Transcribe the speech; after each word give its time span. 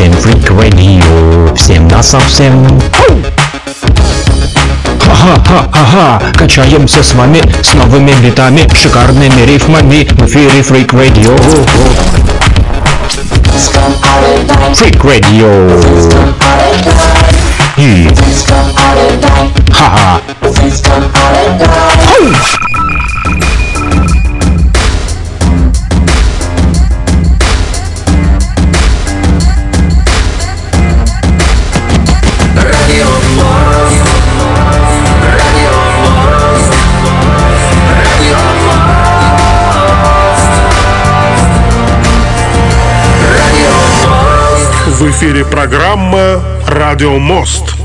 совсем 0.00 0.12
фрик 0.14 0.50
радио, 0.50 1.54
всем 1.54 1.86
на 1.88 2.02
совсем. 2.02 2.66
Ха-ха-ха-ха, 5.04 6.22
качаемся 6.38 7.02
с 7.02 7.12
вами 7.12 7.42
с 7.62 7.74
новыми 7.74 8.12
битами, 8.22 8.66
шикарными 8.74 9.42
рифмами 9.42 10.08
в 10.12 10.26
эфире 10.26 10.60
Freak 10.60 10.88
Radio. 10.92 11.36
Freak 14.72 15.02
Radio. 15.02 15.70
И... 17.76 18.08
Ха-ха. 19.70 20.20
В 45.00 45.10
эфире 45.12 45.46
программа 45.46 46.44
«Радио 46.68 47.18
Мост». 47.18 47.79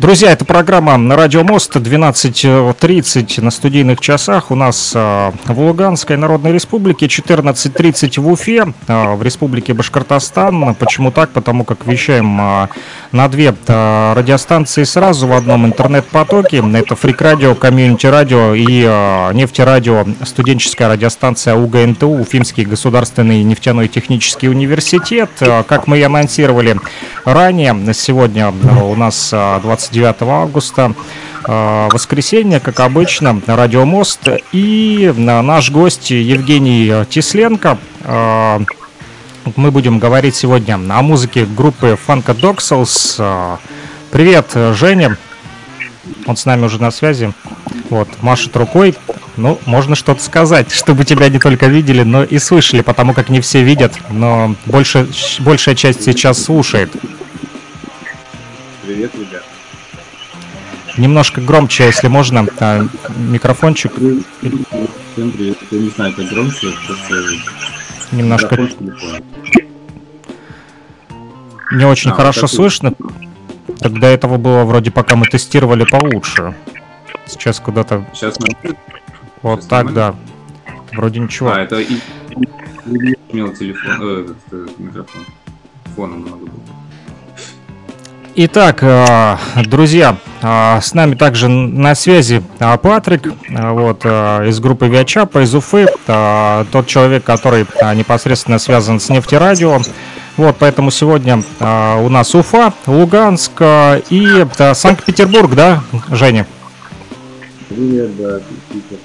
Друзья, 0.00 0.32
это 0.32 0.46
программа 0.46 0.96
на 0.96 1.14
Радио 1.14 1.44
Мост 1.44 1.76
12.30 1.76 3.42
на 3.42 3.50
студийных 3.50 4.00
часах. 4.00 4.50
У 4.50 4.54
нас 4.54 4.92
э, 4.94 5.30
в 5.44 5.60
Луганской 5.60 6.16
Народной 6.16 6.52
Республике 6.52 7.04
14.30 7.04 8.18
в 8.18 8.32
Уфе, 8.32 8.72
э, 8.88 9.14
в 9.14 9.22
Республике 9.22 9.74
Башкортостан. 9.74 10.74
Почему 10.76 11.10
так? 11.10 11.28
Потому 11.32 11.64
как 11.64 11.86
вещаем 11.86 12.40
э, 12.40 12.68
на 13.12 13.28
две 13.28 13.54
радиостанции 13.66 14.84
сразу 14.84 15.26
в 15.26 15.34
одном 15.34 15.66
интернет-потоке. 15.66 16.64
Это 16.72 16.96
Фрик 16.96 17.20
Радио, 17.20 17.54
Community 17.54 18.06
Радио 18.06 18.54
и 18.54 18.82
э, 18.82 19.34
Нефтерадио, 19.34 20.06
студенческая 20.24 20.88
радиостанция 20.88 21.56
УГНТУ, 21.56 22.08
Уфимский 22.08 22.64
государственный 22.64 23.42
нефтяной 23.42 23.88
технический 23.88 24.48
университет. 24.48 25.28
Как 25.38 25.86
мы 25.86 25.98
и 25.98 26.02
анонсировали 26.02 26.78
ранее, 27.26 27.76
сегодня 27.92 28.50
у 28.82 28.94
нас 28.94 29.28
э, 29.34 29.60
20 29.62 29.89
29 29.90 30.22
августа, 30.22 30.94
э, 31.44 31.88
воскресенье, 31.92 32.60
как 32.60 32.80
обычно, 32.80 33.40
Радио 33.46 33.84
Мост. 33.84 34.28
И 34.52 35.12
наш 35.16 35.70
гость 35.70 36.10
Евгений 36.10 37.04
Тисленко. 37.06 37.78
Э, 38.04 38.60
мы 39.56 39.70
будем 39.70 39.98
говорить 39.98 40.36
сегодня 40.36 40.74
о 40.74 41.02
музыке 41.02 41.44
группы 41.44 41.98
Funkadoxals. 42.06 43.58
Привет, 44.10 44.52
Женя. 44.74 45.16
Он 46.26 46.36
с 46.36 46.44
нами 46.44 46.66
уже 46.66 46.80
на 46.80 46.90
связи. 46.90 47.32
Вот, 47.88 48.08
машет 48.22 48.56
рукой. 48.56 48.94
Ну, 49.36 49.58
можно 49.64 49.94
что-то 49.94 50.22
сказать, 50.22 50.70
чтобы 50.72 51.04
тебя 51.04 51.28
не 51.28 51.38
только 51.38 51.66
видели, 51.66 52.02
но 52.02 52.22
и 52.22 52.38
слышали, 52.38 52.82
потому 52.82 53.14
как 53.14 53.28
не 53.28 53.40
все 53.40 53.62
видят, 53.62 53.94
но 54.10 54.54
больше, 54.66 55.08
большая 55.40 55.74
часть 55.74 56.04
сейчас 56.04 56.42
слушает. 56.42 56.90
Привет, 58.82 59.12
ребят. 59.14 59.49
Немножко 60.96 61.40
громче, 61.40 61.84
если 61.84 62.08
можно, 62.08 62.46
а, 62.58 62.86
микрофончик. 63.16 63.92
Всем 63.94 65.30
привет. 65.32 65.58
Я 65.70 65.78
не 65.78 65.88
знаю, 65.90 66.14
как 66.14 66.26
громче, 66.28 66.68
просто 66.86 67.14
Немножко 68.12 68.68
не 71.72 71.84
очень 71.84 72.10
А, 72.10 72.14
хорошо 72.14 72.42
вот 72.42 72.50
слышно. 72.50 72.94
До 73.78 74.06
этого 74.06 74.36
было 74.36 74.64
вроде 74.64 74.90
пока 74.90 75.14
мы 75.14 75.26
тестировали 75.26 75.84
получше. 75.84 76.54
Сейчас 77.26 77.60
куда-то 77.60 78.04
Сейчас 78.12 78.36
вот 79.42 79.60
Сейчас 79.60 79.66
так, 79.68 79.92
да. 79.94 80.14
Вроде 80.92 81.20
ничего. 81.20 81.52
А, 81.52 81.60
это 81.60 81.80
и... 81.80 81.98
имел 83.28 83.54
телефон, 83.54 83.98
э, 84.00 84.34
э, 84.50 84.66
микрофон. 84.78 85.22
Фоном 85.94 86.20
много 86.22 86.46
было. 86.46 86.89
Итак, 88.36 88.78
э, 88.82 89.36
друзья, 89.66 90.16
э, 90.40 90.78
с 90.80 90.94
нами 90.94 91.16
также 91.16 91.48
на 91.48 91.96
связи 91.96 92.42
э, 92.60 92.78
Патрик, 92.78 93.32
вот, 93.48 94.04
из 94.04 94.60
группы 94.60 94.86
Виачапа, 94.86 95.42
из 95.42 95.52
Уфы, 95.54 95.88
тот 96.06 96.86
человек, 96.86 97.24
который 97.24 97.66
непосредственно 97.94 98.58
связан 98.58 99.00
с 99.00 99.08
нефтерадио. 99.08 99.80
Вот, 100.36 100.56
поэтому 100.58 100.90
сегодня 100.90 101.42
у 101.58 102.08
нас 102.08 102.34
Уфа, 102.34 102.72
Луганск 102.86 103.60
и 104.10 104.46
Санкт-Петербург, 104.74 105.54
да, 105.54 105.82
Женя? 106.10 106.46
Привет, 107.68 108.16
да, 108.16 108.40
Питер. 108.72 108.98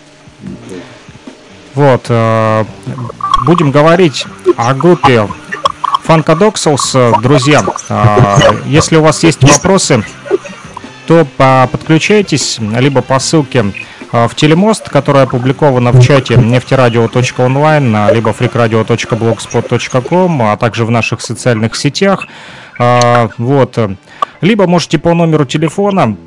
Вот, 1.73 2.03
будем 3.45 3.71
говорить 3.71 4.25
о 4.55 4.73
группе 4.73 5.27
Funkadoxals, 6.07 7.19
друзья. 7.21 7.63
Э, 7.89 8.37
если 8.65 8.95
у 8.97 9.01
вас 9.01 9.23
есть 9.23 9.43
вопросы, 9.43 10.03
то 11.07 11.25
по- 11.37 11.67
подключайтесь 11.71 12.59
либо 12.59 13.01
по 13.01 13.17
ссылке 13.19 13.65
э, 14.11 14.27
в 14.27 14.35
телемост, 14.35 14.89
которая 14.89 15.23
опубликована 15.23 15.91
в 15.91 15.99
чате 16.01 16.35
нефтерадио.онлайн, 16.37 17.95
а, 17.95 18.11
либо 18.11 18.29
freakradio.blogspot.com, 18.31 20.41
а 20.43 20.57
также 20.57 20.85
в 20.85 20.91
наших 20.91 21.21
социальных 21.21 21.75
сетях. 21.75 22.27
Э, 22.79 23.29
Вот. 23.37 23.77
Либо 24.41 24.67
можете 24.67 24.99
по 24.99 25.13
номеру 25.13 25.45
телефона 25.45 26.17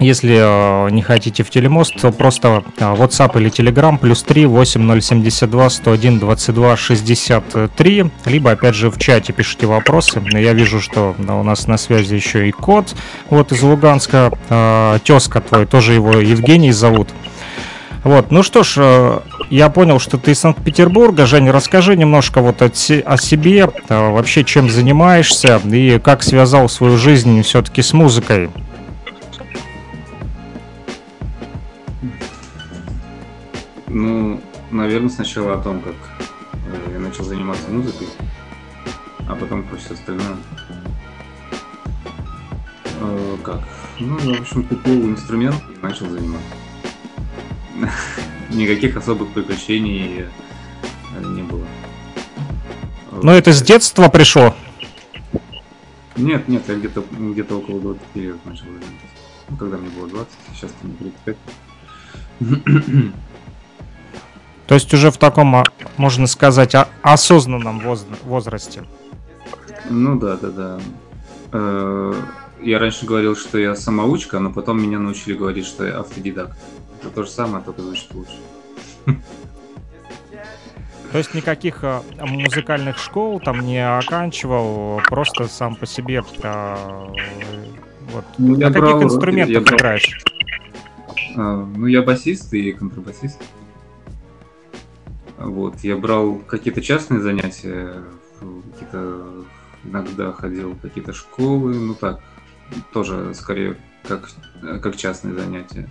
если 0.00 0.38
э, 0.40 0.90
не 0.90 1.02
хотите 1.02 1.42
в 1.42 1.50
телемост, 1.50 2.00
то 2.00 2.10
просто 2.10 2.64
э, 2.78 2.82
WhatsApp 2.82 3.38
или 3.38 3.50
Telegram 3.50 3.98
плюс 3.98 4.22
3 4.22 4.46
8072 4.46 5.70
101 5.70 6.18
22 6.18 6.76
63. 6.76 8.10
Либо 8.24 8.50
опять 8.50 8.74
же 8.74 8.90
в 8.90 8.98
чате 8.98 9.34
пишите 9.34 9.66
вопросы. 9.66 10.22
Я 10.32 10.54
вижу, 10.54 10.80
что 10.80 11.14
э, 11.18 11.32
у 11.32 11.42
нас 11.42 11.66
на 11.66 11.76
связи 11.76 12.14
еще 12.14 12.48
и 12.48 12.50
кот 12.50 12.94
вот 13.28 13.52
из 13.52 13.62
Луганска. 13.62 14.32
Э, 14.48 14.98
тезка 15.04 15.42
твой, 15.42 15.66
тоже 15.66 15.92
его 15.92 16.12
Евгений 16.12 16.72
зовут. 16.72 17.10
Вот, 18.02 18.30
ну 18.30 18.42
что 18.42 18.62
ж, 18.62 18.76
э, 18.78 19.20
я 19.50 19.68
понял, 19.68 19.98
что 19.98 20.16
ты 20.16 20.30
из 20.30 20.38
Санкт-Петербурга. 20.38 21.26
Женя, 21.26 21.52
расскажи 21.52 21.94
немножко 21.94 22.40
вот 22.40 22.62
о, 22.62 22.70
се- 22.72 23.00
о 23.00 23.18
себе, 23.18 23.68
вообще 23.90 24.44
чем 24.44 24.70
занимаешься 24.70 25.60
и 25.70 25.98
как 25.98 26.22
связал 26.22 26.70
свою 26.70 26.96
жизнь 26.96 27.42
все-таки 27.42 27.82
с 27.82 27.92
музыкой. 27.92 28.48
Ну, 33.92 34.40
наверное, 34.70 35.10
сначала 35.10 35.54
о 35.54 35.58
том, 35.58 35.80
как 35.80 35.96
э, 36.66 36.92
я 36.92 37.00
начал 37.00 37.24
заниматься 37.24 37.68
музыкой, 37.70 38.06
а 39.28 39.34
потом 39.34 39.64
про 39.64 39.76
все 39.78 39.94
остальное. 39.94 40.36
Э, 43.00 43.36
как? 43.42 43.60
Ну, 43.98 44.16
в 44.16 44.40
общем, 44.40 44.62
купил 44.62 45.08
инструмент 45.08 45.56
и 45.74 45.84
начал 45.84 46.08
заниматься. 46.08 46.54
Никаких 48.50 48.96
особых 48.96 49.32
приключений 49.32 50.26
э, 51.16 51.24
не 51.24 51.42
было. 51.42 51.66
Но 53.22 53.32
это 53.32 53.52
с 53.52 53.60
детства 53.60 54.08
пришло. 54.08 54.54
Нет, 56.14 56.46
нет, 56.46 56.62
я 56.68 56.76
где-то 56.76 57.02
где-то 57.10 57.58
около 57.58 57.80
20 57.80 58.02
лет 58.14 58.46
начал 58.46 58.66
заниматься. 58.66 59.06
Ну, 59.48 59.56
когда 59.56 59.78
мне 59.78 59.90
было 59.90 60.06
20, 60.06 60.28
сейчас 60.54 60.70
мне 60.82 60.94
35. 61.24 61.36
То 64.70 64.74
есть 64.74 64.94
уже 64.94 65.10
в 65.10 65.16
таком, 65.16 65.56
а, 65.56 65.64
можно 65.96 66.28
сказать, 66.28 66.76
а- 66.76 66.86
осознанном 67.02 67.80
воз- 67.80 68.06
возрасте. 68.22 68.84
Ну 69.90 70.16
да, 70.16 70.36
да, 70.36 70.48
да. 70.50 70.80
Э, 71.52 72.14
Я 72.62 72.78
раньше 72.78 73.04
говорил, 73.04 73.34
что 73.34 73.58
я 73.58 73.74
самоучка, 73.74 74.38
но 74.38 74.52
потом 74.52 74.80
меня 74.80 75.00
научили 75.00 75.34
говорить, 75.34 75.66
что 75.66 75.84
я 75.86 75.98
автодидакт. 75.98 76.56
Это 77.00 77.10
то 77.10 77.22
же 77.24 77.30
самое, 77.30 77.64
только 77.64 77.82
звучит 77.82 78.14
лучше. 78.14 78.36
То 81.10 81.18
есть 81.18 81.34
никаких 81.34 81.82
а, 81.82 82.04
музыкальных 82.20 82.96
школ 82.98 83.40
там 83.40 83.66
не 83.66 83.78
оканчивал, 83.84 85.00
просто 85.08 85.48
сам 85.48 85.74
по 85.74 85.84
себе. 85.86 86.22
а, 86.44 87.10
вот. 88.12 88.24
Ну, 88.38 88.56
На 88.56 88.66
каких 88.68 88.80
брал 88.82 89.02
инструментах 89.02 89.52
я 89.54 89.60
брал- 89.62 89.76
играешь? 89.78 90.22
А, 91.36 91.56
Ну, 91.76 91.86
я 91.86 92.02
басист 92.02 92.54
и 92.54 92.70
контрабасист. 92.72 93.40
Вот, 95.40 95.80
я 95.80 95.96
брал 95.96 96.36
какие-то 96.36 96.82
частные 96.82 97.20
занятия, 97.20 98.04
какие-то 98.72 99.46
иногда 99.84 100.32
ходил 100.32 100.72
в 100.72 100.80
какие-то 100.80 101.14
школы, 101.14 101.74
ну 101.74 101.94
так, 101.94 102.20
тоже 102.92 103.32
скорее 103.34 103.78
как, 104.06 104.28
как 104.82 104.96
частные 104.96 105.34
занятия. 105.34 105.88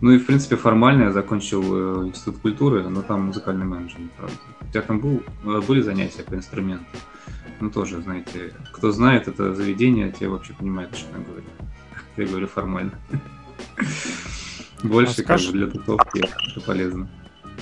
Ну 0.00 0.10
и, 0.12 0.18
в 0.18 0.26
принципе, 0.26 0.56
формально 0.56 1.04
я 1.04 1.12
закончил 1.12 1.62
э, 1.62 2.06
институт 2.08 2.38
культуры, 2.38 2.88
но 2.88 3.02
там 3.02 3.26
музыкальный 3.26 3.66
менеджмент, 3.66 4.12
правда. 4.12 4.36
У 4.60 4.66
тебя 4.66 4.82
там 4.82 5.00
был, 5.00 5.22
э, 5.44 5.60
были 5.66 5.80
занятия 5.80 6.22
по 6.22 6.34
инструменту? 6.34 6.84
Ну, 7.60 7.70
тоже, 7.70 8.00
знаете, 8.02 8.52
кто 8.72 8.92
знает 8.92 9.26
это 9.26 9.54
заведение, 9.54 10.12
те 10.12 10.28
вообще 10.28 10.54
понимают, 10.54 10.96
что 10.96 11.08
я 11.16 11.24
говорю. 11.24 11.46
Я 12.16 12.26
говорю 12.26 12.46
формально. 12.46 12.92
Больше, 14.82 15.24
как 15.24 15.40
бы, 15.40 15.52
для 15.52 15.66
тусовки 15.66 16.18
это 16.18 16.60
полезно. 16.64 17.08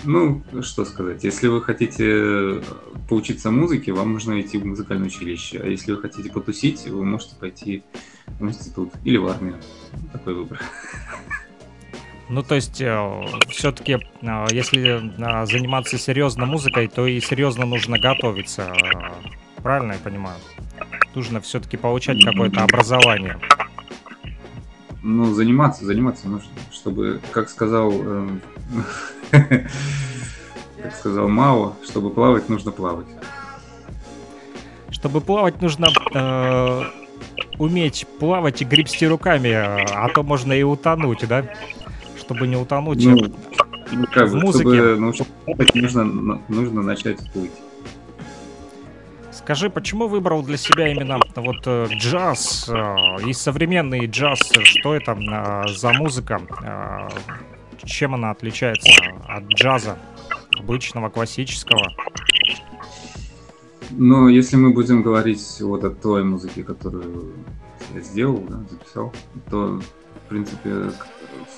Ну, 0.07 0.43
что 0.63 0.85
сказать, 0.85 1.25
если 1.25 1.49
вы 1.49 1.61
хотите 1.61 2.63
поучиться 3.09 3.51
музыке, 3.51 3.93
вам 3.93 4.13
нужно 4.13 4.41
идти 4.41 4.57
в 4.57 4.65
музыкальное 4.65 5.09
училище. 5.09 5.61
А 5.63 5.67
если 5.67 5.93
вы 5.93 6.01
хотите 6.01 6.31
потусить, 6.31 6.87
вы 6.87 7.05
можете 7.05 7.35
пойти 7.35 7.83
в 8.39 8.45
институт 8.45 8.93
или 9.05 9.17
в 9.17 9.27
армию. 9.27 9.57
Такой 10.13 10.35
выбор. 10.35 10.61
Ну, 12.29 12.43
то 12.43 12.55
есть, 12.55 12.81
э, 12.81 13.27
все-таки, 13.49 13.99
э, 14.23 14.47
если 14.51 14.83
э, 14.83 15.47
заниматься 15.47 15.99
серьезно 15.99 16.47
музыкой, 16.47 16.89
то 16.89 17.07
и 17.07 17.21
серьезно 17.21 17.67
нужно 17.67 17.99
готовиться. 17.99 18.63
Э, 18.63 19.63
правильно 19.63 19.93
я 19.93 19.99
понимаю? 19.99 20.39
Нужно 21.15 21.41
все-таки 21.41 21.77
получать 21.77 22.25
какое-то 22.25 22.63
образование. 22.63 23.39
Ну, 25.03 25.33
заниматься, 25.33 25.85
заниматься 25.85 26.29
нужно, 26.29 26.51
чтобы, 26.73 27.21
как 27.31 27.49
сказал, 27.49 27.93
э, 27.95 28.29
как 30.83 30.95
сказал 30.95 31.29
Мао, 31.29 31.75
чтобы 31.85 32.11
плавать, 32.11 32.49
нужно 32.49 32.71
плавать. 32.71 33.07
Чтобы 34.91 35.21
плавать, 35.21 35.61
нужно 35.61 35.89
э, 36.15 36.83
уметь 37.59 38.07
плавать 38.19 38.63
и 38.63 38.65
гребсти 38.65 39.07
руками, 39.07 39.51
а 39.53 40.09
то 40.15 40.23
можно 40.23 40.53
и 40.53 40.63
утонуть, 40.63 41.27
да? 41.29 41.45
Чтобы 42.19 42.47
не 42.47 42.57
утонуть. 42.57 43.05
Ну, 43.05 43.17
ну 43.93 44.07
как 44.13 44.29
в 44.29 44.33
бы, 44.33 44.41
музыке. 44.41 44.69
Чтобы 44.69 44.97
научиться 44.97 45.33
плавать, 45.45 45.75
нужно, 45.75 46.05
нужно 46.49 46.83
начать 46.83 47.19
плыть. 47.33 47.53
Скажи, 49.33 49.71
почему 49.71 50.09
выбрал 50.09 50.43
для 50.43 50.57
себя 50.57 50.89
именно 50.89 51.21
вот 51.37 51.63
э, 51.67 51.87
джаз 51.91 52.69
э, 52.69 53.29
и 53.29 53.33
современный 53.33 54.07
джаз? 54.07 54.41
Что 54.65 54.95
это 54.95 55.65
за 55.69 55.93
музыка? 55.93 56.41
Чем 57.87 58.15
она 58.15 58.31
отличается 58.31 58.91
от 59.27 59.45
джаза 59.49 59.99
обычного, 60.59 61.09
классического? 61.09 61.93
Ну, 63.91 64.29
если 64.29 64.57
мы 64.57 64.73
будем 64.73 65.03
говорить 65.03 65.61
вот 65.61 65.85
о 65.85 65.91
той 65.91 66.25
музыке, 66.25 66.65
которую 66.65 67.33
я 67.95 68.01
сделал, 68.01 68.39
да, 68.49 68.65
записал, 68.69 69.13
то, 69.49 69.81
в 70.25 70.29
принципе, 70.29 70.91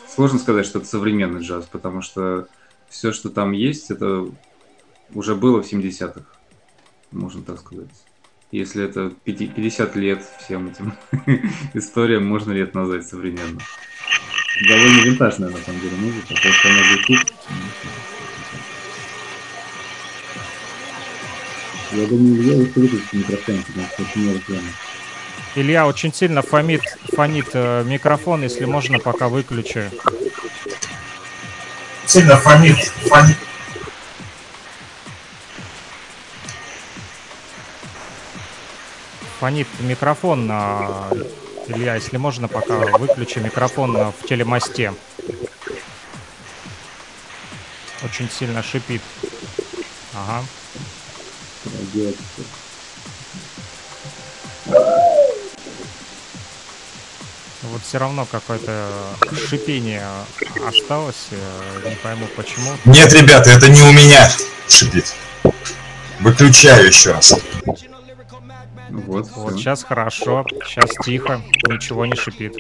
сложно 0.06 0.38
сказать, 0.38 0.66
что 0.66 0.78
это 0.78 0.86
современный 0.86 1.40
джаз, 1.40 1.66
потому 1.70 2.02
что 2.02 2.46
все, 2.88 3.12
что 3.12 3.31
там 3.31 3.52
есть, 3.52 3.90
это 3.90 4.28
уже 5.14 5.34
было 5.34 5.62
в 5.62 5.72
70-х 5.72 6.22
можно 7.10 7.42
так 7.42 7.58
сказать. 7.58 7.88
Если 8.50 8.82
это 8.82 9.12
50 9.24 9.96
лет 9.96 10.24
всем 10.38 10.69
этим 10.69 10.94
историям, 11.74 12.26
можно 12.26 12.52
ли 12.52 12.60
это 12.60 12.78
назвать 12.78 13.06
современным? 13.06 13.60
Довольно 14.66 15.00
винтажная, 15.02 15.50
на 15.50 15.58
самом 15.58 15.81
деле, 15.81 15.96
музыка, 15.96 16.34
то, 16.34 16.52
что 16.52 16.69
она 16.69 16.78
звучит. 16.84 17.32
Я 21.93 22.06
думаю, 22.06 22.43
я 22.43 22.55
еще 22.55 22.72
выключу 22.75 23.05
микрофон, 23.12 23.62
потому 23.62 23.87
что 23.87 24.02
очень 24.02 24.20
много 24.22 24.38
реклама. 24.38 24.69
Илья 25.55 25.87
очень 25.87 26.12
сильно 26.12 26.43
фонит, 26.43 26.82
фонит 27.14 27.49
э, 27.52 27.84
микрофон, 27.84 28.43
если 28.43 28.64
можно, 28.64 28.99
пока 28.99 29.28
выключи. 29.28 29.90
Сильно 32.05 32.37
фонит, 32.37 32.76
фонит. 32.78 33.37
фонит 39.38 39.69
микрофон. 39.81 40.46
на 40.46 41.08
Илья, 41.69 41.97
если 41.97 42.17
можно, 42.17 42.49
пока 42.49 42.79
выключи 42.99 43.38
микрофон 43.41 44.12
в 44.12 44.26
телемосте. 44.26 44.94
Очень 48.03 48.31
сильно 48.31 48.62
шипит. 48.62 49.03
Ага. 50.15 50.44
Вот 57.62 57.82
все 57.87 57.99
равно 57.99 58.25
какое-то 58.25 58.88
шипение 59.49 60.06
осталось. 60.67 61.29
Не 61.85 61.97
пойму 61.97 62.26
почему. 62.35 62.73
Нет, 62.87 63.12
ребята, 63.12 63.50
это 63.50 63.69
не 63.69 63.82
у 63.82 63.93
меня 63.93 64.31
шипит. 64.69 65.15
Выключаю 66.20 66.87
еще 66.87 67.12
раз. 67.12 67.35
Вот, 69.06 69.28
вот 69.36 69.54
сейчас 69.54 69.84
хорошо, 69.84 70.44
сейчас 70.64 70.90
тихо, 71.04 71.40
ничего 71.68 72.06
не 72.06 72.14
шипит. 72.16 72.56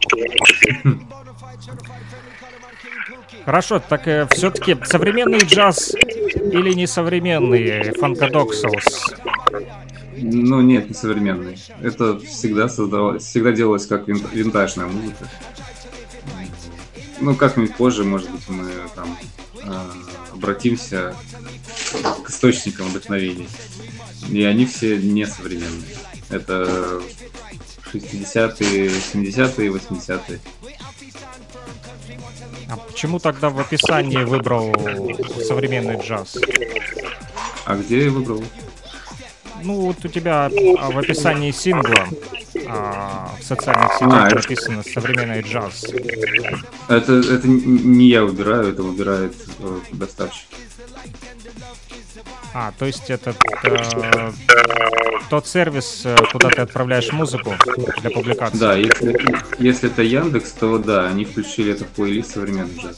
Хорошо, 3.44 3.80
так 3.80 4.06
э, 4.06 4.26
все-таки 4.32 4.76
современный 4.84 5.38
джаз 5.38 5.94
или 5.94 6.74
не 6.74 6.86
современный 6.86 7.92
фанкадоксалс? 7.98 9.14
Ну 10.18 10.60
нет, 10.60 10.88
не 10.88 10.94
современный. 10.94 11.58
Это 11.80 12.18
всегда 12.18 12.68
создавалось, 12.68 13.24
всегда 13.24 13.52
делалось 13.52 13.86
как 13.86 14.06
винтажная 14.08 14.86
музыка. 14.86 15.28
Ну, 17.20 17.34
как-нибудь 17.34 17.74
позже, 17.74 18.04
может 18.04 18.30
быть, 18.30 18.48
мы 18.48 18.70
там 18.94 19.16
э, 19.62 19.84
обратимся 20.32 21.16
к 22.24 22.30
источникам 22.30 22.88
вдохновений. 22.88 23.48
И 24.30 24.42
они 24.44 24.66
все 24.66 24.98
не 24.98 25.26
современные. 25.26 25.96
Это 26.30 27.00
60-е, 27.92 28.88
70-е, 28.88 29.70
80-е. 29.70 30.40
А 32.70 32.76
почему 32.76 33.18
тогда 33.18 33.48
в 33.48 33.58
описании 33.58 34.24
выбрал 34.24 34.74
современный 35.46 35.98
джаз? 35.98 36.36
А 37.64 37.76
где 37.76 38.04
я 38.04 38.10
выбрал? 38.10 38.44
Ну, 39.62 39.80
вот 39.80 40.04
у 40.04 40.08
тебя 40.08 40.50
а, 40.78 40.90
в 40.90 40.98
описании 40.98 41.50
сингла 41.50 42.06
а, 42.68 43.34
в 43.40 43.42
социальных 43.42 43.92
сетях 43.94 44.32
а, 44.32 44.34
написано 44.34 44.82
«современный 44.82 45.40
джаз». 45.42 45.84
Это, 46.88 47.14
это 47.14 47.48
не 47.48 48.08
я 48.08 48.24
выбираю, 48.24 48.68
это 48.68 48.82
выбирает 48.82 49.34
э, 49.58 49.78
доставщик. 49.92 50.46
А, 52.54 52.72
то 52.78 52.86
есть 52.86 53.10
это 53.10 53.34
э, 53.62 54.32
тот 55.30 55.46
сервис, 55.46 56.02
э, 56.04 56.16
куда 56.32 56.48
ты 56.48 56.62
отправляешь 56.62 57.12
музыку 57.12 57.54
для 58.00 58.10
публикации? 58.10 58.58
Да, 58.58 58.74
если, 58.74 59.16
если 59.58 59.90
это 59.90 60.02
Яндекс, 60.02 60.52
то 60.52 60.78
да, 60.78 61.06
они 61.06 61.24
включили 61.24 61.72
это 61.72 61.84
в 61.84 61.88
плейлист 61.88 62.32
современный 62.32 62.76
джаз. 62.76 62.96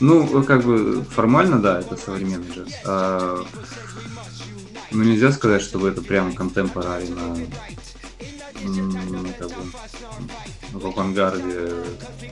Ну, 0.00 0.44
как 0.44 0.64
бы 0.64 1.04
формально, 1.04 1.60
да, 1.60 1.80
это 1.80 1.96
современный 1.96 2.50
джаз. 2.54 2.68
А, 2.84 3.44
ну, 4.90 5.02
нельзя 5.02 5.32
сказать, 5.32 5.62
чтобы 5.62 5.88
это 5.88 6.02
прям 6.02 6.32
контемпорари 6.32 7.08
на, 7.08 7.36
как 9.38 9.48
бы, 9.48 9.72
в 10.72 10.86
авангарде 10.86 11.72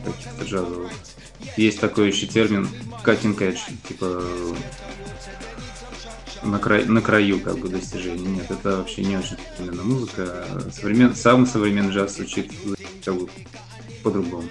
каких-то 0.04 0.44
джазовых. 0.44 0.92
Есть 1.56 1.80
такой 1.80 2.08
еще 2.08 2.26
термин 2.26 2.68
cutting 3.04 3.36
edge, 3.38 3.60
типа 3.86 4.22
на, 6.42 6.58
край, 6.58 6.84
на 6.84 7.00
краю 7.00 7.40
как 7.40 7.58
бы 7.58 7.68
достижений. 7.68 8.26
Нет, 8.26 8.50
это 8.50 8.78
вообще 8.78 9.02
не 9.02 9.16
очень 9.16 9.36
современная 9.56 9.84
музыка. 9.84 10.46
Современ, 10.72 11.14
самый 11.14 11.46
современный 11.46 11.92
джаз 11.92 12.16
звучит 12.16 12.52
как 13.04 13.14
бы 13.16 13.28
по-другому. 14.02 14.48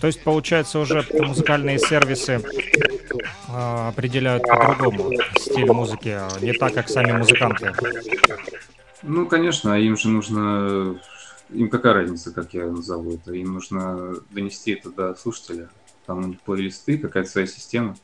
То 0.00 0.06
есть, 0.06 0.22
получается, 0.22 0.78
уже 0.78 1.04
музыкальные 1.12 1.78
сервисы 1.80 2.40
э, 3.48 3.88
определяют 3.88 4.44
по-другому 4.44 5.12
стиль 5.40 5.66
музыки, 5.66 6.10
а 6.10 6.28
не 6.40 6.52
так, 6.52 6.74
как 6.74 6.88
сами 6.88 7.12
музыканты. 7.12 7.72
Ну, 9.02 9.26
конечно, 9.26 9.78
им 9.78 9.96
же 9.96 10.08
нужно... 10.08 11.00
Им 11.50 11.70
какая 11.70 11.94
разница, 11.94 12.32
как 12.32 12.52
я 12.54 12.66
назову 12.66 13.14
это? 13.14 13.32
Им 13.32 13.54
нужно 13.54 14.16
донести 14.30 14.72
это 14.72 14.90
до 14.90 15.14
слушателя. 15.14 15.70
Там 16.06 16.24
у 16.24 16.26
них 16.26 16.40
плейлисты, 16.40 16.98
какая-то 16.98 17.28
своя 17.28 17.46
система. 17.46 17.96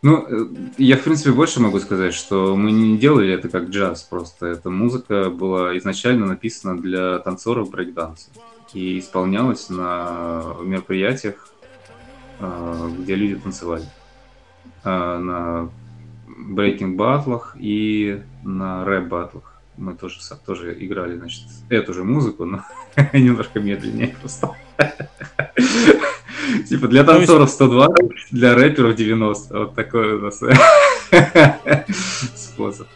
Ну, 0.00 0.24
э, 0.28 0.46
я, 0.78 0.96
в 0.96 1.02
принципе, 1.02 1.32
больше 1.32 1.60
могу 1.60 1.80
сказать, 1.80 2.14
что 2.14 2.54
мы 2.54 2.70
не 2.70 2.96
делали 2.98 3.32
это 3.32 3.48
как 3.48 3.68
джаз 3.70 4.04
просто. 4.04 4.46
Эта 4.46 4.70
музыка 4.70 5.28
была 5.28 5.76
изначально 5.78 6.26
написана 6.26 6.78
для 6.80 7.18
танцоров 7.18 7.70
брейкданса 7.70 8.30
и 8.72 9.00
исполнялась 9.00 9.70
на 9.70 10.54
мероприятиях, 10.62 11.48
э, 12.38 12.90
где 12.98 13.16
люди 13.16 13.36
танцевали. 13.40 13.84
Э, 14.84 15.18
на 15.18 15.70
брейкинг-батлах 16.26 17.56
и 17.58 18.22
на 18.44 18.84
рэп-батлах. 18.84 19.47
Мы 19.78 19.94
тоже, 19.94 20.18
тоже 20.44 20.76
играли, 20.84 21.16
значит, 21.16 21.44
эту 21.68 21.94
же 21.94 22.02
музыку, 22.02 22.44
но 22.44 22.64
немножко 23.12 23.60
медленнее 23.60 24.16
просто. 24.20 24.56
Типа 26.68 26.88
для 26.88 27.04
танцоров 27.04 27.48
120, 27.48 28.32
для 28.32 28.54
рэперов 28.54 28.96
90. 28.96 29.56
Вот 29.56 29.74
такой 29.76 30.14
у 30.14 30.20
нас 30.20 30.42
способ. 32.34 32.88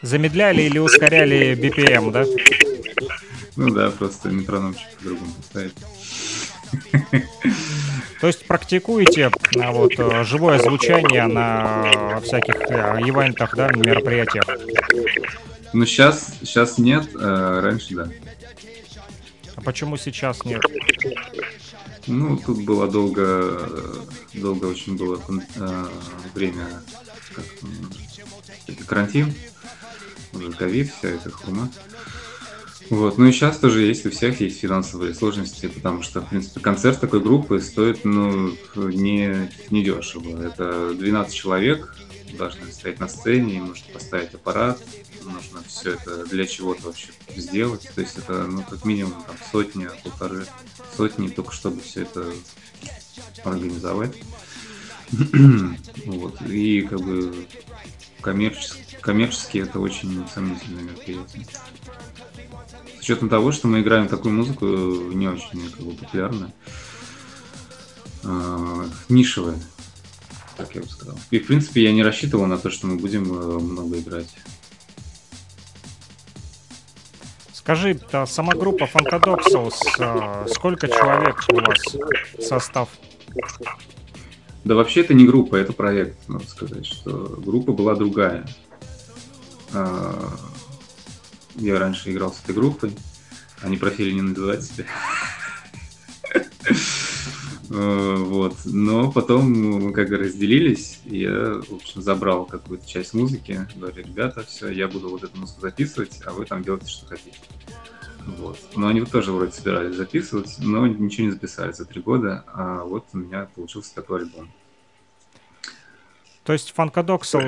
Замедляли 0.00 0.62
или 0.62 0.78
ускоряли 0.78 1.52
BPM, 1.60 2.10
да? 2.10 2.24
Ну 3.56 3.70
да, 3.70 3.90
просто 3.90 4.30
метрономчик 4.30 4.88
по-другому 4.98 5.30
поставить. 5.36 5.74
То 8.20 8.26
есть 8.26 8.46
практикуете 8.46 9.30
а, 9.60 9.72
вот, 9.72 9.92
э, 9.98 10.24
живое 10.24 10.58
звучание 10.58 11.26
на 11.26 12.20
всяких 12.22 12.54
э, 12.70 13.00
ивентах, 13.00 13.54
да, 13.54 13.68
мероприятиях? 13.74 14.44
Ну 15.74 15.86
сейчас, 15.86 16.34
сейчас 16.40 16.78
нет, 16.78 17.08
а 17.16 17.60
раньше 17.60 17.96
да. 17.96 18.08
А 19.56 19.60
почему 19.60 19.96
сейчас 19.96 20.44
нет? 20.44 20.62
Ну, 22.06 22.36
тут 22.36 22.64
было 22.64 22.86
долго, 22.88 23.68
долго 24.34 24.66
очень 24.66 24.96
было 24.96 25.20
э, 25.56 25.86
время, 26.32 26.66
как, 27.34 27.44
это 28.68 28.84
карантин, 28.84 29.34
уже 30.32 30.52
ковид, 30.52 30.92
вся 30.92 31.08
эта 31.08 31.30
хурма. 31.30 31.68
Вот. 32.90 33.18
Ну 33.18 33.26
и 33.26 33.32
сейчас 33.32 33.58
тоже 33.58 33.82
есть, 33.82 34.06
у 34.06 34.10
всех 34.10 34.40
есть 34.40 34.60
финансовые 34.60 35.12
сложности, 35.12 35.66
потому 35.66 36.02
что, 36.02 36.20
в 36.20 36.28
принципе, 36.28 36.60
концерт 36.60 37.00
такой 37.00 37.20
группы 37.20 37.60
стоит, 37.60 38.04
ну, 38.04 38.52
не, 38.76 39.50
не 39.70 39.82
дешево. 39.82 40.40
Это 40.40 40.94
12 40.94 41.34
человек 41.34 41.96
должны 42.36 42.70
стоять 42.72 43.00
на 43.00 43.08
сцене, 43.08 43.56
им 43.56 43.68
нужно 43.68 43.92
поставить 43.92 44.34
аппарат, 44.34 44.82
нужно 45.22 45.62
все 45.66 45.94
это 45.94 46.24
для 46.26 46.46
чего-то 46.46 46.86
вообще 46.86 47.08
сделать. 47.36 47.88
То 47.94 48.00
есть 48.00 48.18
это, 48.18 48.44
ну, 48.46 48.62
как 48.62 48.84
минимум, 48.84 49.22
там, 49.26 49.36
сотни, 49.50 49.88
полторы 50.02 50.46
сотни, 50.96 51.28
только 51.28 51.52
чтобы 51.52 51.80
все 51.80 52.02
это 52.02 52.32
организовать. 53.44 54.16
вот. 56.06 56.42
И, 56.42 56.82
как 56.82 57.00
бы, 57.00 57.46
коммерчески, 58.20 58.98
коммерчески 59.00 59.58
это 59.58 59.80
очень 59.80 60.26
сомнительное 60.28 60.82
мероприятие 60.82 61.46
учетом 63.04 63.28
того, 63.28 63.52
что 63.52 63.68
мы 63.68 63.82
играем 63.82 64.08
такую 64.08 64.34
музыку 64.34 64.64
не 64.64 65.28
очень 65.28 65.70
как 65.70 65.84
бы, 65.84 65.92
популярную, 65.92 66.52
э, 68.22 68.86
нишевая, 69.10 69.60
так 70.56 70.74
я 70.74 70.80
бы 70.80 70.88
сказал. 70.88 71.18
И, 71.30 71.38
в 71.38 71.46
принципе, 71.46 71.82
я 71.82 71.92
не 71.92 72.02
рассчитывал 72.02 72.46
на 72.46 72.58
то, 72.58 72.70
что 72.70 72.86
мы 72.86 72.96
будем 72.96 73.24
э, 73.24 73.58
много 73.58 73.98
играть. 73.98 74.34
Скажи, 77.52 77.98
а 78.12 78.26
сама 78.26 78.54
группа 78.54 78.86
э, 79.98 80.46
сколько 80.48 80.86
человек 80.86 81.42
у 81.50 81.56
вас 81.56 81.96
состав? 82.46 82.88
Да 84.64 84.74
вообще 84.74 85.00
это 85.00 85.14
не 85.14 85.26
группа, 85.26 85.56
это 85.56 85.72
проект, 85.72 86.28
надо 86.28 86.46
сказать, 86.46 86.86
что 86.86 87.12
группа 87.38 87.72
была 87.72 87.94
другая. 87.94 88.46
А, 89.72 90.36
я 91.56 91.78
раньше 91.78 92.12
играл 92.12 92.32
с 92.32 92.42
этой 92.42 92.54
группой. 92.54 92.94
Они 93.60 93.76
просили 93.76 94.12
не 94.12 94.22
называть 94.22 94.62
себя. 94.62 94.86
Э, 97.74 98.14
вот. 98.18 98.54
Но 98.64 99.10
потом 99.10 99.50
мы 99.52 99.92
как 99.92 100.08
бы 100.08 100.16
разделились, 100.16 101.00
и 101.04 101.20
я, 101.20 101.60
в 101.60 101.74
общем, 101.74 102.02
забрал 102.02 102.44
какую-то 102.44 102.86
часть 102.86 103.14
музыки. 103.14 103.66
Говорю, 103.74 103.96
ребята, 103.96 104.44
все, 104.44 104.68
я 104.68 104.86
буду 104.86 105.10
вот 105.10 105.24
эту 105.24 105.36
музыку 105.38 105.60
записывать, 105.62 106.20
а 106.24 106.32
вы 106.32 106.44
там 106.44 106.62
делайте, 106.62 106.86
что 106.86 107.06
хотите. 107.06 107.36
Вот. 108.26 108.58
Но 108.76 108.86
они 108.86 109.00
тоже 109.04 109.32
вроде 109.32 109.52
собирались 109.52 109.96
записывать, 109.96 110.56
но 110.60 110.86
ничего 110.86 111.26
не 111.26 111.32
записали 111.32 111.72
за 111.72 111.84
три 111.84 112.00
года, 112.00 112.44
а 112.46 112.84
вот 112.84 113.06
у 113.12 113.18
меня 113.18 113.48
получился 113.54 113.94
такой 113.94 114.20
альбом. 114.20 114.50
То 116.44 116.52
есть 116.52 116.74
Funkadocals 116.76 117.40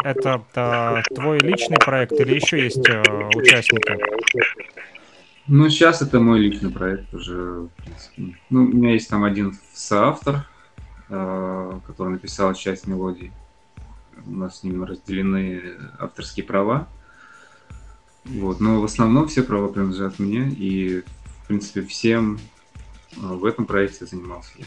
—это 0.04 0.42
а, 0.54 1.02
твой 1.14 1.38
личный 1.40 1.76
проект 1.76 2.12
или 2.12 2.34
еще 2.34 2.58
есть 2.58 2.88
а, 2.88 3.02
участники? 3.36 3.98
Ну, 5.46 5.68
сейчас 5.68 6.02
это 6.02 6.20
мой 6.20 6.38
личный 6.38 6.70
проект 6.70 7.12
уже, 7.12 7.68
Ну, 8.16 8.64
у 8.64 8.68
меня 8.68 8.92
есть 8.92 9.08
там 9.08 9.24
один 9.24 9.58
соавтор, 9.72 10.46
э, 11.08 11.80
который 11.86 12.10
написал 12.10 12.54
часть 12.54 12.86
мелодий. 12.86 13.32
У 14.26 14.32
нас 14.32 14.60
с 14.60 14.62
ним 14.62 14.84
разделены 14.84 15.74
авторские 15.98 16.44
права. 16.44 16.88
Вот. 18.24 18.60
Но 18.60 18.80
в 18.80 18.84
основном 18.84 19.28
все 19.28 19.42
права 19.42 19.68
принадлежат 19.68 20.18
мне, 20.18 20.48
и, 20.50 21.00
в 21.00 21.48
принципе, 21.48 21.82
всем 21.82 22.38
в 23.16 23.44
этом 23.44 23.66
проекте 23.66 24.06
занимался 24.06 24.52
я 24.58 24.66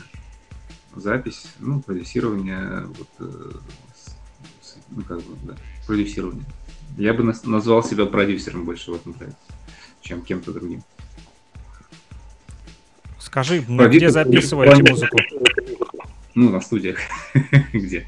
запись, 0.96 1.48
ну, 1.60 1.82
продюсирование, 1.82 2.86
вот, 2.86 3.10
э, 3.20 3.52
ну, 4.90 5.04
как 5.04 5.18
бы, 5.18 5.38
да, 5.44 5.56
продюсирование. 5.88 6.46
Я 6.98 7.14
бы 7.14 7.24
назвал 7.24 7.84
себя 7.84 8.06
продюсером 8.06 8.66
больше 8.66 8.92
в 8.92 8.96
этом 8.96 9.14
проекте, 9.14 9.53
чем 10.04 10.22
кем-то 10.22 10.52
другим. 10.52 10.84
Скажи, 13.20 13.64
ну, 13.68 13.90
где 13.90 14.10
записываете 14.10 14.84
музыку? 14.84 15.18
Ну, 16.36 16.50
на 16.50 16.62
студиях. 16.62 17.00
где? 17.74 18.06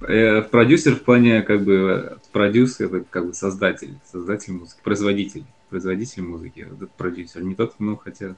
Э, 0.00 0.42
продюсер 0.42 0.94
в 0.96 1.02
плане, 1.02 1.42
как 1.42 1.64
бы, 1.64 2.18
продюсер, 2.32 2.86
это 2.86 3.04
как 3.08 3.26
бы 3.28 3.34
создатель, 3.34 3.98
создатель 4.10 4.52
музыки, 4.52 4.80
производитель, 4.82 5.44
производитель 5.70 6.22
музыки, 6.22 6.66
этот 6.72 6.90
продюсер. 6.92 7.42
Не 7.42 7.54
тот, 7.54 7.74
ну, 7.78 7.96
хотя 7.96 8.36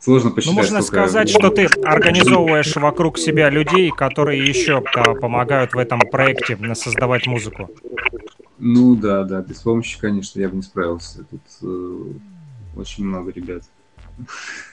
Сложно 0.00 0.30
посчитать. 0.30 0.56
Ну, 0.56 0.62
можно 0.62 0.80
сказать, 0.80 1.28
что 1.28 1.50
ты 1.50 1.66
организовываешь 1.84 2.74
вокруг 2.76 3.18
себя 3.18 3.50
людей, 3.50 3.90
которые 3.90 4.42
еще 4.42 4.82
да, 4.94 5.12
помогают 5.12 5.74
в 5.74 5.78
этом 5.78 6.00
проекте 6.00 6.58
создавать 6.74 7.26
музыку. 7.26 7.68
Ну 8.62 8.94
да, 8.94 9.24
да, 9.24 9.40
без 9.40 9.62
помощи, 9.62 9.98
конечно, 9.98 10.38
я 10.38 10.50
бы 10.50 10.56
не 10.56 10.62
справился. 10.62 11.24
Тут 11.24 11.40
э, 11.62 12.12
очень 12.76 13.06
много 13.06 13.32
ребят 13.32 13.64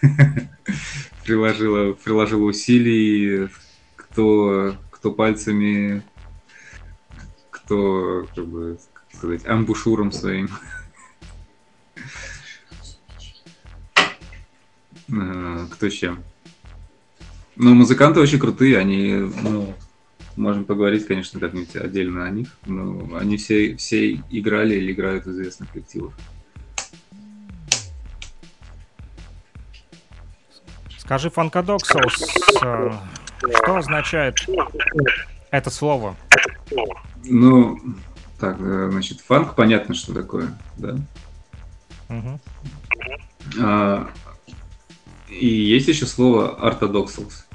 приложила, 1.24 1.94
приложила 1.94 2.44
усилий, 2.44 3.48
кто, 3.96 4.76
кто 4.92 5.14
пальцами, 5.14 6.04
кто, 7.50 8.28
как 8.36 8.46
бы 8.46 8.78
сказать, 9.14 9.46
амбушюром 9.48 10.12
своим. 10.12 10.50
Э, 15.10 15.66
кто 15.72 15.90
чем. 15.90 16.26
Ну, 17.56 17.74
музыканты 17.74 18.20
очень 18.20 18.38
крутые, 18.38 18.78
они, 18.78 19.32
ну, 19.44 19.74
можем 20.38 20.66
поговорить, 20.66 21.06
конечно, 21.06 21.40
как-нибудь 21.40 21.76
отдельно 21.76 22.26
о 22.26 22.30
них, 22.30 22.48
но 22.66 23.18
они 23.18 23.38
все, 23.38 23.76
все 23.76 24.14
играли 24.30 24.76
или 24.76 24.94
играют 24.94 25.26
в 25.26 25.32
известных 25.32 25.72
коллективах. 25.72 26.14
Скажи, 30.98 31.30
фанкадоксус, 31.30 32.38
э, 32.64 32.92
что 33.40 33.78
означает 33.78 34.36
это 35.52 35.70
слово? 35.70 36.16
Ну, 37.26 37.80
так, 38.40 38.58
э, 38.60 38.90
значит, 38.92 39.22
фанк 39.22 39.56
понятно, 39.56 39.96
что 39.96 40.14
такое, 40.14 40.58
да? 40.78 40.98
Угу. 42.10 42.40
А, 43.60 44.10
и 45.30 45.48
есть 45.48 45.88
еще 45.88 46.06
слово 46.06 46.56
ортодоксалс. 46.56 47.47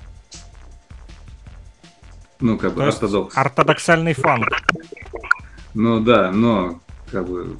Ну, 2.42 2.58
как 2.58 2.74
бы, 2.74 2.84
ортодокс. 2.84 3.36
Ортодоксальный 3.36 4.14
фанк. 4.14 4.48
Ну 5.74 6.00
да, 6.00 6.32
но, 6.32 6.80
как 7.12 7.28
бы, 7.28 7.56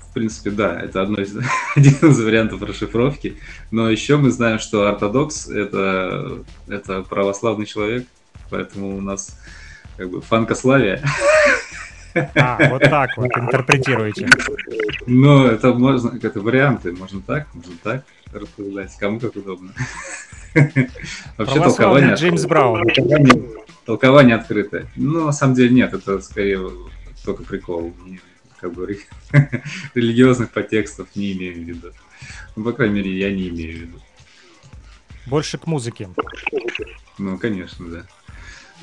в 0.00 0.12
принципе, 0.12 0.50
да, 0.50 0.80
это 0.80 1.02
одно 1.02 1.22
из, 1.22 1.36
один 1.76 1.92
из 2.10 2.20
вариантов 2.20 2.60
расшифровки. 2.60 3.36
Но 3.70 3.88
еще 3.88 4.16
мы 4.16 4.32
знаем, 4.32 4.58
что 4.58 4.88
ортодокс 4.88 5.48
это, 5.48 6.44
это 6.66 7.02
православный 7.02 7.64
человек, 7.64 8.06
поэтому 8.50 8.96
у 8.96 9.00
нас 9.00 9.38
как 9.96 10.10
бы 10.10 10.20
фанкославия. 10.20 11.02
А, 12.36 12.68
вот 12.70 12.80
так 12.80 13.10
вот 13.16 13.36
интерпретируете. 13.36 14.28
Ну, 15.04 15.46
это 15.46 15.72
можно, 15.72 16.16
это 16.22 16.40
варианты, 16.40 16.92
можно 16.92 17.20
так, 17.20 17.52
можно 17.52 17.72
так 17.82 18.04
рассуждать, 18.34 18.96
кому 18.98 19.20
как 19.20 19.36
удобно. 19.36 19.72
Вообще 21.36 21.60
толкование... 21.60 22.14
Джеймс 22.14 22.44
Браун. 22.46 22.86
Толкование, 23.84 24.36
открытое. 24.36 24.86
Ну, 24.96 25.26
на 25.26 25.32
самом 25.32 25.54
деле 25.54 25.74
нет, 25.74 25.92
это 25.92 26.20
скорее 26.20 26.60
только 27.24 27.42
прикол. 27.42 27.94
как 28.60 28.72
бы 28.72 28.98
религиозных 29.94 30.50
подтекстов 30.50 31.08
не 31.14 31.32
имею 31.32 31.54
в 31.54 31.58
виду. 31.58 31.92
Ну, 32.56 32.64
по 32.64 32.72
крайней 32.72 32.96
мере, 32.96 33.18
я 33.18 33.32
не 33.32 33.48
имею 33.48 33.78
в 33.78 33.80
виду. 33.82 33.98
Больше 35.26 35.58
к 35.58 35.66
музыке. 35.66 36.08
Ну, 37.18 37.38
конечно, 37.38 37.86
да. 37.88 38.06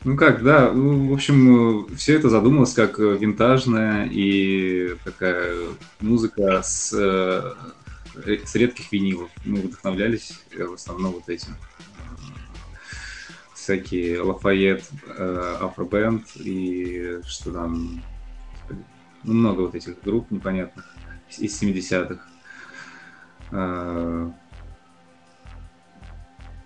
Ну 0.04 0.18
как, 0.18 0.44
да, 0.44 0.72
ну, 0.72 1.10
в 1.10 1.14
общем, 1.14 1.88
все 1.96 2.16
это 2.16 2.30
задумалось 2.30 2.74
как 2.74 2.98
винтажная 2.98 4.08
и 4.12 4.96
такая 5.04 5.54
музыка 6.00 6.64
с, 6.64 6.92
э, 6.92 7.54
с 8.14 8.56
редких 8.56 8.92
винилов. 8.92 9.30
Мы 9.46 9.62
вдохновлялись 9.62 10.40
э, 10.52 10.66
в 10.66 10.74
основном 10.74 11.14
вот 11.14 11.30
этим. 11.30 11.56
всякие 13.54 14.22
Лафайет, 14.22 14.90
э, 15.08 15.58
Афробенд 15.62 16.26
и 16.36 17.20
что 17.26 17.52
там, 17.52 18.02
ну, 19.24 19.34
много 19.34 19.62
вот 19.62 19.76
этих 19.76 20.02
групп 20.02 20.32
непонятных 20.32 20.94
из 21.38 21.62
70-х. 21.62 22.22
Э, 23.52 24.32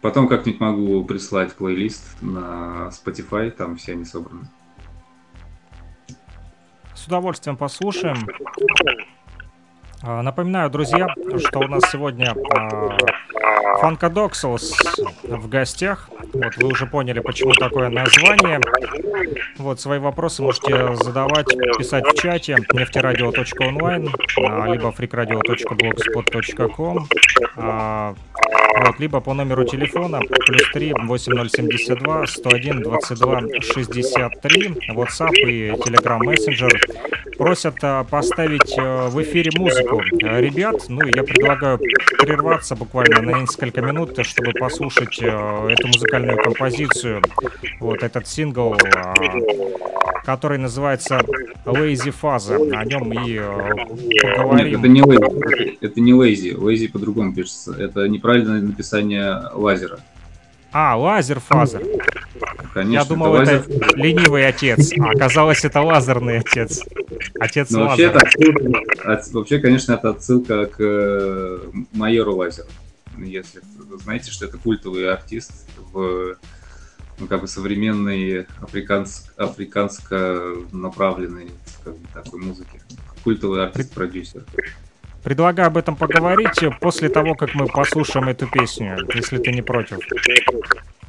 потом 0.02 0.28
как-нибудь 0.28 0.62
могу 0.62 1.04
прислать 1.06 1.54
плейлист 1.54 2.22
на 2.22 2.90
Spotify, 2.90 3.52
там 3.52 3.76
все 3.76 3.92
они 3.92 4.06
собраны. 4.06 4.48
С 6.94 7.08
удовольствием 7.08 7.58
послушаем. 7.58 8.16
А, 10.08 10.22
напоминаю, 10.22 10.70
друзья, 10.70 11.08
что 11.48 11.62
у 11.62 11.68
нас 11.68 11.82
сегодня 11.92 12.36
Фанкадоксалс 13.80 14.78
в 15.24 15.50
гостях. 15.50 16.12
Вот 16.32 16.58
вы 16.58 16.68
уже 16.68 16.86
поняли, 16.86 17.22
почему 17.22 17.54
такое 17.54 17.90
название. 17.90 18.62
Вот 19.58 19.80
свои 19.80 19.98
вопросы 19.98 20.44
можете 20.44 20.96
задавать, 20.98 21.48
писать 21.80 22.06
в 22.06 22.14
чате 22.22 22.58
нефтерадио.онлайн, 22.74 24.14
а, 24.38 24.68
либо 24.68 24.90
freakradio.blogspot.com. 24.90 27.08
Вот, 28.78 29.00
либо 29.00 29.22
по 29.22 29.34
номеру 29.34 29.64
телефона 29.64 30.20
плюс 30.20 30.70
3 30.74 30.94
8072 31.08 32.28
101 32.28 32.82
22 32.82 33.42
63 33.62 34.68
WhatsApp 34.94 35.34
и 35.36 35.70
Telegram 35.72 36.20
Messenger 36.20 37.36
просят 37.38 37.76
а, 37.82 38.04
поставить 38.04 38.76
а, 38.78 39.10
в 39.10 39.22
эфире 39.22 39.52
музыку 39.58 40.02
ребят. 40.02 40.76
Ну, 40.90 41.06
я 41.06 41.24
предлагаю 41.24 41.80
прерваться 42.20 42.76
буквально 42.76 43.22
на 43.22 43.42
несколько 43.42 43.82
минут, 43.82 44.18
чтобы 44.26 44.52
послушать 44.52 45.20
а, 45.24 45.68
эту 45.70 45.88
музыкальную 45.88 46.38
композицию. 46.38 47.22
Вот 47.80 48.04
этот 48.04 48.28
сингл, 48.28 48.76
а, 48.96 49.14
который 50.26 50.58
называется 50.58 51.22
Lazy 51.66 52.12
Фаза. 52.12 52.56
О 52.56 52.86
нем 52.86 53.12
и 53.26 53.38
а, 53.38 53.70
поговорим. 54.38 54.68
Нет, 54.68 54.80
это 54.80 54.88
не 54.88 55.02
Lazy. 55.02 55.78
Это 55.82 56.02
не 56.02 56.12
Lazy. 56.14 56.56
Lazy 56.56 56.92
по-другому 56.92 57.34
пишется. 57.34 57.74
Это 57.74 58.08
неправильное 58.08 58.62
написание 58.62 59.42
лазера. 59.54 60.00
А, 60.72 60.98
Lazer 60.98 61.40
Father. 61.40 61.82
Конечно, 62.74 62.92
Я 63.04 63.06
думал, 63.06 63.36
это, 63.38 63.54
лазер. 63.54 63.76
это 63.78 63.96
ленивый 63.96 64.46
отец, 64.46 64.92
а 65.00 65.12
оказалось, 65.12 65.64
это 65.64 65.82
лазерный 65.82 66.40
отец. 66.40 66.84
Отец 67.40 67.70
Но 67.72 67.80
Ну, 67.80 67.86
вообще, 67.86 68.04
это 68.08 68.20
отсылка- 68.20 68.82
от- 69.06 69.32
вообще, 69.32 69.60
конечно, 69.60 69.94
это 69.94 70.10
отсылка 70.10 70.66
к 70.66 70.76
э, 70.80 71.60
майору 71.94 72.36
Лазеру. 72.36 72.68
Если 73.18 73.62
знаете, 74.04 74.32
что 74.32 74.46
это 74.48 74.58
культовый 74.58 75.10
артист 75.10 75.66
в 75.94 76.36
ну, 77.20 77.28
как 77.28 77.42
бы 77.42 77.48
современной 77.48 78.46
африканс, 78.62 79.32
африканско 79.38 80.56
направленной 80.72 81.50
как 81.84 81.98
бы, 81.98 82.08
такой 82.14 82.42
музыке. 82.42 82.82
Культовый 83.24 83.64
артист-продюсер. 83.64 84.44
Предлагаю 85.24 85.68
об 85.68 85.78
этом 85.78 85.96
поговорить 85.96 86.64
после 86.80 87.10
того, 87.10 87.34
как 87.34 87.56
мы 87.56 87.68
послушаем 87.68 88.30
эту 88.30 88.48
песню, 88.48 88.98
если 89.16 89.40
ты 89.40 89.52
не 89.52 89.64
против. 89.64 89.98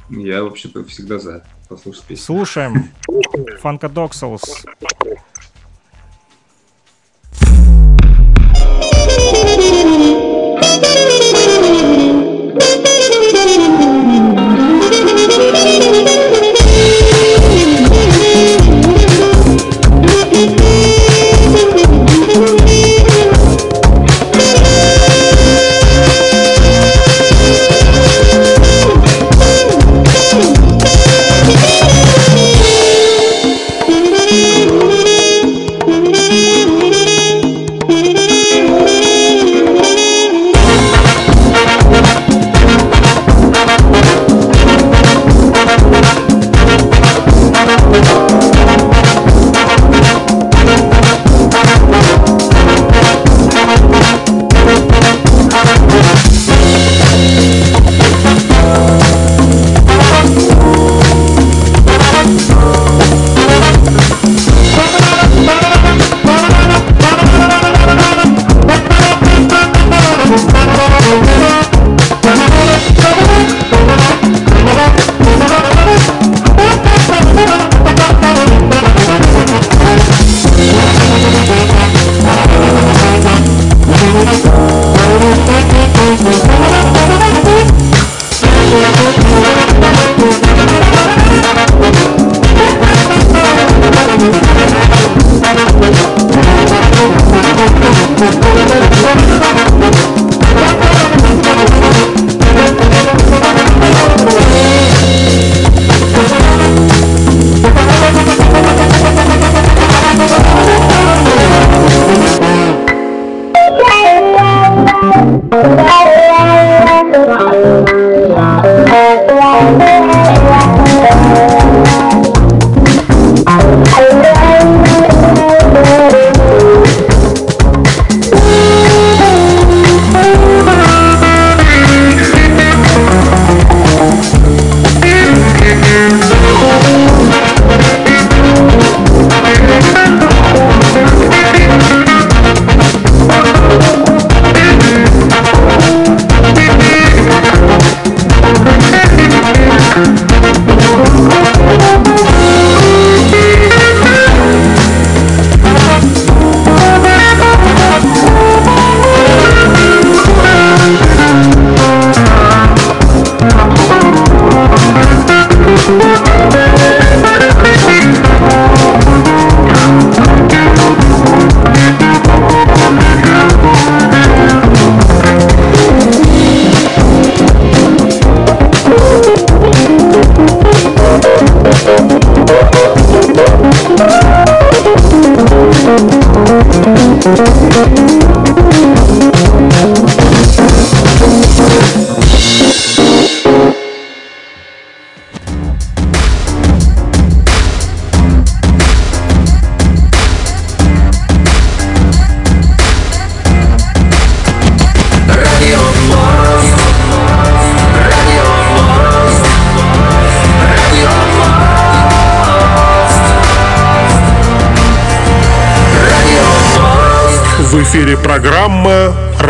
Я 0.09 0.43
вообще-то 0.43 0.83
всегда 0.85 1.19
за 1.19 1.45
послушать 1.67 2.03
песню. 2.05 2.25
Слушаем 2.25 2.91
Funkadоxals. 3.61 4.65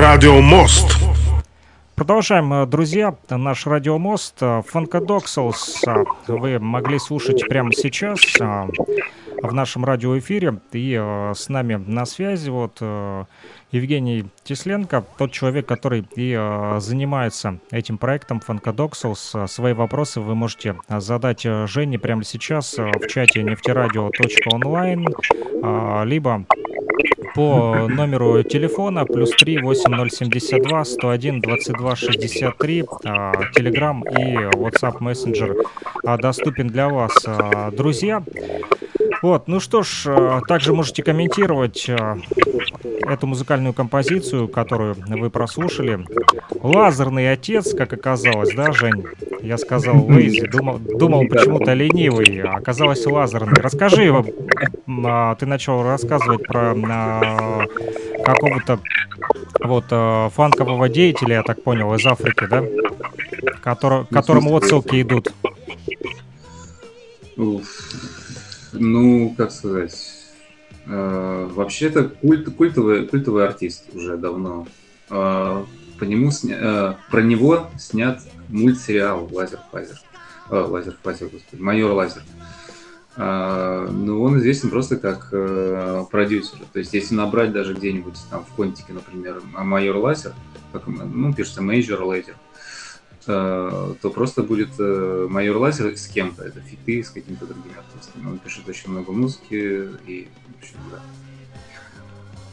«Радио 0.10 0.39
Мост». 0.39 0.98
Продолжаем, 1.93 2.54
э, 2.54 2.65
друзья, 2.65 3.13
наш 3.30 3.67
радиомост. 3.67 4.36
Э, 4.39 4.62
Фанкодоксалс 4.65 5.84
э, 5.86 6.06
вы 6.30 6.60
могли 6.60 6.98
слушать 6.98 7.46
прямо 7.50 7.74
сейчас 7.74 8.22
в 8.39 9.54
нашем 9.54 9.84
радиоэфире. 9.84 10.62
И 10.72 10.93
с 11.36 11.50
нами 11.50 11.76
на 11.76 12.06
связи 12.06 12.50
вот 12.50 12.82
Евгений 13.71 14.25
Тесленко, 14.43 15.06
тот 15.17 15.32
человек, 15.32 15.65
который 15.65 16.06
и 16.15 16.34
занимается 16.80 17.60
этим 17.71 17.97
проектом 17.97 18.39
Фанкодоксалс. 18.39 19.36
Свои 19.47 19.73
вопросы 19.73 20.21
вы 20.21 20.36
можете 20.36 20.75
задать 20.89 21.41
Жене 21.41 21.99
прямо 21.99 22.23
сейчас 22.23 22.77
в 22.77 23.08
чате 23.08 23.43
нефтерадио.онлайн, 23.43 25.06
либо 26.08 26.45
по 27.36 27.88
номеру 27.88 28.41
телефона 28.43 29.06
плюс 29.06 29.32
3 29.32 29.60
8072 29.60 30.86
101 30.86 31.41
22 31.41 31.95
63. 31.95 32.84
Телеграм 33.53 34.01
и 34.03 34.36
WhatsApp 34.36 35.56
а, 36.03 36.17
доступен 36.17 36.67
для 36.67 36.89
вас, 36.89 37.13
друзья. 37.73 38.23
Вот, 39.21 39.47
ну 39.47 39.60
что 39.60 39.84
ж, 39.84 40.08
также 40.47 40.73
можете 40.73 41.03
комментировать 41.03 41.88
эту 41.89 43.27
музыкальную 43.27 43.57
композицию, 43.74 44.48
которую 44.48 44.96
вы 45.08 45.30
прослушали. 45.30 46.06
Лазерный 46.62 47.32
отец, 47.32 47.74
как 47.74 47.93
оказалось, 47.93 48.54
да, 48.56 48.72
Жень? 48.72 49.06
Я 49.41 49.58
сказал 49.58 50.08
лейзи, 50.10 50.48
думал, 50.48 50.80
думал 50.80 51.28
почему-то 51.28 51.74
ленивый, 51.74 52.41
а 52.41 52.58
оказалось 52.58 53.06
лазерный. 53.06 53.62
Расскажи, 53.62 54.13
а, 55.06 55.36
ты 55.36 55.46
начал 55.46 55.84
рассказывать 55.84 56.46
про 56.48 56.74
а, 56.76 57.63
какого-то 58.24 58.80
вот 59.62 59.86
а, 59.91 60.30
фанкового 60.30 60.89
деятеля, 60.89 61.36
я 61.36 61.43
так 61.43 61.63
понял, 61.63 61.93
из 61.93 62.06
Африки, 62.06 62.46
да? 62.50 62.63
Который, 63.62 64.06
которому 64.06 64.56
отсылки 64.56 65.02
идут. 65.02 65.34
Ну, 68.74 69.34
как 69.38 69.52
сказать, 69.52 70.16
вообще-то 70.88 72.06
культ, 72.06 72.50
культовый, 72.56 73.08
культовый 73.08 73.45
артист 73.45 73.93
уже 73.93 74.17
давно. 74.17 74.67
Э, 75.10 75.63
по 76.00 76.04
нему 76.04 76.32
сня, 76.32 76.58
э, 76.60 76.93
про 77.12 77.21
него 77.21 77.67
снят 77.78 78.21
мультсериал 78.50 79.30
Lazer 79.32 79.60
Father. 79.71 80.00
Э, 80.50 80.60
Laser 80.60 80.95
Father, 81.04 81.30
господи, 81.30 81.62
Майор 81.62 81.91
Лазер. 81.91 82.23
Э, 83.15 83.88
ну, 83.89 84.21
он 84.21 84.38
известен 84.38 84.69
просто 84.69 84.97
как 84.97 85.30
э, 85.32 86.06
продюсер. 86.12 86.60
То 86.71 86.80
есть, 86.80 86.93
если 86.93 87.15
набрать 87.15 87.52
даже 87.52 87.73
где-нибудь 87.73 88.17
там 88.30 88.45
в 88.45 88.54
контике, 88.56 88.93
например, 88.93 89.41
Майор 89.54 89.97
Лазер, 89.97 90.34
как, 90.71 90.84
ну, 90.88 91.34
пишется 91.34 91.62
Major 91.62 92.00
э, 92.00 92.34
то 93.28 94.10
просто 94.13 94.42
будет 94.42 94.70
э, 94.80 95.28
Майор 95.30 95.58
Лазер 95.58 95.98
с 95.98 96.08
кем-то, 96.08 96.44
это 96.44 96.62
фиты 96.62 97.04
с 97.04 97.10
какими-то 97.10 97.46
другими 97.46 97.76
артистами. 97.78 98.28
Он 98.28 98.40
пишет 98.40 98.68
очень 98.68 98.90
много 98.90 99.12
музыки 99.12 99.90
и, 100.08 100.28
в 100.48 100.62
общем, 100.62 100.78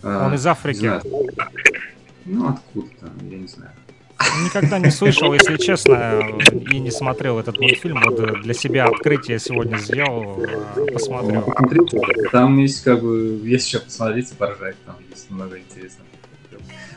да. 0.03 0.27
Он 0.27 0.33
э, 0.33 0.37
из 0.37 0.47
Африки. 0.47 1.01
Ну, 2.25 2.49
откуда-то, 2.49 3.11
я 3.31 3.39
не 3.39 3.47
знаю. 3.47 3.73
Никогда 4.45 4.79
не 4.79 4.91
слышал, 4.91 5.33
если 5.33 5.57
честно, 5.57 6.21
и 6.71 6.79
не 6.79 6.91
смотрел 6.91 7.39
этот 7.39 7.59
мультфильм. 7.61 8.01
Вот 8.05 8.43
для 8.43 8.55
себя 8.55 8.87
открытие 8.87 9.39
сегодня 9.39 9.77
сделал, 9.79 10.43
э, 10.43 10.93
посмотрел. 10.93 11.55
Там 12.33 12.59
есть 12.59 12.83
как 12.83 13.01
бы, 13.03 13.41
есть 13.45 13.69
еще 13.69 13.81
посмотреть 13.81 14.33
и 14.33 14.35
поржать, 14.35 14.77
там 14.85 14.97
есть 15.11 15.31
много 15.31 15.59
интересного. 15.59 16.09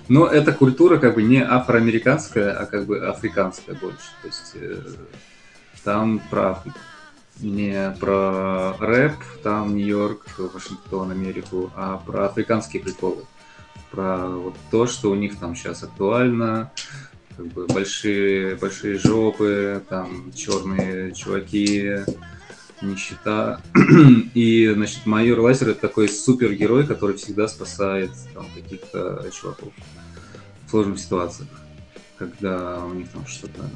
Но 0.10 0.28
эта 0.28 0.54
культура 0.54 0.98
как 0.98 1.16
бы 1.16 1.24
не 1.24 1.44
афроамериканская, 1.44 2.52
а 2.52 2.66
как 2.66 2.86
бы 2.86 3.06
африканская 3.08 3.76
больше. 3.76 4.10
То 4.22 4.28
есть 4.28 4.52
э, 4.56 4.82
там 5.84 6.20
про 6.30 6.64
не 7.40 7.96
про 8.00 8.74
рэп, 8.80 9.14
там 9.44 9.76
Нью-Йорк, 9.76 10.40
Вашингтон, 10.54 11.12
Америку, 11.12 11.72
а 11.76 11.98
про 11.98 12.26
африканские 12.26 12.82
приколы 12.82 13.26
про 13.92 14.28
вот 14.28 14.56
то, 14.72 14.88
что 14.88 15.12
у 15.12 15.16
них 15.16 15.40
там 15.40 15.56
сейчас 15.56 15.84
актуально, 15.84 16.72
как 17.36 17.48
бы 17.48 17.66
большие, 17.68 18.56
большие 18.56 18.98
жопы, 18.98 19.84
там 19.90 20.32
черные 20.34 21.14
чуваки, 21.14 22.00
нищета. 22.82 23.62
И, 24.34 24.72
значит, 24.74 25.06
майор 25.06 25.40
Лазер 25.40 25.70
это 25.70 25.82
такой 25.82 26.10
супергерой, 26.10 26.86
который 26.86 27.18
всегда 27.18 27.48
спасает 27.48 28.12
там 28.34 28.46
каких-то 28.54 29.30
чуваков 29.34 29.74
в 30.66 30.70
сложных 30.70 31.00
ситуациях, 31.00 31.50
когда 32.18 32.84
у 32.86 32.94
них 32.94 33.10
там 33.10 33.26
что-то 33.26 33.70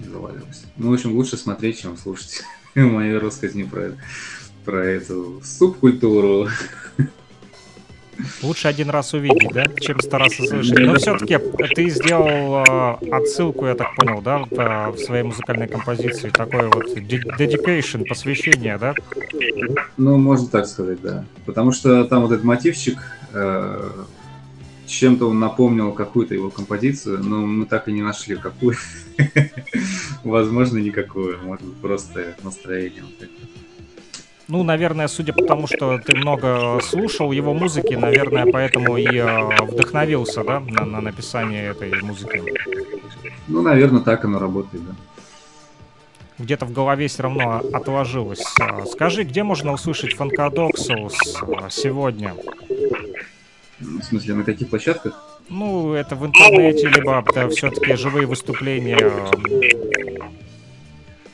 завалилось. 0.00 0.64
Ну, 0.76 0.90
в 0.90 0.94
общем, 0.94 1.14
лучше 1.14 1.36
смотреть, 1.36 1.80
чем 1.80 1.96
слушать 1.96 2.42
мои 2.74 3.12
рассказни 3.12 3.62
про, 3.62 3.96
про 4.64 4.84
эту 4.84 5.40
субкультуру. 5.44 6.48
Лучше 8.42 8.68
один 8.68 8.90
раз 8.90 9.14
увидеть, 9.14 9.52
да, 9.52 9.64
чем 9.80 10.00
сто 10.00 10.18
раз 10.18 10.38
услышать. 10.38 10.78
Но 10.78 10.94
все-таки 10.96 11.38
ты 11.74 11.88
сделал 11.88 12.64
э, 12.64 13.10
отсылку, 13.10 13.66
я 13.66 13.74
так 13.74 13.94
понял, 13.96 14.20
да, 14.20 14.38
в, 14.38 14.52
э, 14.52 14.90
в 14.90 14.98
своей 14.98 15.22
музыкальной 15.22 15.68
композиции. 15.68 16.30
Такой 16.30 16.68
вот 16.68 16.86
dedication, 16.96 18.04
посвящение, 18.06 18.78
да? 18.78 18.94
Ну, 19.96 20.18
можно 20.18 20.48
так 20.48 20.66
сказать, 20.66 21.00
да. 21.00 21.24
Потому 21.46 21.72
что 21.72 22.04
там 22.04 22.22
вот 22.22 22.32
этот 22.32 22.44
мотивчик, 22.44 22.98
э, 23.32 23.90
чем-то 24.86 25.30
он 25.30 25.38
напомнил 25.40 25.92
какую-то 25.92 26.34
его 26.34 26.50
композицию, 26.50 27.22
но 27.22 27.38
мы 27.38 27.66
так 27.66 27.88
и 27.88 27.92
не 27.92 28.02
нашли 28.02 28.36
какую. 28.36 28.76
Возможно, 30.24 30.78
никакую. 30.78 31.38
Может 31.42 31.64
быть, 31.64 31.76
просто 31.76 32.36
настроение. 32.42 33.02
Вот 33.02 33.28
ну, 34.48 34.62
наверное, 34.62 35.08
судя 35.08 35.32
по 35.32 35.44
тому, 35.44 35.66
что 35.66 35.98
ты 35.98 36.16
много 36.16 36.78
слушал 36.82 37.32
его 37.32 37.54
музыки, 37.54 37.94
наверное, 37.94 38.46
поэтому 38.50 38.96
и 38.96 39.06
э, 39.06 39.64
вдохновился, 39.64 40.44
да, 40.44 40.60
на, 40.60 40.84
на 40.84 41.00
написание 41.00 41.70
этой 41.70 42.02
музыки. 42.02 42.42
Ну, 43.48 43.62
наверное, 43.62 44.02
так 44.02 44.24
оно 44.24 44.38
работает, 44.38 44.84
да. 44.86 44.94
Где-то 46.38 46.66
в 46.66 46.72
голове 46.72 47.06
все 47.06 47.22
равно 47.22 47.62
отложилось. 47.72 48.42
А, 48.60 48.84
скажи, 48.86 49.22
где 49.22 49.44
можно 49.44 49.72
услышать 49.72 50.14
Фанкадоксус 50.14 51.42
а, 51.42 51.70
сегодня? 51.70 52.34
В 53.78 54.02
смысле, 54.02 54.34
на 54.34 54.44
каких 54.44 54.68
площадках? 54.68 55.38
Ну, 55.48 55.92
это 55.92 56.16
в 56.16 56.26
интернете, 56.26 56.88
либо 56.88 57.24
это 57.26 57.48
все-таки 57.50 57.94
живые 57.94 58.26
выступления. 58.26 58.98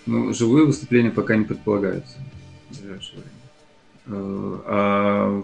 Ну, 0.07 0.33
живые 0.35 0.67
выступления 0.67 1.11
пока 1.11 1.35
не 1.35 1.45
предполагаются 1.45 2.19
ближайшее 2.71 3.21
время. 3.21 3.41
Э, 4.07 4.59
а 4.67 5.43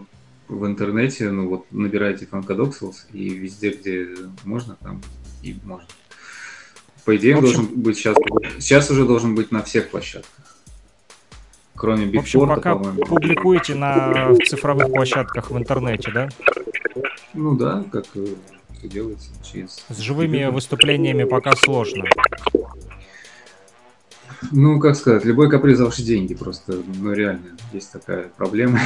в 0.48 0.66
интернете, 0.66 1.30
ну 1.30 1.48
вот, 1.48 1.66
набираете 1.70 2.28
Funkadocils, 2.30 3.06
и 3.12 3.30
везде, 3.30 3.70
где 3.70 4.08
можно, 4.44 4.76
там 4.82 5.02
и 5.42 5.56
можно. 5.64 5.88
По 7.04 7.16
идее, 7.16 7.36
общем, 7.36 7.44
должен 7.44 7.66
быть 7.80 7.96
сейчас, 7.96 8.16
сейчас 8.58 8.90
уже 8.90 9.04
должен 9.04 9.34
быть 9.34 9.52
на 9.52 9.62
всех 9.62 9.90
площадках. 9.90 10.56
Кроме 11.74 12.06
Бигпорта, 12.06 12.18
В 12.18 12.22
общем, 12.22 12.46
пока 12.48 12.76
публикуете 13.06 13.74
на 13.74 14.34
цифровых 14.46 14.86
площадках 14.86 15.50
в 15.50 15.58
интернете, 15.58 16.10
да? 16.10 16.28
Ну 17.34 17.54
да, 17.54 17.84
как 17.92 18.06
это 18.16 18.88
делается 18.88 19.30
через... 19.44 19.84
С 19.88 19.98
живыми 19.98 20.46
выступлениями 20.46 21.24
пока 21.24 21.54
сложно. 21.54 22.04
Ну, 24.52 24.78
как 24.80 24.96
сказать, 24.96 25.24
любой 25.24 25.50
каприз 25.50 25.78
за 25.78 25.86
ваши 25.86 26.02
деньги 26.02 26.34
просто, 26.34 26.82
ну, 27.00 27.12
реально, 27.12 27.56
есть 27.72 27.90
такая 27.92 28.28
проблема, 28.36 28.80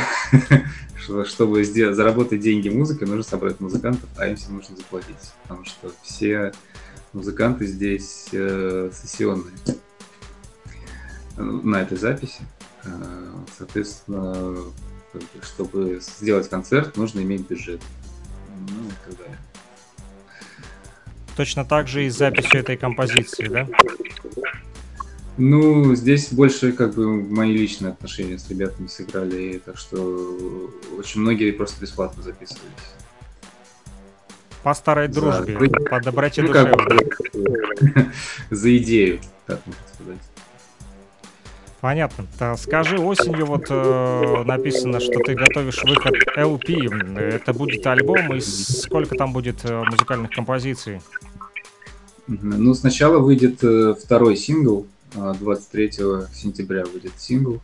что 0.96 1.24
чтобы 1.24 1.64
сделать, 1.64 1.96
заработать 1.96 2.40
деньги 2.40 2.68
музыкой, 2.68 3.08
нужно 3.08 3.22
собрать 3.22 3.60
музыкантов, 3.60 4.08
а 4.16 4.28
им 4.28 4.36
всем 4.36 4.56
нужно 4.56 4.76
заплатить, 4.76 5.16
потому 5.42 5.64
что 5.64 5.92
все 6.02 6.52
музыканты 7.12 7.66
здесь 7.66 8.28
э, 8.32 8.90
сессионные 8.92 9.54
на 11.36 11.82
этой 11.82 11.96
записи. 11.96 12.42
Э, 12.84 13.32
соответственно, 13.56 14.56
чтобы 15.42 16.00
сделать 16.00 16.48
концерт, 16.48 16.96
нужно 16.96 17.20
иметь 17.20 17.48
бюджет. 17.48 17.80
Ну, 18.68 18.88
и 18.88 19.08
так 19.08 19.18
далее. 19.18 19.38
Точно 21.36 21.64
так 21.64 21.88
же 21.88 22.04
и 22.04 22.10
с 22.10 22.16
записью 22.16 22.60
этой 22.60 22.76
композиции, 22.76 23.48
да? 23.48 23.66
Ну, 25.42 25.94
здесь 25.94 26.34
больше 26.34 26.72
как 26.72 26.94
бы 26.94 27.06
мои 27.06 27.56
личные 27.56 27.92
отношения 27.92 28.38
с 28.38 28.50
ребятами 28.50 28.88
сыграли, 28.88 29.58
так 29.64 29.78
что 29.78 30.68
очень 30.98 31.22
многие 31.22 31.50
просто 31.52 31.80
бесплатно 31.80 32.22
записывались. 32.22 32.68
По 34.62 34.74
старой 34.74 35.08
дружбе, 35.08 35.58
За... 35.58 35.88
по 35.88 35.98
доброте 36.02 36.42
ну, 36.42 36.48
душевной. 36.48 37.06
Как, 37.06 38.12
за 38.50 38.76
идею, 38.76 39.20
так 39.46 39.60
можно 39.64 39.82
сказать. 39.94 40.18
Понятно. 41.80 42.26
Да, 42.38 42.58
скажи, 42.58 42.98
осенью 42.98 43.46
вот 43.46 43.64
э, 43.70 44.42
написано, 44.44 45.00
что 45.00 45.20
ты 45.20 45.34
готовишь 45.34 45.82
выход 45.82 46.16
LP. 46.36 47.18
Это 47.18 47.54
будет 47.54 47.86
альбом, 47.86 48.34
и 48.34 48.40
сколько 48.40 49.14
там 49.14 49.32
будет 49.32 49.64
э, 49.64 49.84
музыкальных 49.90 50.32
композиций? 50.32 51.00
Ну, 52.26 52.74
сначала 52.74 53.20
выйдет 53.20 53.64
э, 53.64 53.94
второй 53.94 54.36
сингл, 54.36 54.86
23 55.14 55.90
а, 56.00 56.26
сентября 56.32 56.84
выйдет 56.84 57.12
сингл, 57.16 57.60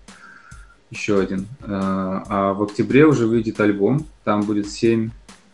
еще 0.91 1.21
один. 1.21 1.47
Э, 1.61 1.67
а 1.69 2.53
в 2.53 2.63
октябре 2.63 3.07
уже 3.07 3.27
выйдет 3.27 3.61
альбом, 3.61 4.07
там 4.25 4.43
будет 4.43 4.71
7 4.71 5.11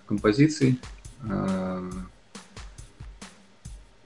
композиций. 0.06 0.78
Э, 1.22 1.90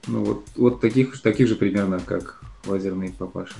ну, 0.07 0.23
вот, 0.23 0.45
вот 0.55 0.81
таких, 0.81 1.21
таких 1.21 1.47
же 1.47 1.55
примерно, 1.55 1.99
как 1.99 2.41
лазерный 2.65 3.09
папаша. 3.09 3.55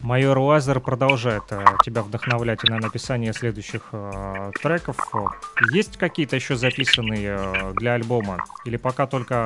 Майор 0.00 0.38
Лазер 0.38 0.78
продолжает 0.80 1.42
э, 1.50 1.64
тебя 1.84 2.02
вдохновлять 2.02 2.62
на 2.64 2.78
написание 2.78 3.32
следующих 3.32 3.88
э, 3.92 4.52
треков. 4.62 4.96
Есть 5.72 5.96
какие-то 5.96 6.36
еще 6.36 6.56
записанные 6.56 7.36
э, 7.36 7.72
для 7.74 7.94
альбома? 7.94 8.44
Или 8.64 8.76
пока 8.76 9.08
только 9.08 9.44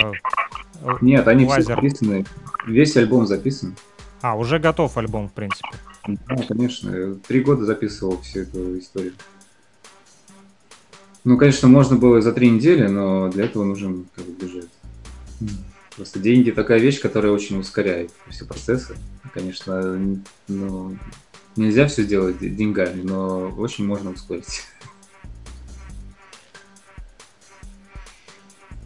э, 0.82 0.88
Нет, 1.00 1.26
они 1.26 1.46
Лазер? 1.46 1.62
все 1.62 1.74
записаны. 1.74 2.26
Весь 2.66 2.96
альбом 2.96 3.26
записан. 3.26 3.74
А, 4.20 4.36
уже 4.36 4.58
готов 4.58 4.96
альбом, 4.98 5.28
в 5.28 5.32
принципе. 5.32 5.70
Да, 6.06 6.36
конечно. 6.46 7.14
Три 7.26 7.40
года 7.40 7.64
записывал 7.64 8.20
всю 8.20 8.40
эту 8.40 8.78
историю. 8.78 9.14
Ну, 11.24 11.38
конечно, 11.38 11.66
можно 11.66 11.96
было 11.96 12.20
за 12.20 12.32
три 12.32 12.50
недели, 12.50 12.86
но 12.88 13.28
для 13.30 13.44
этого 13.46 13.64
нужен 13.64 14.06
как 14.14 14.26
бы 14.26 14.32
бюджет. 14.32 14.68
Просто 15.96 16.18
деньги 16.18 16.50
такая 16.50 16.78
вещь, 16.78 17.00
которая 17.00 17.32
очень 17.32 17.58
ускоряет 17.58 18.10
все 18.30 18.46
процессы. 18.46 18.96
Конечно, 19.34 20.00
ну, 20.48 20.96
нельзя 21.56 21.86
все 21.86 22.04
делать 22.04 22.38
деньгами, 22.38 23.02
но 23.02 23.48
очень 23.50 23.86
можно 23.86 24.10
ускорить. 24.10 24.62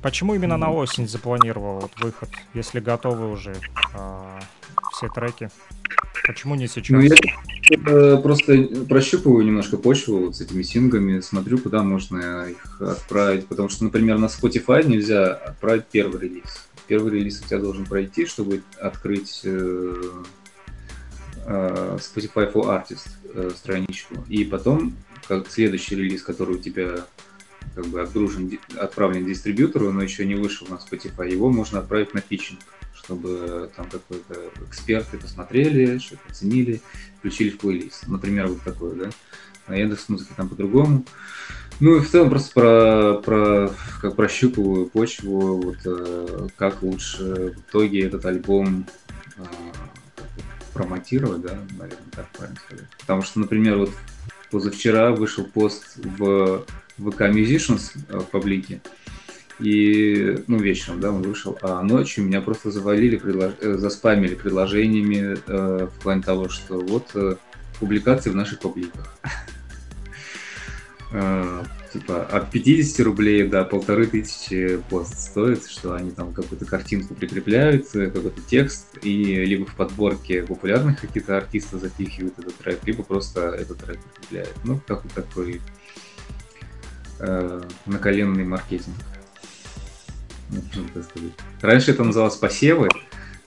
Почему 0.02 0.34
именно 0.34 0.56
на 0.56 0.72
осень 0.72 1.08
запланировал 1.08 1.80
вот 1.80 1.92
выход, 2.00 2.28
если 2.54 2.80
готовы 2.80 3.30
уже 3.30 3.56
э, 3.94 4.40
все 4.92 5.08
треки? 5.08 5.50
Почему 6.26 6.54
не 6.54 6.68
сейчас? 6.68 6.90
Ну, 6.90 7.00
я 7.00 8.16
просто 8.16 8.68
прощупываю 8.88 9.44
немножко 9.44 9.76
почву 9.76 10.26
вот 10.26 10.36
с 10.36 10.40
этими 10.40 10.62
синглами, 10.62 11.20
смотрю, 11.20 11.58
куда 11.58 11.82
можно 11.82 12.46
их 12.46 12.80
отправить, 12.80 13.46
потому 13.46 13.68
что, 13.68 13.84
например, 13.84 14.18
на 14.18 14.26
Spotify 14.26 14.86
нельзя 14.86 15.32
отправить 15.32 15.86
первый 15.86 16.20
релиз 16.20 16.65
первый 16.87 17.12
релиз 17.12 17.40
у 17.40 17.46
тебя 17.46 17.59
должен 17.59 17.85
пройти, 17.85 18.27
чтобы 18.27 18.62
открыть 18.81 19.40
э, 19.44 20.12
э, 21.46 21.99
Spotify 21.99 22.53
for 22.53 22.66
Artist 22.66 23.09
э, 23.35 23.51
страничку. 23.55 24.16
И 24.29 24.44
потом, 24.44 24.96
как 25.29 25.51
следующий 25.51 25.96
релиз, 25.96 26.22
который 26.22 26.57
у 26.57 26.59
тебя 26.59 27.07
как 27.75 27.87
бы 27.87 28.01
отгружен, 28.01 28.59
отправлен 28.79 29.27
дистрибьютору, 29.27 29.92
но 29.92 30.03
еще 30.03 30.25
не 30.25 30.35
вышел 30.35 30.66
на 30.68 30.75
Spotify, 30.75 31.31
его 31.31 31.51
можно 31.51 31.81
отправить 31.81 32.14
на 32.14 32.20
питчинг, 32.20 32.61
чтобы 32.94 33.70
там 33.77 33.88
какой-то 33.90 34.35
эксперты 34.68 35.18
посмотрели, 35.18 35.99
что-то 35.99 36.22
оценили, 36.29 36.81
включили 37.18 37.51
в 37.51 37.59
плейлист. 37.59 38.07
Например, 38.07 38.46
вот 38.46 38.62
такое, 38.62 38.94
да. 38.94 39.11
На 39.68 39.75
Яндекс 39.75 40.09
музыке 40.09 40.31
там 40.37 40.49
по-другому. 40.49 41.05
Ну 41.78 41.96
и 41.96 42.00
в 42.00 42.10
целом 42.10 42.30
просто 42.30 42.50
про, 42.52 43.20
про 43.22 43.70
как 44.00 44.16
прощупываю 44.16 44.86
почву, 44.86 45.60
вот 45.60 45.76
э, 45.84 46.48
как 46.56 46.82
лучше 46.82 47.52
в 47.54 47.60
итоге 47.60 48.06
этот 48.06 48.24
альбом 48.24 48.86
э, 49.36 49.42
промотировать, 50.72 51.42
да, 51.42 51.58
наверное, 51.78 52.10
так 52.12 52.28
правильно 52.30 52.58
сказать. 52.64 52.86
Потому 52.98 53.22
что, 53.22 53.40
например, 53.40 53.76
вот 53.76 53.90
позавчера 54.50 55.10
вышел 55.10 55.44
пост 55.44 55.98
в 55.98 56.64
ВК 56.96 57.22
Musicians 57.22 57.92
э, 58.08 58.20
в 58.20 58.24
паблике, 58.24 58.80
и, 59.58 60.42
ну, 60.46 60.58
вечером, 60.58 61.00
да, 61.00 61.10
он 61.10 61.22
вышел, 61.22 61.58
а 61.62 61.82
ночью 61.82 62.24
меня 62.24 62.42
просто 62.42 62.70
завалили, 62.70 63.16
предлож... 63.16 63.52
Э, 63.60 63.76
заспамили 63.76 64.34
предложениями 64.34 65.38
э, 65.46 65.86
в 65.86 66.02
плане 66.02 66.22
того, 66.22 66.48
что 66.50 66.78
вот 66.78 67.10
э, 67.14 67.36
публикации 67.80 68.30
в 68.30 68.36
наших 68.36 68.60
пабликах. 68.60 69.14
Э, 71.18 71.64
типа 71.94 72.26
от 72.26 72.50
50 72.50 73.00
рублей 73.07 73.48
до 73.48 73.64
полторы 73.64 74.07
тысячи 74.07 74.79
пост 74.90 75.18
стоит, 75.18 75.66
что 75.66 75.94
они 75.94 76.11
там 76.11 76.35
какую-то 76.35 76.66
картинку 76.66 77.14
прикрепляют, 77.14 77.88
какой-то 77.88 78.42
текст, 78.42 78.98
и 79.02 79.46
либо 79.46 79.64
в 79.64 79.74
подборке 79.74 80.42
популярных 80.42 81.00
каких-то 81.00 81.38
артистов 81.38 81.81
запихивают 81.81 82.38
этот 82.38 82.55
трек, 82.57 82.81
либо 82.85 83.02
просто 83.02 83.48
этот 83.48 83.79
трек 83.79 83.98
прикрепляют. 83.98 84.55
Ну, 84.64 84.79
какой 84.87 85.11
такой 85.11 85.61
э, 87.20 87.62
наколенный 87.87 88.44
маркетинг. 88.44 88.96
Ну, 90.50 90.61
Раньше 91.62 91.92
это 91.92 92.05
называлось 92.05 92.37
посевы, 92.37 92.90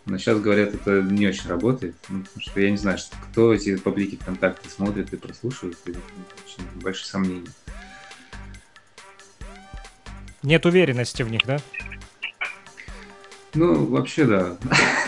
но 0.05 0.17
сейчас 0.17 0.39
говорят, 0.39 0.73
это 0.73 1.01
не 1.01 1.27
очень 1.27 1.49
работает, 1.49 1.95
ну, 2.09 2.23
потому 2.23 2.41
что 2.41 2.59
я 2.59 2.71
не 2.71 2.77
знаю, 2.77 2.97
что, 2.97 3.15
кто 3.29 3.53
эти 3.53 3.75
паблики 3.75 4.15
ВКонтакте 4.15 4.69
смотрит 4.69 5.13
и 5.13 5.17
прослушивает, 5.17 5.77
это 5.85 5.99
очень 6.45 6.81
большие 6.81 7.07
сомнения. 7.07 7.51
Нет 10.41 10.65
уверенности 10.65 11.23
в 11.23 11.29
них, 11.29 11.41
да? 11.45 11.59
Ну, 13.53 13.85
вообще, 13.85 14.25
да. 14.25 14.57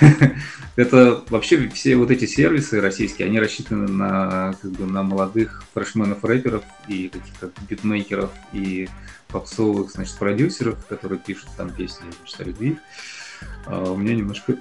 Это 0.75 1.23
вообще 1.30 1.69
все 1.69 1.95
вот 1.95 2.12
эти 2.12 2.25
сервисы 2.25 2.82
российские, 2.82 3.27
они 3.27 3.39
рассчитаны 3.39 3.88
на, 3.88 4.56
как 4.62 4.71
бы, 4.71 4.86
на 4.86 5.04
молодых 5.04 5.63
фрешменов-рэперов 5.73 6.63
и 6.88 7.10
каких-то 7.10 7.51
битмейкеров 7.69 8.32
и 8.54 8.89
попсовых, 9.27 9.91
значит, 9.91 10.17
продюсеров, 10.17 10.86
которые 10.88 11.19
пишут 11.19 11.49
там 11.58 11.71
песни 11.71 12.08
о 12.39 12.43
любви. 12.43 12.80
А 13.65 13.91
у 13.91 13.97
меня 13.97 14.15
немножко 14.15 14.56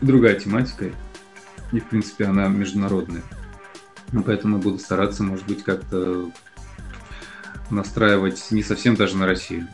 другая 0.00 0.34
тематика, 0.34 0.90
и, 1.72 1.80
в 1.80 1.88
принципе, 1.88 2.24
она 2.26 2.48
международная. 2.48 3.22
Ну, 4.12 4.22
поэтому 4.22 4.58
буду 4.58 4.78
стараться, 4.78 5.22
может 5.22 5.46
быть, 5.46 5.62
как-то 5.62 6.30
настраивать 7.70 8.50
не 8.50 8.62
совсем 8.62 8.96
даже 8.96 9.16
на 9.16 9.26
Россию. 9.26 9.68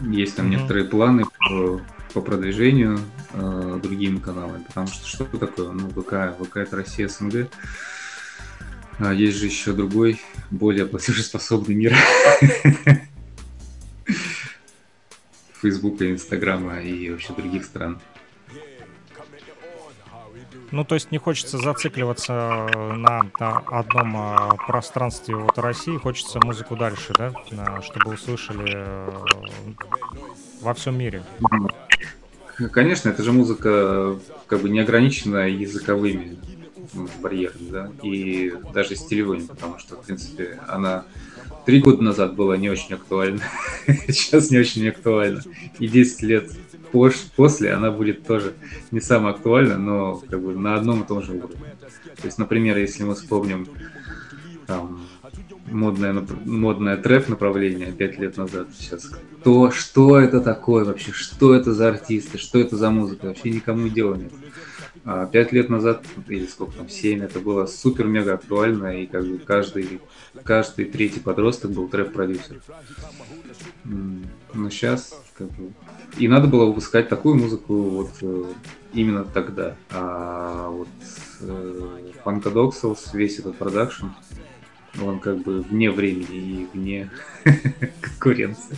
Есть 0.00 0.36
там 0.36 0.46
mm-hmm. 0.46 0.50
некоторые 0.50 0.84
планы 0.84 1.24
по, 1.38 1.80
по 2.12 2.20
продвижению 2.20 3.00
э, 3.32 3.80
другими 3.82 4.18
каналами, 4.18 4.64
потому 4.64 4.86
что 4.88 5.06
что 5.06 5.24
такое? 5.24 5.72
Ну, 5.72 5.88
ВК, 5.88 6.36
ВК 6.44 6.58
это 6.58 6.76
Россия 6.76 7.08
СНГ. 7.08 7.48
А 8.98 9.12
есть 9.12 9.38
же 9.38 9.46
еще 9.46 9.72
другой, 9.72 10.20
более 10.50 10.86
платежеспособный 10.86 11.74
мир. 11.74 11.96
Фейсбука, 15.64 16.12
Инстаграма 16.12 16.82
и 16.82 17.08
вообще 17.10 17.32
других 17.32 17.64
стран. 17.64 17.98
Ну, 20.70 20.84
то 20.84 20.94
есть 20.94 21.10
не 21.10 21.16
хочется 21.16 21.56
зацикливаться 21.56 22.68
на, 22.74 23.22
на 23.40 23.58
одном 23.70 24.14
а, 24.14 24.56
пространстве 24.66 25.36
вот 25.36 25.58
России, 25.58 25.96
хочется 25.96 26.38
музыку 26.44 26.76
дальше, 26.76 27.14
да, 27.16 27.32
чтобы 27.80 28.12
услышали 28.12 28.74
э, 28.74 29.24
во 30.60 30.74
всем 30.74 30.98
мире. 30.98 31.22
Конечно, 32.70 33.08
это 33.08 33.22
же 33.22 33.32
музыка 33.32 34.18
как 34.46 34.60
бы 34.60 34.68
не 34.68 34.80
ограничена 34.80 35.48
языковыми 35.48 36.36
барьерами, 37.22 37.70
да, 37.70 37.90
и 38.02 38.52
даже 38.74 38.96
стилевыми, 38.96 39.46
потому 39.46 39.78
что, 39.78 39.96
в 39.96 40.04
принципе, 40.04 40.60
она 40.68 41.04
три 41.64 41.80
года 41.80 42.02
назад 42.02 42.34
была 42.34 42.56
не 42.56 42.70
очень 42.70 42.94
актуальна, 42.94 43.40
сейчас 43.86 44.50
не 44.50 44.58
очень 44.58 44.88
актуальна, 44.88 45.42
и 45.78 45.88
10 45.88 46.22
лет 46.22 46.50
после 47.36 47.72
она 47.72 47.90
будет 47.90 48.24
тоже 48.26 48.54
не 48.92 49.00
самая 49.00 49.34
актуальна, 49.34 49.76
но 49.76 50.22
как 50.28 50.40
бы 50.40 50.54
на 50.54 50.76
одном 50.76 51.02
и 51.02 51.06
том 51.06 51.22
же 51.22 51.32
уровне. 51.32 51.56
То 52.20 52.26
есть, 52.26 52.38
например, 52.38 52.78
если 52.78 53.02
мы 53.02 53.14
вспомним 53.14 53.66
там, 54.66 55.04
модное, 55.70 56.24
модное 56.44 56.96
трэп 56.96 57.28
направление 57.28 57.92
пять 57.92 58.18
лет 58.18 58.36
назад, 58.36 58.68
сейчас 58.78 59.10
то, 59.42 59.70
что 59.70 60.18
это 60.18 60.40
такое 60.40 60.84
вообще, 60.84 61.12
что 61.12 61.54
это 61.54 61.72
за 61.74 61.88
артисты, 61.88 62.38
что 62.38 62.58
это 62.60 62.76
за 62.76 62.90
музыка, 62.90 63.26
вообще 63.26 63.50
никому 63.50 63.88
дела 63.88 64.14
нет. 64.14 64.32
А 65.06 65.26
пять 65.26 65.52
лет 65.52 65.68
назад, 65.68 66.04
или 66.28 66.46
сколько 66.46 66.78
там, 66.78 66.88
семь, 66.88 67.22
это 67.22 67.38
было 67.38 67.66
супер-мега 67.66 68.34
актуально, 68.34 69.02
и 69.02 69.06
как 69.06 69.26
бы 69.26 69.38
каждый, 69.38 70.00
каждый 70.44 70.86
третий 70.86 71.20
подросток 71.20 71.72
был 71.72 71.88
трэп-продюсер. 71.88 72.62
Но 73.84 74.70
сейчас 74.70 75.14
как 75.34 75.48
бы, 75.48 75.72
и 76.16 76.26
надо 76.26 76.48
было 76.48 76.64
выпускать 76.64 77.08
такую 77.10 77.34
музыку 77.34 77.74
вот 77.74 78.10
э, 78.22 78.44
именно 78.94 79.24
тогда. 79.24 79.76
А 79.90 80.70
вот 80.70 80.88
э, 81.40 81.98
Funkadоxals, 82.24 83.10
весь 83.12 83.38
этот 83.38 83.56
продакшн, 83.56 84.06
Он 85.02 85.18
как 85.18 85.42
бы 85.42 85.60
вне 85.62 85.90
времени 85.90 86.62
и 86.62 86.68
вне 86.72 87.10
конкуренции. 88.00 88.76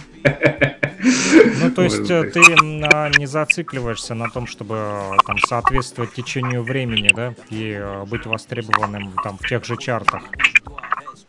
Ну, 1.62 1.70
то 1.70 1.82
есть 1.82 2.10
э, 2.10 2.30
ты 2.30 2.40
не 2.40 3.26
зацикливаешься 3.26 4.14
на 4.14 4.28
том, 4.30 4.46
чтобы 4.46 4.76
э, 4.76 5.16
там 5.26 5.38
соответствовать 5.38 6.12
течению 6.12 6.62
времени, 6.62 7.10
да, 7.14 7.34
и 7.50 7.72
э, 7.72 8.04
быть 8.06 8.26
востребованным 8.26 9.12
там 9.22 9.38
в 9.38 9.46
тех 9.46 9.64
же 9.64 9.76
чартах. 9.76 10.22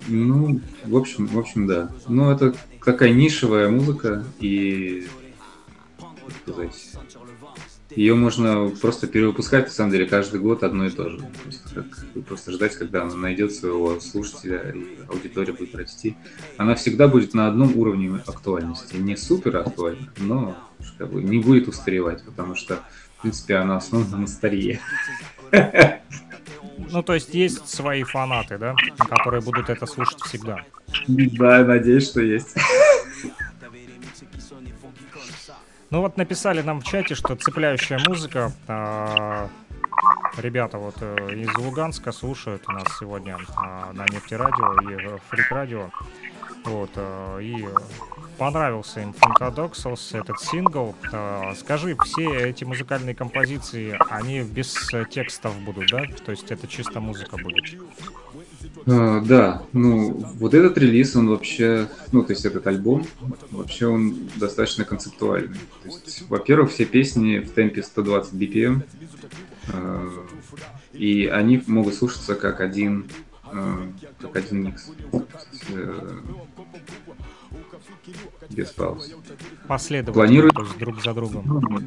Ну, 0.08 0.62
в 0.86 0.96
общем, 0.96 1.28
в 1.28 1.38
общем, 1.38 1.68
да. 1.68 1.90
Ну, 2.08 2.32
это 2.32 2.56
такая 2.84 3.12
нишевая 3.12 3.70
музыка, 3.70 4.24
и, 4.40 5.08
сказать, 6.44 6.96
ее 7.96 8.16
можно 8.16 8.70
просто 8.82 9.08
перевыпускать, 9.08 9.66
на 9.66 9.72
самом 9.72 9.92
деле, 9.92 10.06
каждый 10.06 10.40
год 10.40 10.64
одно 10.64 10.86
и 10.86 10.90
то 10.90 11.10
же. 11.10 11.20
То 11.20 11.26
есть, 11.46 11.64
как, 11.74 12.26
просто 12.26 12.52
ждать, 12.52 12.76
когда 12.76 13.04
она 13.04 13.16
найдет 13.16 13.54
своего 13.54 14.00
слушателя 14.00 14.72
и 14.72 14.86
аудитория 15.10 15.54
будет 15.54 15.76
расти. 15.76 16.18
Она 16.58 16.76
всегда 16.76 17.08
будет 17.08 17.34
на 17.34 17.48
одном 17.48 17.78
уровне 17.78 18.20
актуальности. 18.28 18.98
Не 18.98 19.16
супер 19.16 19.58
актуальна, 19.58 20.08
но 20.18 20.58
как 20.98 21.12
бы, 21.12 21.24
не 21.24 21.40
будет 21.40 21.68
устаревать, 21.68 22.24
потому 22.26 22.56
что, 22.56 22.80
в 23.18 23.22
принципе, 23.22 23.56
она 23.56 23.78
основана 23.78 24.18
на 24.18 24.28
старее. 24.28 24.80
Ну, 26.90 27.04
то 27.04 27.16
есть 27.16 27.34
есть 27.34 27.68
свои 27.68 28.04
фанаты, 28.04 28.58
да, 28.58 28.76
которые 29.10 29.42
будут 29.42 29.70
это 29.70 29.86
слушать 29.86 30.22
всегда. 30.22 30.64
Да, 31.08 31.66
надеюсь, 31.66 32.08
что 32.08 32.22
есть. 32.22 32.56
Ну 35.90 36.02
вот 36.02 36.18
написали 36.18 36.62
нам 36.62 36.82
в 36.82 36.84
чате, 36.84 37.16
что 37.16 37.36
цепляющая 37.36 38.00
музыка. 38.08 38.52
А, 38.68 39.50
ребята 40.38 40.78
вот 40.78 40.96
э, 41.00 41.34
из 41.34 41.56
Луганска 41.58 42.12
слушают 42.12 42.64
у 42.68 42.74
нас 42.74 42.84
сегодня 43.00 43.38
а, 43.56 43.94
на 43.94 44.04
нефтерадио 44.04 44.74
и 44.82 45.18
фрик 45.30 45.50
радио. 45.50 45.90
Вот, 46.66 46.90
э, 46.96 47.40
и 47.42 47.66
понравился 48.38 49.00
им 49.00 49.12
Funkadexos, 49.12 50.20
этот 50.20 50.42
сингл. 50.42 50.94
Э, 51.14 51.54
скажи, 51.56 51.96
все 52.04 52.50
эти 52.50 52.66
музыкальные 52.66 53.16
композиции, 53.16 53.98
они 54.10 54.42
без 54.42 54.76
текстов 55.10 55.58
будут, 55.62 55.90
да? 55.90 56.04
То 56.26 56.32
есть 56.32 56.52
это 56.52 56.68
чисто 56.68 57.00
музыка 57.00 57.38
будет? 57.38 57.80
А, 58.86 59.22
да, 59.22 59.64
ну 59.74 60.12
вот 60.40 60.54
этот 60.54 60.78
релиз, 60.78 61.16
он 61.16 61.30
вообще, 61.30 61.90
ну 62.12 62.24
то 62.24 62.34
есть 62.34 62.46
этот 62.46 62.66
альбом, 62.68 63.06
вообще 63.52 63.88
он 63.88 64.30
достаточно 64.38 64.86
концептуальный. 64.86 65.60
То 65.84 65.90
есть, 65.90 66.24
во-первых, 66.30 66.72
все 66.72 66.86
песни 66.86 67.40
в 67.40 67.52
темпе 67.52 67.84
120 67.84 68.34
BPM, 68.34 68.84
э, 69.74 70.10
и 70.94 71.26
они 71.28 71.62
могут 71.68 71.96
слушаться 71.96 72.36
как 72.36 72.62
один, 72.62 73.10
э, 73.52 73.92
как 74.22 74.36
один 74.38 74.64
микс. 74.64 74.92
Э, 75.70 76.20
без 78.50 78.70
пауз. 78.72 79.12
Последовательно, 79.68 80.50
есть 80.64 80.78
друг 80.78 81.04
за 81.04 81.14
другом. 81.14 81.44
Ну. 81.46 81.82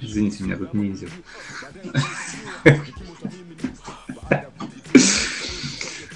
Извините, 0.00 0.44
меня 0.44 0.56
тут 0.56 0.72
ниндзя. 0.74 1.08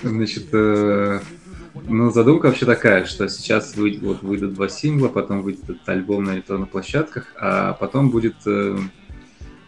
Значит, 0.09 0.49
э, 0.53 1.21
ну, 1.87 2.11
задумка 2.11 2.47
вообще 2.47 2.65
такая, 2.65 3.05
что 3.05 3.29
сейчас 3.29 3.77
выйдет, 3.77 4.03
вот, 4.03 4.23
выйдут 4.23 4.55
два 4.55 4.69
сингла, 4.69 5.09
потом 5.09 5.43
выйдет 5.43 5.65
альбом 5.87 6.25
на 6.25 6.37
электронных 6.37 6.71
площадках, 6.71 7.27
а 7.39 7.75
потом 7.75 8.11
будет 8.11 8.37
э, 8.47 8.79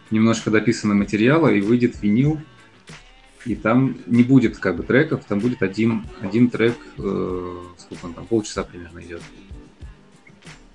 немножко 0.09 0.49
дописано 0.49 0.95
материала 0.95 1.47
и 1.47 1.61
выйдет 1.61 2.01
винил, 2.01 2.39
и 3.45 3.55
там 3.55 3.97
не 4.07 4.23
будет 4.23 4.57
как 4.57 4.77
бы 4.77 4.83
треков, 4.83 5.25
там 5.25 5.39
будет 5.39 5.61
один, 5.61 6.05
один 6.21 6.49
трек, 6.49 6.75
э, 6.97 7.57
сколько 7.77 8.05
он 8.05 8.13
там, 8.13 8.25
полчаса 8.25 8.63
примерно 8.63 8.99
идет. 8.99 9.21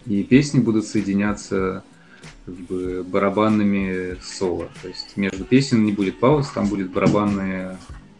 И 0.07 0.23
песни 0.23 0.61
будут 0.61 0.87
соединяться 0.87 1.83
как 2.45 2.55
бы 2.55 3.03
барабанными 3.03 4.17
соло. 4.23 4.69
То 4.81 4.89
есть 4.89 5.17
между 5.17 5.45
песен 5.45 5.85
не 5.85 5.91
будет 5.91 6.21
пауз, 6.21 6.49
там 6.51 6.69
будет 6.69 6.93
барабанные 6.93 7.77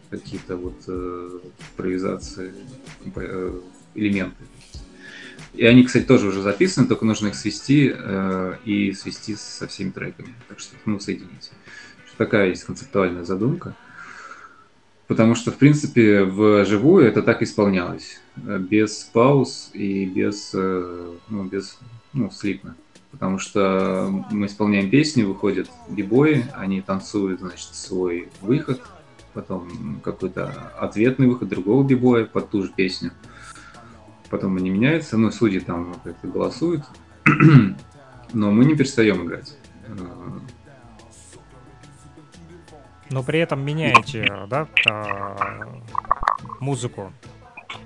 какие-то 0.09 0.57
вот 0.57 0.83
э, 0.87 1.39
импровизации, 1.71 2.53
э, 3.15 3.59
элементы. 3.95 4.43
И 5.53 5.65
они, 5.65 5.83
кстати, 5.83 6.05
тоже 6.05 6.27
уже 6.27 6.41
записаны, 6.41 6.87
только 6.87 7.05
нужно 7.05 7.27
их 7.27 7.35
свести 7.35 7.91
э, 7.93 8.57
и 8.65 8.93
свести 8.93 9.35
со 9.35 9.67
всеми 9.67 9.91
треками. 9.91 10.33
Так 10.47 10.59
что, 10.59 10.75
ну, 10.85 10.99
соединить. 10.99 11.51
Такая 12.17 12.49
есть 12.49 12.63
концептуальная 12.63 13.23
задумка. 13.23 13.75
Потому 15.07 15.35
что, 15.35 15.51
в 15.51 15.57
принципе, 15.57 16.23
в 16.23 16.65
живую 16.65 17.05
это 17.05 17.21
так 17.23 17.41
исполнялось. 17.41 18.19
Без 18.35 19.09
пауз 19.13 19.69
и 19.73 20.05
без, 20.05 20.51
э, 20.53 21.13
ну, 21.29 21.43
без 21.43 21.79
ну, 22.13 22.29
слипно. 22.29 22.75
Потому 23.11 23.39
что 23.39 24.25
мы 24.31 24.47
исполняем 24.47 24.89
песни, 24.89 25.23
выходят 25.23 25.69
бибои, 25.89 26.45
они 26.53 26.81
танцуют, 26.81 27.39
значит, 27.39 27.73
свой 27.73 28.29
выход– 28.41 28.81
потом 29.33 30.01
какой-то 30.03 30.71
ответный 30.79 31.27
выход 31.27 31.49
другого 31.49 31.83
бибоя 31.83 32.25
под 32.25 32.49
ту 32.49 32.63
же 32.63 32.71
песню. 32.75 33.11
Потом 34.29 34.57
они 34.57 34.69
меняются, 34.69 35.17
ну, 35.17 35.31
судьи 35.31 35.59
там 35.59 35.95
как-то 36.03 36.27
голосуют, 36.27 36.83
но 38.33 38.51
мы 38.51 38.65
не 38.65 38.75
перестаем 38.75 39.25
играть. 39.25 39.57
Но 43.09 43.23
при 43.23 43.39
этом 43.39 43.63
меняете, 43.63 44.47
да, 44.49 44.67
а, 44.89 45.65
музыку, 46.59 47.13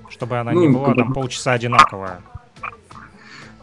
чтобы 0.09 0.39
она 0.39 0.51
ну, 0.51 0.61
не 0.61 0.67
была 0.69 0.95
там 0.95 1.13
полчаса 1.13 1.53
одинаковая. 1.53 2.21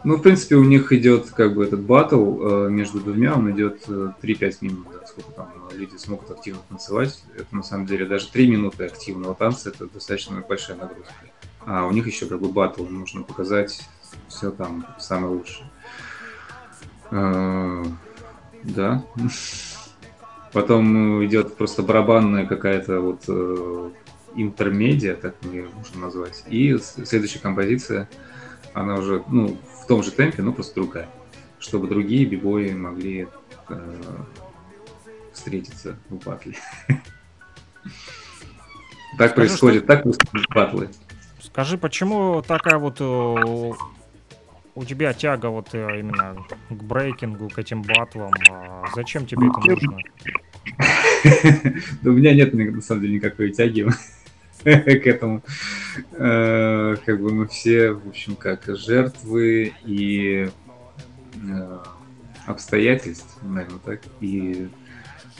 Ну, 0.05 0.15
в 0.15 0.21
принципе, 0.21 0.55
у 0.55 0.63
них 0.63 0.93
идет 0.93 1.29
как 1.31 1.55
бы 1.55 1.65
этот 1.65 1.81
батл 1.81 2.41
э, 2.41 2.69
между 2.69 3.01
двумя, 3.01 3.35
он 3.35 3.51
идет 3.51 3.83
э, 3.89 4.13
3-5 4.21 4.57
минут, 4.61 4.87
да, 4.93 4.98
сколько 5.09 5.31
там 5.31 5.53
э, 5.69 5.75
люди 5.75 5.97
смогут 5.97 6.31
активно 6.31 6.61
танцевать. 6.69 7.23
Это 7.35 7.55
на 7.55 7.63
самом 7.63 7.85
деле 7.85 8.05
даже 8.05 8.29
3 8.29 8.49
минуты 8.49 8.85
активного 8.85 9.35
танца 9.35 9.69
это 9.69 9.87
достаточно 9.87 10.39
большая 10.47 10.77
нагрузка. 10.77 11.13
А 11.65 11.85
у 11.85 11.91
них 11.91 12.07
еще 12.07 12.25
как 12.27 12.39
бы 12.39 12.49
батл, 12.49 12.85
нужно 12.85 13.23
показать 13.23 13.81
все 14.27 14.51
там 14.51 14.85
самое 14.99 15.33
лучшее. 15.33 15.69
Э, 17.11 17.83
да. 18.63 19.03
Потом 20.53 21.23
идет 21.25 21.57
просто 21.57 21.83
барабанная 21.83 22.45
какая-то 22.45 23.01
вот 23.01 23.23
э, 23.27 23.91
интермедиа, 24.35 25.15
так 25.15 25.35
мы 25.41 25.51
ее 25.51 25.69
можем 25.75 26.01
назвать. 26.01 26.43
И 26.47 26.77
следующая 26.77 27.39
композиция, 27.39 28.09
она 28.73 28.95
уже, 28.95 29.23
ну, 29.27 29.57
том 29.89 30.03
же 30.03 30.11
темпе, 30.11 30.43
но 30.43 30.53
просто 30.53 30.75
другая. 30.75 31.09
Чтобы 31.57 31.87
другие 31.87 32.23
бибои 32.23 32.71
могли 32.73 33.27
э, 33.69 33.95
встретиться 35.39 35.97
в 36.09 36.15
батле. 36.25 36.55
Так 39.17 39.35
происходит, 39.35 39.87
так 39.87 40.03
происходят 40.03 40.47
батлы. 40.53 40.89
Скажи, 41.41 41.77
почему 41.77 42.41
такая 42.41 42.77
вот 42.77 43.01
э, 43.01 43.03
у 43.03 44.85
тебя 44.85 45.13
тяга 45.13 45.47
вот 45.47 45.69
э, 45.73 45.99
именно 45.99 46.45
к 46.69 46.83
брейкингу, 46.83 47.49
к 47.49 47.57
этим 47.57 47.81
батлам? 47.81 48.31
А 48.49 48.85
зачем 48.95 49.25
тебе 49.25 49.47
это 49.47 49.59
нужно? 49.67 49.97
У 52.09 52.11
меня 52.11 52.33
нет 52.33 52.53
на 52.53 52.81
самом 52.81 53.01
деле 53.01 53.15
никакой 53.15 53.51
тяги. 53.51 53.87
к 54.63 54.67
этому. 54.67 55.41
Э, 56.11 56.95
как 57.03 57.19
бы 57.19 57.33
мы 57.33 57.47
все, 57.47 57.91
в 57.91 58.07
общем, 58.07 58.35
как 58.35 58.63
жертвы 58.67 59.73
и 59.83 60.49
обстоятельств, 62.45 63.37
наверное, 63.41 63.79
так, 63.79 64.01
и 64.19 64.69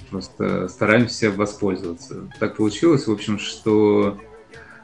просто 0.09 0.67
стараемся 0.67 1.31
воспользоваться. 1.31 2.29
Так 2.39 2.55
получилось, 2.55 3.07
в 3.07 3.11
общем, 3.11 3.39
что 3.39 4.17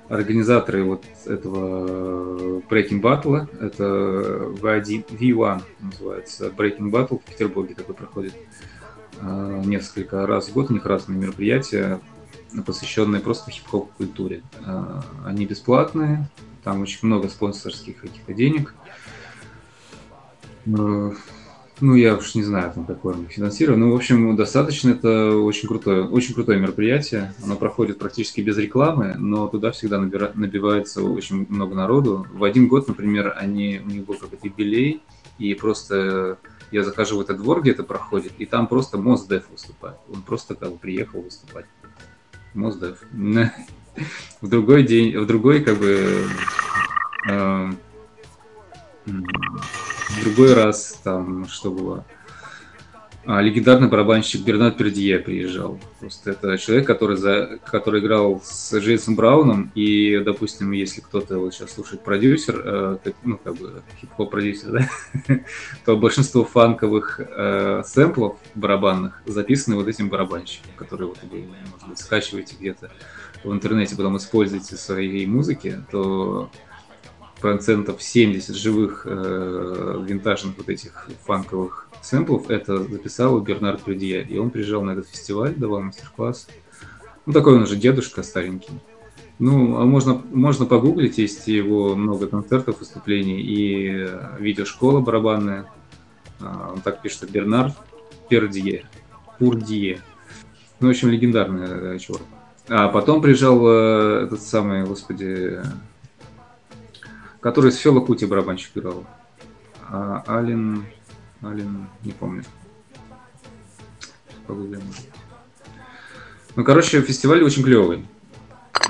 организаторы 0.10 0.84
вот 0.84 1.04
этого 1.26 2.60
Breaking 2.70 3.02
Battle, 3.02 3.48
это 3.60 3.84
V1, 3.84 5.06
V1 5.10 5.62
называется, 5.80 6.48
Breaking 6.48 6.92
Battle 6.92 7.20
в 7.20 7.24
Петербурге 7.24 7.76
такой 7.76 7.96
проходит 7.96 8.36
э, 9.20 9.62
несколько 9.66 10.26
раз 10.28 10.50
в 10.50 10.54
год, 10.54 10.70
у 10.70 10.74
них 10.74 10.86
разные 10.86 11.18
мероприятия, 11.18 12.00
посвященные 12.66 13.22
просто 13.22 13.52
хип-хоп 13.52 13.92
культуре. 13.94 14.44
А, 14.66 15.04
они 15.26 15.46
бесплатные, 15.46 16.30
там 16.64 16.82
очень 16.82 17.00
много 17.04 17.28
спонсорских 17.30 18.02
каких-то 18.02 18.34
денег. 18.34 18.74
Ну, 21.82 21.96
я 21.96 22.16
уж 22.16 22.36
не 22.36 22.44
знаю, 22.44 22.72
там, 22.74 22.86
какое 22.86 23.16
оно 23.16 23.26
финансирование. 23.28 23.86
Ну, 23.86 23.92
в 23.92 23.96
общем, 23.96 24.36
достаточно 24.38 24.92
это 24.92 25.36
очень 25.36 25.68
крутое, 25.68 26.08
очень 26.08 26.34
крутое 26.34 26.58
мероприятие. 26.58 27.34
Оно 27.44 27.58
проходит 27.58 28.00
практически 28.00 28.40
без 28.40 28.58
рекламы, 28.58 29.16
но 29.18 29.48
туда 29.48 29.72
всегда 29.72 30.00
набира, 30.00 30.32
набивается 30.36 31.04
очень 31.04 31.46
много 31.50 31.76
народу. 31.76 32.26
В 32.32 32.46
один 32.46 32.70
год, 32.70 32.88
например, 32.88 33.36
они, 33.38 33.82
у 33.86 33.90
них 33.90 34.06
был 34.06 34.16
какой-то 34.16 34.48
юбилей, 34.48 35.02
и 35.38 35.54
просто 35.54 36.38
я 36.72 36.84
захожу 36.84 37.18
в 37.18 37.22
этот 37.22 37.38
двор, 37.38 37.62
где 37.62 37.72
это 37.72 37.84
проходит, 37.84 38.32
и 38.38 38.46
там 38.46 38.68
просто 38.68 38.98
Мосдев 38.98 39.44
выступает. 39.52 39.98
Он 40.12 40.22
просто 40.22 40.56
как 40.56 40.72
бы 40.72 40.78
приехал 40.78 41.22
выступать. 41.22 41.66
Моздев. 42.54 43.00
В 44.42 44.48
другой 44.50 44.84
день, 44.84 45.18
в 45.18 45.26
другой 45.26 45.64
как 45.64 45.78
бы 45.78 46.28
э, 47.30 47.70
в 50.10 50.24
другой 50.24 50.54
раз 50.54 51.00
там 51.04 51.48
что 51.48 51.72
было 51.72 52.06
а, 53.28 53.42
легендарный 53.42 53.88
барабанщик 53.88 54.44
Бернард 54.44 54.78
Пердье 54.78 55.18
приезжал. 55.18 55.80
Просто 56.00 56.32
это 56.32 56.60
человек, 56.60 56.86
который, 56.86 57.18
за, 57.18 57.60
который 57.66 58.00
играл 58.00 58.40
с 58.44 58.78
Джейсом 58.78 59.16
Брауном, 59.16 59.72
и, 59.74 60.20
допустим, 60.24 60.72
если 60.72 61.02
кто-то 61.02 61.40
вот 61.40 61.56
сейчас 61.56 61.74
слушает 61.74 62.04
продюсер, 62.04 62.62
э, 62.64 62.98
ну, 63.24 63.40
как 63.44 63.56
бы 63.56 63.82
хип-хоп 64.00 64.30
продюсер, 64.30 64.72
да, 64.74 64.90
то 65.86 65.98
большинство 65.98 66.46
фанковых 66.46 67.20
э, 67.20 67.82
сэмплов 67.84 68.38
барабанных 68.54 69.20
записаны 69.26 69.76
вот 69.76 69.88
этим 69.88 70.10
барабанщиком, 70.10 70.72
который 70.76 71.08
вот 71.08 71.18
вы, 71.24 71.46
может 71.72 71.88
быть, 71.88 71.98
скачиваете 71.98 72.56
где-то 72.60 72.92
в 73.44 73.52
интернете, 73.52 73.96
потом 73.96 74.18
используете 74.18 74.76
в 74.76 74.80
своей 74.80 75.26
музыке, 75.26 75.84
то 75.90 76.52
процентов 77.42 78.02
70 78.02 78.56
живых 78.56 79.06
э, 79.06 80.04
винтажных 80.06 80.58
вот 80.58 80.70
этих 80.70 81.08
фанковых 81.26 81.88
сэмплов 82.02 82.50
это 82.50 82.84
записал 82.84 83.40
Бернард 83.40 83.82
Прюдье. 83.82 84.24
И 84.24 84.38
он 84.38 84.50
приезжал 84.50 84.84
на 84.84 84.92
этот 84.92 85.08
фестиваль, 85.08 85.54
давал 85.56 85.82
мастер-класс. 85.82 86.48
Ну, 87.26 87.34
такой 87.34 87.56
он 87.56 87.64
уже 87.64 87.76
дедушка 87.76 88.24
старенький. 88.24 88.80
Ну, 89.38 89.78
а 89.78 89.86
можно, 89.86 90.22
можно 90.32 90.66
погуглить, 90.66 91.18
есть 91.18 91.48
его 91.48 91.96
много 91.96 92.28
концертов, 92.28 92.80
выступлений 92.80 93.42
и 93.42 94.08
видеошкола 94.40 95.02
барабанная. 95.02 95.66
А, 96.40 96.72
он 96.74 96.82
так 96.82 97.02
пишет, 97.02 97.30
Бернард 97.30 97.74
Пердье. 98.30 98.86
Пурдье. 99.38 100.00
Ну, 100.80 100.88
в 100.88 100.92
общем, 100.92 101.10
легендарный 101.10 101.96
э, 101.96 102.00
чувак. 102.00 102.22
А 102.70 102.88
потом 102.88 103.22
приезжал 103.22 103.62
э, 103.68 104.24
этот 104.26 104.42
самый, 104.42 104.86
господи, 104.86 105.60
который 107.46 107.72
с 107.72 107.78
Фела 107.78 108.00
Кути 108.00 108.26
барабанщик 108.26 108.76
играл. 108.76 109.06
А 109.88 110.24
Ален... 110.28 110.84
Ален... 111.44 111.86
Не 112.04 112.12
помню. 112.12 112.44
Ну, 114.48 116.64
короче, 116.64 117.02
фестиваль 117.02 117.44
очень 117.44 117.62
клевый. 117.62 118.04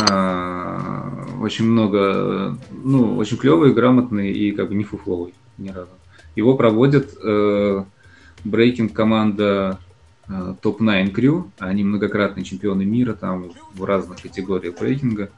А, 0.10 1.36
очень 1.42 1.66
много... 1.66 2.58
Ну, 2.72 3.18
очень 3.18 3.36
клевый, 3.36 3.74
грамотный 3.74 4.32
и 4.32 4.54
как 4.54 4.70
бы 4.70 4.76
не 4.76 4.86
фуфловый 4.86 5.34
ни 5.58 5.68
разу. 5.68 5.92
Его 6.38 6.56
проводит 6.56 7.14
э, 7.22 7.84
брейкинг 8.46 8.94
команда 8.94 9.82
э, 10.30 10.56
Top 10.62 10.78
9 10.80 11.14
Crew. 11.14 11.52
Они 11.60 11.84
многократные 11.84 12.46
чемпионы 12.46 12.86
мира 12.86 13.16
там 13.16 13.52
в 13.74 13.84
разных 13.84 14.22
категориях 14.22 14.80
брейкинга. 14.80 15.30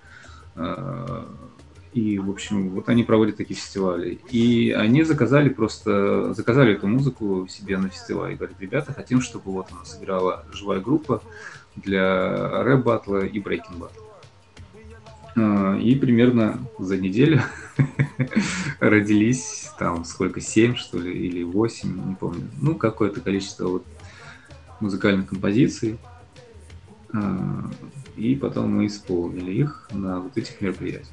Э, 0.56 1.26
и, 1.98 2.20
в 2.20 2.30
общем, 2.30 2.70
вот 2.70 2.90
они 2.90 3.04
проводят 3.04 3.38
такие 3.38 3.60
фестивали. 3.60 4.20
И 4.30 4.70
они 4.70 5.02
заказали 5.02 5.50
просто, 5.50 6.32
заказали 6.36 6.74
эту 6.74 6.86
музыку 6.86 7.48
себе 7.50 7.80
на 7.80 7.90
фестиваль. 7.90 8.34
И 8.34 8.36
говорят, 8.36 8.62
ребята, 8.62 8.94
хотим, 8.94 9.20
чтобы 9.20 9.52
вот 9.52 9.72
у 9.72 9.76
нас 9.78 9.98
играла 10.00 10.46
живая 10.52 10.80
группа 10.80 11.24
для 11.76 12.62
рэп-батла 12.62 13.26
и 13.26 13.40
брейкинг-батла. 13.40 14.04
А, 15.38 15.76
и 15.76 15.96
примерно 15.96 16.60
за 16.78 16.98
неделю 16.98 17.42
родились 18.80 19.72
там 19.80 20.06
сколько, 20.06 20.40
семь 20.40 20.76
что 20.76 21.00
ли, 21.00 21.12
или 21.12 21.42
восемь, 21.42 22.10
не 22.10 22.14
помню. 22.14 22.48
Ну, 22.62 22.76
какое-то 22.76 23.22
количество 23.22 23.70
вот 23.70 23.86
музыкальных 24.80 25.30
композиций. 25.30 25.98
А, 27.12 27.72
и 28.16 28.36
потом 28.36 28.76
мы 28.76 28.86
исполнили 28.86 29.52
их 29.52 29.90
на 29.92 30.20
вот 30.20 30.38
этих 30.38 30.62
мероприятиях. 30.62 31.10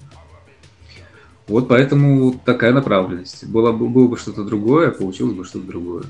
Вот 1.47 1.69
поэтому 1.69 2.33
такая 2.45 2.73
направленность. 2.73 3.47
Было, 3.47 3.73
было 3.73 4.09
бы 4.09 4.17
что-то 4.17 4.45
другое, 4.45 4.91
получилось 4.91 5.35
бы 5.35 5.45
что-то 5.45 5.67
другое. 5.67 6.05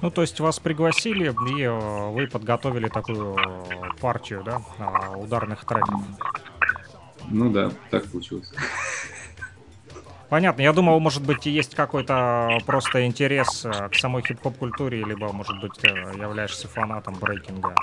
Ну, 0.00 0.10
то 0.10 0.22
есть 0.22 0.38
вас 0.38 0.60
пригласили, 0.60 1.34
и 1.50 1.62
э, 1.62 2.10
вы 2.10 2.28
подготовили 2.28 2.88
такую 2.88 3.36
э, 3.36 3.90
партию, 4.00 4.44
да, 4.44 4.62
э, 4.78 5.16
ударных 5.16 5.64
треков. 5.64 6.00
Ну 7.28 7.50
да, 7.50 7.72
так 7.90 8.04
получилось. 8.04 8.52
Понятно. 10.28 10.62
Я 10.62 10.72
думал, 10.72 11.00
может 11.00 11.24
быть, 11.24 11.46
есть 11.46 11.74
какой-то 11.74 12.58
просто 12.64 13.06
интерес 13.06 13.66
к 13.90 13.94
самой 13.94 14.22
хип-хоп 14.22 14.56
культуре, 14.56 15.02
либо, 15.02 15.32
может 15.32 15.58
быть, 15.60 15.82
являешься 15.82 16.68
фанатом 16.68 17.14
брейкинга. 17.14 17.74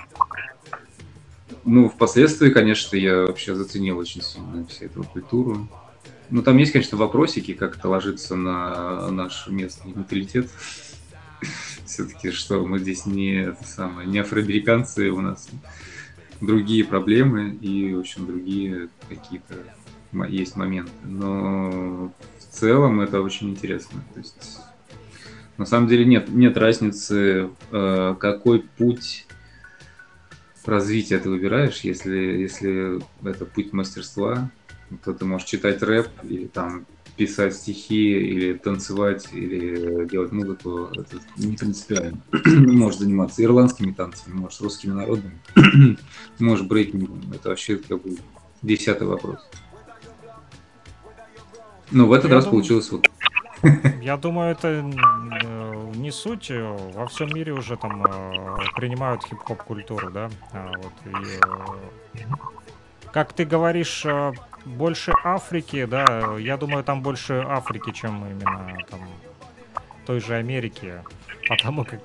Ну, 1.66 1.90
впоследствии, 1.90 2.52
конечно, 2.52 2.96
я 2.96 3.22
вообще 3.22 3.56
заценил 3.56 3.98
очень 3.98 4.22
сильно 4.22 4.68
всю 4.68 4.86
эту 4.86 5.04
культуру. 5.04 5.68
Ну, 6.30 6.44
там 6.44 6.58
есть, 6.58 6.72
конечно, 6.72 6.96
вопросики, 6.96 7.54
как 7.54 7.78
это 7.78 7.90
ложится 7.90 8.36
на 8.36 9.10
наш 9.10 9.48
местный 9.48 9.94
менталитет. 9.94 10.48
Все-таки, 11.86 12.30
что 12.30 12.64
мы 12.64 12.78
здесь 12.78 13.08
не, 13.08 13.56
самое, 13.66 14.08
не 14.08 14.20
афроамериканцы, 14.20 15.10
у 15.10 15.22
нас 15.22 15.50
другие 16.40 16.84
проблемы 16.84 17.50
и, 17.50 17.96
в 17.96 18.00
общем, 18.00 18.28
другие 18.28 18.90
какие-то 19.10 19.56
есть 20.28 20.56
моменты. 20.56 20.92
Но 21.04 22.12
в 22.38 22.54
целом 22.54 23.02
это 23.02 23.22
очень 23.22 23.50
интересно. 23.50 24.04
То 24.14 24.20
есть, 24.20 24.60
на 25.58 25.66
самом 25.66 25.88
деле 25.88 26.06
нет, 26.06 26.30
нет 26.30 26.58
разницы, 26.58 27.50
э, 27.72 28.16
какой 28.20 28.60
путь 28.62 29.26
развития 30.68 31.20
ты 31.20 31.30
выбираешь, 31.30 31.82
если, 31.82 32.16
если 32.16 33.02
это 33.28 33.46
путь 33.46 33.74
мастерства, 33.74 34.50
то 35.04 35.14
ты 35.14 35.26
можешь 35.26 35.48
читать 35.48 35.82
рэп 35.82 36.08
или 36.24 36.48
там 36.48 36.86
писать 37.16 37.56
стихи, 37.56 38.12
или 38.12 38.54
танцевать, 38.54 39.30
или 39.32 40.06
делать 40.06 40.32
музыку, 40.32 40.90
это 40.94 41.18
не 41.38 41.56
принципиально. 41.56 42.22
можешь 42.46 43.00
заниматься 43.00 43.44
ирландскими 43.44 43.92
танцами, 43.94 44.34
можешь 44.34 44.60
русскими 44.62 44.92
народными, 44.92 45.40
можешь 46.40 46.66
брейкингом. 46.66 47.22
Это 47.34 47.50
вообще 47.50 47.78
как 47.78 48.02
бы 48.02 48.18
десятый 48.62 49.08
вопрос. 49.08 49.40
Ну, 51.92 52.08
в 52.08 52.14
этот 52.14 52.30
Я 52.30 52.36
раз 52.36 52.46
думаю... 52.46 52.62
получилось 52.62 52.92
вот 52.92 53.08
я 54.02 54.18
думаю, 54.18 54.52
это 54.52 54.84
не 55.96 56.12
суть. 56.12 56.52
Во 56.52 57.08
всем 57.08 57.30
мире 57.34 57.54
уже 57.54 57.78
там 57.78 58.06
э, 58.06 58.58
принимают 58.76 59.24
хип-хоп 59.24 59.64
культуру, 59.64 60.12
да. 60.12 60.30
А, 60.52 60.72
вот, 60.78 60.94
и, 61.06 62.20
э, 62.20 62.24
как 63.12 63.34
ты 63.34 63.46
говоришь, 63.46 64.06
больше 64.66 65.14
Африки, 65.24 65.86
да. 65.86 66.36
Я 66.38 66.58
думаю, 66.58 66.84
там 66.84 67.02
больше 67.02 67.46
Африки, 67.48 67.92
чем 67.92 68.26
именно 68.26 68.78
там 68.90 69.02
той 70.06 70.20
же 70.20 70.36
Америки. 70.36 71.02
Потому 71.48 71.86
как 71.86 72.02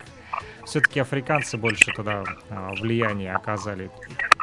все-таки 0.64 1.00
африканцы 1.00 1.56
больше 1.56 1.92
туда 1.92 2.24
влияние 2.78 3.34
оказали 3.34 3.90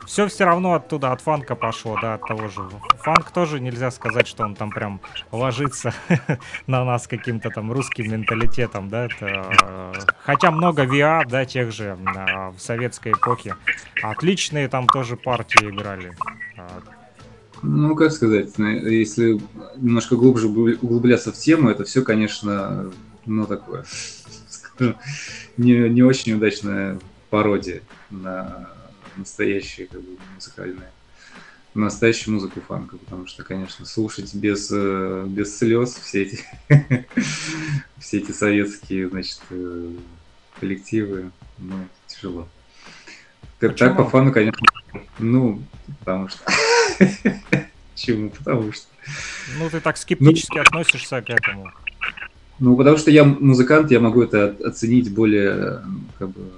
все 0.07 0.25
все 0.27 0.45
равно 0.45 0.73
оттуда, 0.73 1.11
от 1.11 1.19
фанка 1.19 1.53
пошло, 1.55 1.97
да, 2.01 2.13
от 2.13 2.25
того 2.25 2.47
же. 2.47 2.61
Фанк 3.03 3.29
тоже 3.31 3.59
нельзя 3.59 3.91
сказать, 3.91 4.25
что 4.25 4.45
он 4.45 4.55
там 4.55 4.71
прям 4.71 5.01
ложится 5.33 5.93
на 6.67 6.85
нас 6.85 7.07
каким-то 7.07 7.49
там 7.49 7.71
русским 7.73 8.09
менталитетом, 8.09 8.87
да, 8.87 9.05
это, 9.05 9.25
э, 9.25 9.93
хотя 10.23 10.49
много 10.51 10.83
ВИА, 10.83 11.23
да, 11.27 11.43
тех 11.43 11.73
же 11.73 11.97
э, 11.99 12.51
в 12.51 12.57
советской 12.57 13.11
эпохе. 13.11 13.57
Отличные 14.01 14.69
там 14.69 14.87
тоже 14.87 15.17
партии 15.17 15.69
играли. 15.69 16.15
А, 16.57 16.81
ну, 17.61 17.93
как 17.93 18.13
сказать, 18.13 18.53
если 18.57 19.41
немножко 19.75 20.15
глубже 20.15 20.47
углубляться 20.47 21.33
в 21.33 21.35
тему, 21.35 21.69
это 21.69 21.83
все, 21.83 22.01
конечно, 22.01 22.93
ну, 23.25 23.45
такое, 23.45 23.83
не, 25.57 25.89
не 25.89 26.01
очень 26.01 26.33
удачная 26.33 26.97
пародия 27.29 27.81
на 28.09 28.69
настоящие 29.17 29.87
как 29.87 30.01
бы, 30.01 30.17
музыкальные 30.35 30.91
настоящую 31.77 32.33
музыку 32.35 32.61
фанка, 32.61 32.97
потому 32.97 33.27
что, 33.27 33.43
конечно, 33.43 33.85
слушать 33.85 34.33
без, 34.33 34.69
э, 34.71 35.25
без 35.27 35.57
слез 35.57 35.95
все 35.95 36.23
эти, 36.23 36.45
все 37.99 38.17
эти 38.17 38.31
советские, 38.31 39.09
значит, 39.09 39.41
э, 39.51 39.91
коллективы, 40.59 41.31
ну, 41.57 41.75
тяжело. 42.07 42.47
Почему? 43.59 43.77
Так 43.77 43.97
по 43.97 44.09
фану, 44.09 44.31
конечно, 44.31 44.65
ну, 45.19 45.61
потому 45.99 46.29
что... 46.29 46.39
Почему? 47.93 48.29
Потому 48.29 48.71
что... 48.71 48.85
Ну, 49.57 49.69
ты 49.69 49.79
так 49.79 49.97
скептически 49.97 50.57
ну, 50.57 50.61
относишься 50.61 51.21
к 51.21 51.29
этому. 51.29 51.71
Ну, 52.59 52.75
потому 52.75 52.97
что 52.97 53.11
я 53.11 53.23
музыкант, 53.23 53.91
я 53.91 53.99
могу 53.99 54.21
это 54.21 54.55
оценить 54.63 55.13
более, 55.13 55.83
как 56.19 56.29
бы, 56.29 56.51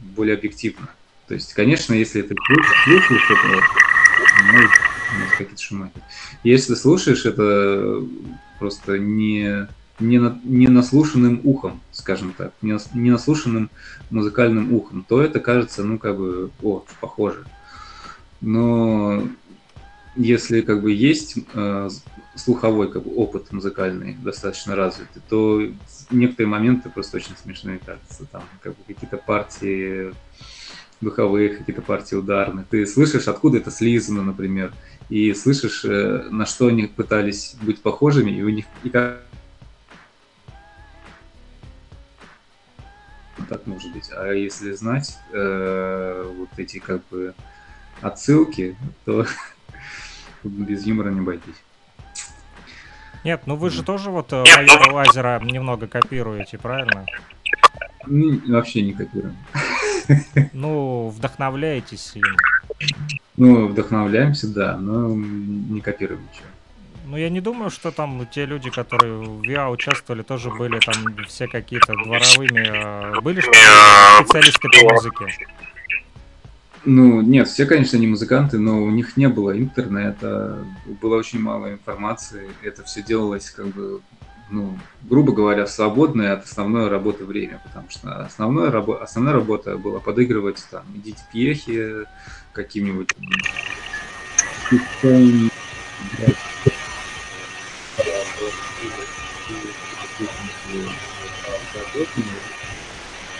более 0.00 0.36
объективно. 0.36 0.88
То 1.32 1.36
есть, 1.36 1.54
конечно, 1.54 1.94
если 1.94 2.20
ты 2.20 2.34
слушаешь 2.84 3.30
это, 3.30 3.64
ну, 4.52 5.26
какие-то 5.30 5.62
шумы. 5.62 5.90
Если 6.44 6.74
слушаешь 6.74 7.24
это 7.24 8.06
просто 8.58 8.98
не, 8.98 9.66
не, 9.98 10.18
на, 10.18 10.38
не 10.44 10.68
наслушанным 10.68 11.40
ухом, 11.42 11.80
скажем 11.90 12.34
так, 12.36 12.52
не, 12.60 12.76
не 12.92 13.10
наслушанным 13.10 13.70
музыкальным 14.10 14.74
ухом, 14.74 15.06
то 15.08 15.22
это 15.22 15.40
кажется, 15.40 15.82
ну, 15.82 15.98
как 15.98 16.18
бы, 16.18 16.50
о, 16.62 16.84
похоже. 17.00 17.46
Но 18.42 19.26
если 20.14 20.60
как 20.60 20.82
бы 20.82 20.92
есть 20.92 21.38
э, 21.54 21.88
слуховой 22.34 22.92
как 22.92 23.04
бы, 23.04 23.14
опыт 23.16 23.52
музыкальный 23.52 24.18
достаточно 24.22 24.76
развитый, 24.76 25.22
то 25.30 25.62
некоторые 26.10 26.50
моменты 26.50 26.90
просто 26.90 27.16
очень 27.16 27.34
смешные 27.42 27.78
кажутся. 27.78 28.26
Там 28.30 28.42
как 28.60 28.76
бы 28.76 28.82
какие-то 28.86 29.16
партии 29.16 30.12
духовых, 31.02 31.58
какие-то 31.58 31.82
партии 31.82 32.14
ударных. 32.14 32.66
Ты 32.68 32.86
слышишь, 32.86 33.28
откуда 33.28 33.58
это 33.58 33.70
слизано, 33.70 34.22
например, 34.22 34.72
и 35.08 35.34
слышишь, 35.34 35.84
э, 35.84 36.28
на 36.30 36.46
что 36.46 36.68
они 36.68 36.84
пытались 36.84 37.56
быть 37.60 37.82
похожими, 37.82 38.30
и 38.30 38.42
у 38.42 38.48
них 38.48 38.64
и 38.82 38.88
как 38.88 39.20
так 43.48 43.66
может 43.66 43.92
быть. 43.92 44.10
А 44.12 44.32
если 44.32 44.72
знать 44.72 45.18
э, 45.32 46.32
вот 46.38 46.48
эти 46.56 46.78
как 46.78 47.06
бы 47.10 47.34
отсылки, 48.00 48.76
то 49.04 49.26
без 50.44 50.86
юмора 50.86 51.10
не 51.10 51.20
обойтись. 51.20 51.62
Нет, 53.24 53.42
ну 53.46 53.56
вы 53.56 53.70
же 53.70 53.82
тоже 53.84 54.10
вот 54.10 54.32
э, 54.32 54.44
майора 54.56 54.92
лазера 54.92 55.40
немного 55.40 55.86
копируете, 55.86 56.58
правильно? 56.58 57.06
Ну, 58.06 58.40
вообще 58.48 58.82
не 58.82 58.94
копируем. 58.94 59.36
Ну, 60.52 61.08
вдохновляетесь 61.08 62.12
им. 62.14 62.24
Ну, 63.36 63.68
вдохновляемся, 63.68 64.48
да, 64.48 64.76
но 64.76 65.08
не 65.08 65.80
копируем 65.80 66.22
ничего. 66.22 66.46
Ну, 67.06 67.16
я 67.16 67.28
не 67.28 67.40
думаю, 67.40 67.70
что 67.70 67.90
там 67.90 68.26
те 68.30 68.46
люди, 68.46 68.70
которые 68.70 69.14
в 69.14 69.42
ВИА 69.42 69.68
участвовали, 69.68 70.22
тоже 70.22 70.50
были 70.50 70.78
там 70.78 70.94
все 71.26 71.46
какие-то 71.46 71.92
дворовыми, 71.92 73.16
э, 73.16 73.20
были 73.20 73.40
специалисты 73.40 74.68
по 74.68 74.94
музыке. 74.94 75.26
Ну, 76.84 77.20
нет, 77.20 77.48
все, 77.48 77.66
конечно, 77.66 77.96
не 77.96 78.06
музыканты, 78.06 78.58
но 78.58 78.82
у 78.82 78.90
них 78.90 79.16
не 79.16 79.28
было 79.28 79.56
интернета, 79.56 80.64
было 81.00 81.16
очень 81.16 81.40
мало 81.40 81.72
информации, 81.72 82.50
это 82.62 82.82
все 82.82 83.02
делалось 83.02 83.50
как 83.50 83.66
бы, 83.66 84.00
ну, 84.52 84.76
грубо 85.08 85.32
говоря, 85.32 85.66
свободное 85.66 86.34
от 86.34 86.44
основной 86.44 86.88
работы 86.88 87.24
время, 87.24 87.58
потому 87.64 87.88
что 87.88 88.24
основная, 88.24 88.70
рабо 88.70 89.02
основная 89.02 89.32
работа 89.32 89.78
была 89.78 89.98
подыгрывать 89.98 90.62
там, 90.70 90.84
идите 90.94 91.24
пьехи 91.30 92.06
каким-нибудь 92.52 93.08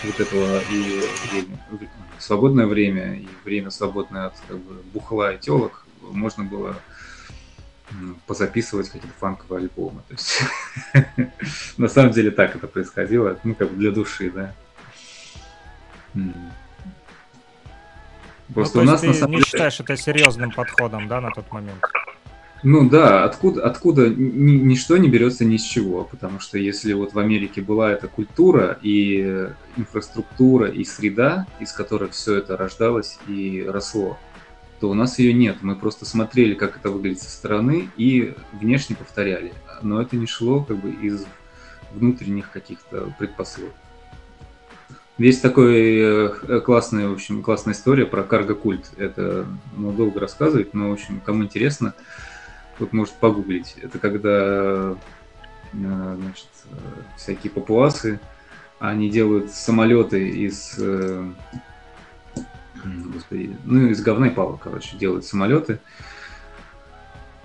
вот 0.01 0.19
этого 0.19 0.61
и 0.67 0.99
время, 1.27 1.59
свободное 2.17 2.65
время 2.65 3.15
и 3.15 3.27
время 3.45 3.69
свободное 3.69 4.25
от 4.27 4.39
как 4.47 4.57
бы, 4.57 4.81
бухла 4.93 5.33
и 5.33 5.39
телок 5.39 5.85
можно 6.01 6.43
было 6.43 6.75
позаписывать 8.27 8.89
какие-то 8.89 9.15
фанковые 9.19 9.63
альбомы. 9.63 10.01
То 10.07 10.13
есть 10.13 11.77
на 11.77 11.87
самом 11.87 12.11
деле 12.11 12.31
так 12.31 12.55
это 12.55 12.67
происходило, 12.67 13.39
ну 13.43 13.55
как 13.55 13.69
бы 13.69 13.77
для 13.77 13.91
души, 13.91 14.31
да. 14.31 14.53
Просто 18.53 18.77
ну, 18.77 18.83
у 18.83 18.85
нас 18.85 19.01
ты 19.01 19.07
на 19.07 19.13
самом 19.13 19.31
не 19.31 19.37
деле... 19.37 19.45
считаешь 19.45 19.79
это 19.79 19.95
серьезным 19.97 20.51
подходом, 20.51 21.07
да, 21.07 21.21
на 21.21 21.31
тот 21.31 21.51
момент? 21.51 21.83
Ну 22.61 22.89
да, 22.89 23.25
откуда, 23.25 23.65
откуда 23.65 24.07
ни, 24.07 24.51
ничто 24.51 24.95
не 24.95 25.09
берется 25.09 25.43
ни 25.43 25.57
с 25.57 25.63
чего, 25.63 26.05
потому 26.05 26.39
что 26.39 26.57
если 26.57 26.93
вот 26.93 27.13
в 27.13 27.19
Америке 27.19 27.61
была 27.61 27.91
эта 27.91 28.07
культура 28.07 28.79
и 28.81 29.49
инфраструктура 29.75 30.69
и 30.69 30.85
среда, 30.85 31.45
из 31.59 31.73
которой 31.73 32.09
все 32.09 32.37
это 32.37 32.55
рождалось 32.55 33.17
и 33.27 33.65
росло, 33.67 34.17
то 34.83 34.89
у 34.89 34.93
нас 34.93 35.17
ее 35.17 35.31
нет. 35.31 35.59
Мы 35.61 35.77
просто 35.77 36.05
смотрели, 36.05 36.55
как 36.55 36.75
это 36.75 36.89
выглядит 36.89 37.21
со 37.21 37.31
стороны 37.31 37.87
и 37.95 38.33
внешне 38.51 38.97
повторяли. 38.97 39.53
Но 39.81 40.01
это 40.01 40.17
не 40.17 40.27
шло 40.27 40.61
как 40.61 40.75
бы 40.75 40.89
из 40.89 41.25
внутренних 41.93 42.51
каких-то 42.51 43.15
предпосылок. 43.17 43.71
Есть 45.17 45.41
такой 45.41 45.99
э, 46.01 46.59
классная, 46.65 47.07
в 47.07 47.13
общем, 47.13 47.43
классная 47.43 47.73
история 47.75 48.05
про 48.05 48.23
карго-культ. 48.23 48.91
Это 48.97 49.47
ну, 49.77 49.93
долго 49.93 50.19
рассказывать, 50.19 50.73
но, 50.73 50.89
в 50.89 50.93
общем, 50.93 51.21
кому 51.21 51.45
интересно, 51.45 51.93
тут 52.77 52.91
может 52.91 53.13
погуглить. 53.13 53.77
Это 53.81 53.99
когда 53.99 54.27
э, 54.31 54.95
значит, 55.71 56.49
всякие 57.15 57.51
папуасы, 57.51 58.19
они 58.79 59.09
делают 59.09 59.49
самолеты 59.49 60.27
из, 60.27 60.75
э, 60.77 61.25
господи, 62.83 63.55
ну, 63.65 63.87
из 63.87 64.01
говна 64.01 64.27
и 64.27 64.29
палок, 64.29 64.61
короче, 64.61 64.97
делают 64.97 65.25
самолеты, 65.25 65.79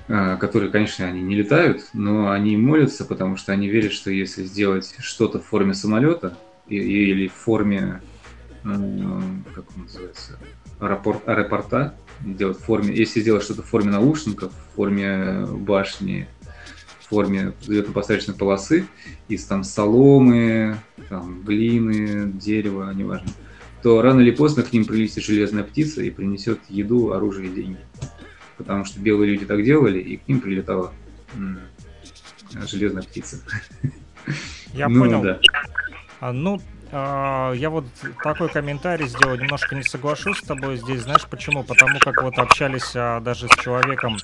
э, 0.09 0.37
которые, 0.39 0.71
конечно, 0.71 1.07
они 1.07 1.23
не 1.23 1.35
летают, 1.35 1.89
но 1.93 2.31
они 2.31 2.57
молятся, 2.57 3.05
потому 3.05 3.37
что 3.37 3.53
они 3.53 3.69
верят, 3.69 3.93
что 3.93 4.11
если 4.11 4.45
сделать 4.45 4.95
что-то 4.99 5.39
в 5.39 5.47
форме 5.47 5.75
самолета 5.75 6.37
или 6.69 7.29
в 7.29 7.33
форме, 7.33 8.03
как 8.63 9.65
он 9.75 9.85
называется, 9.85 10.39
аэропорт, 10.81 11.27
аэропорта, 11.27 11.95
делать 12.21 12.59
в 12.59 12.65
форме, 12.65 12.95
если 12.95 13.21
сделать 13.21 13.43
что-то 13.43 13.63
в 13.63 13.67
форме 13.67 13.91
наушников, 13.91 14.53
в 14.53 14.77
форме 14.77 15.47
башни, 15.47 16.29
в 17.01 17.09
форме 17.09 17.53
взлетно-посадочной 17.61 18.35
полосы, 18.35 18.87
из 19.29 19.45
там 19.45 19.65
соломы, 19.65 20.77
там, 21.09 21.43
глины, 21.43 22.31
дерева, 22.33 22.93
неважно, 22.93 23.31
то 23.83 24.03
рано 24.03 24.21
или 24.21 24.31
поздно 24.31 24.63
к 24.63 24.73
ним 24.73 24.85
прилетит 24.85 25.25
железная 25.25 25.65
птица 25.65 26.03
и 26.03 26.11
принесет 26.11 26.59
еду, 26.69 27.13
оружие 27.13 27.49
и 27.49 27.55
деньги. 27.55 27.79
Потому 28.57 28.85
что 28.85 29.01
белые 29.01 29.33
люди 29.33 29.47
так 29.47 29.63
делали, 29.65 30.01
и 30.01 30.17
к 30.17 30.27
ним 30.27 30.41
прилетала 30.41 30.93
железная 32.67 33.03
птица. 33.03 33.39
Я 34.75 34.89
ну, 34.89 35.01
понял. 35.01 35.23
Да. 35.23 35.41
А, 36.21 36.33
ну, 36.33 36.61
я 36.91 37.69
вот 37.71 37.85
такой 38.23 38.49
комментарий 38.49 39.07
сделал, 39.07 39.37
немножко 39.37 39.75
не 39.75 39.83
соглашусь 39.83 40.39
с 40.39 40.43
тобой 40.43 40.77
здесь, 40.77 41.03
знаешь 41.03 41.27
почему? 41.27 41.63
Потому 41.63 41.99
как 41.99 42.23
вот 42.23 42.39
общались 42.39 42.93
а, 42.95 43.21
даже 43.21 43.49
с 43.49 43.63
человеком, 43.63 44.17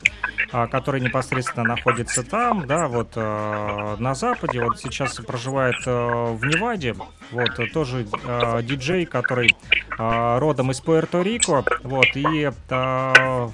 а, 0.53 0.67
который 0.67 1.01
непосредственно 1.01 1.65
находится 1.65 2.23
там, 2.23 2.67
да, 2.67 2.89
вот 2.89 3.13
а, 3.17 3.97
на 3.99 4.15
Западе, 4.15 4.61
вот 4.65 4.79
сейчас 4.79 5.17
проживает 5.17 5.77
а, 5.87 6.33
в 6.35 6.45
Неваде, 6.45 6.95
вот, 7.31 7.61
тоже 7.73 8.07
а, 8.25 8.63
диджей, 8.63 9.07
который 9.07 9.55
а, 9.99 10.39
родом 10.39 10.71
из 10.71 10.81
Пуэрто-Рико, 10.81 11.65
вот, 11.83 12.07
и 12.15 12.51
а, 12.71 13.51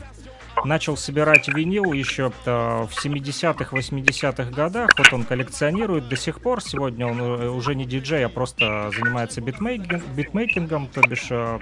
начал 0.65 0.97
собирать 0.97 1.49
винил 1.49 1.93
еще 1.93 2.31
в 2.45 2.47
70-х, 2.47 3.77
80-х 3.77 4.51
годах. 4.51 4.91
Вот 4.99 5.13
он 5.13 5.25
коллекционирует 5.25 6.09
до 6.09 6.17
сих 6.17 6.41
пор. 6.41 6.63
Сегодня 6.63 7.07
он 7.07 7.21
э, 7.21 7.49
уже 7.49 7.75
не 7.75 7.85
диджей, 7.85 8.25
а 8.25 8.29
просто 8.29 8.91
занимается 8.95 9.41
битмейкинг, 9.41 10.05
битмейкингом, 10.09 10.89
то 10.89 11.01
бишь 11.03 11.29
э, 11.31 11.59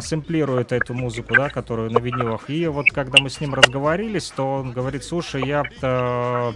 сэмплирует 0.00 0.72
эту 0.72 0.94
музыку, 0.94 1.34
да, 1.34 1.48
которую 1.48 1.90
на 1.90 1.98
винилах. 1.98 2.50
И 2.50 2.66
вот 2.66 2.90
когда 2.90 3.22
мы 3.22 3.30
с 3.30 3.40
ним 3.40 3.54
разговорились, 3.54 4.30
то 4.30 4.56
он 4.56 4.72
говорит, 4.72 5.04
слушай, 5.04 5.46
я 5.46 5.62
э, 5.82 6.52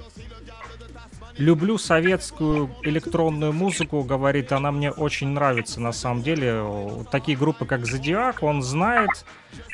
люблю 1.38 1.78
советскую 1.78 2.70
электронную 2.82 3.52
музыку, 3.52 4.02
говорит, 4.02 4.52
она 4.52 4.70
мне 4.72 4.90
очень 4.90 5.28
нравится 5.28 5.80
на 5.80 5.92
самом 5.92 6.22
деле. 6.22 6.62
Такие 7.10 7.36
группы, 7.36 7.64
как 7.64 7.86
Зодиак, 7.86 8.42
он 8.42 8.62
знает, 8.62 9.24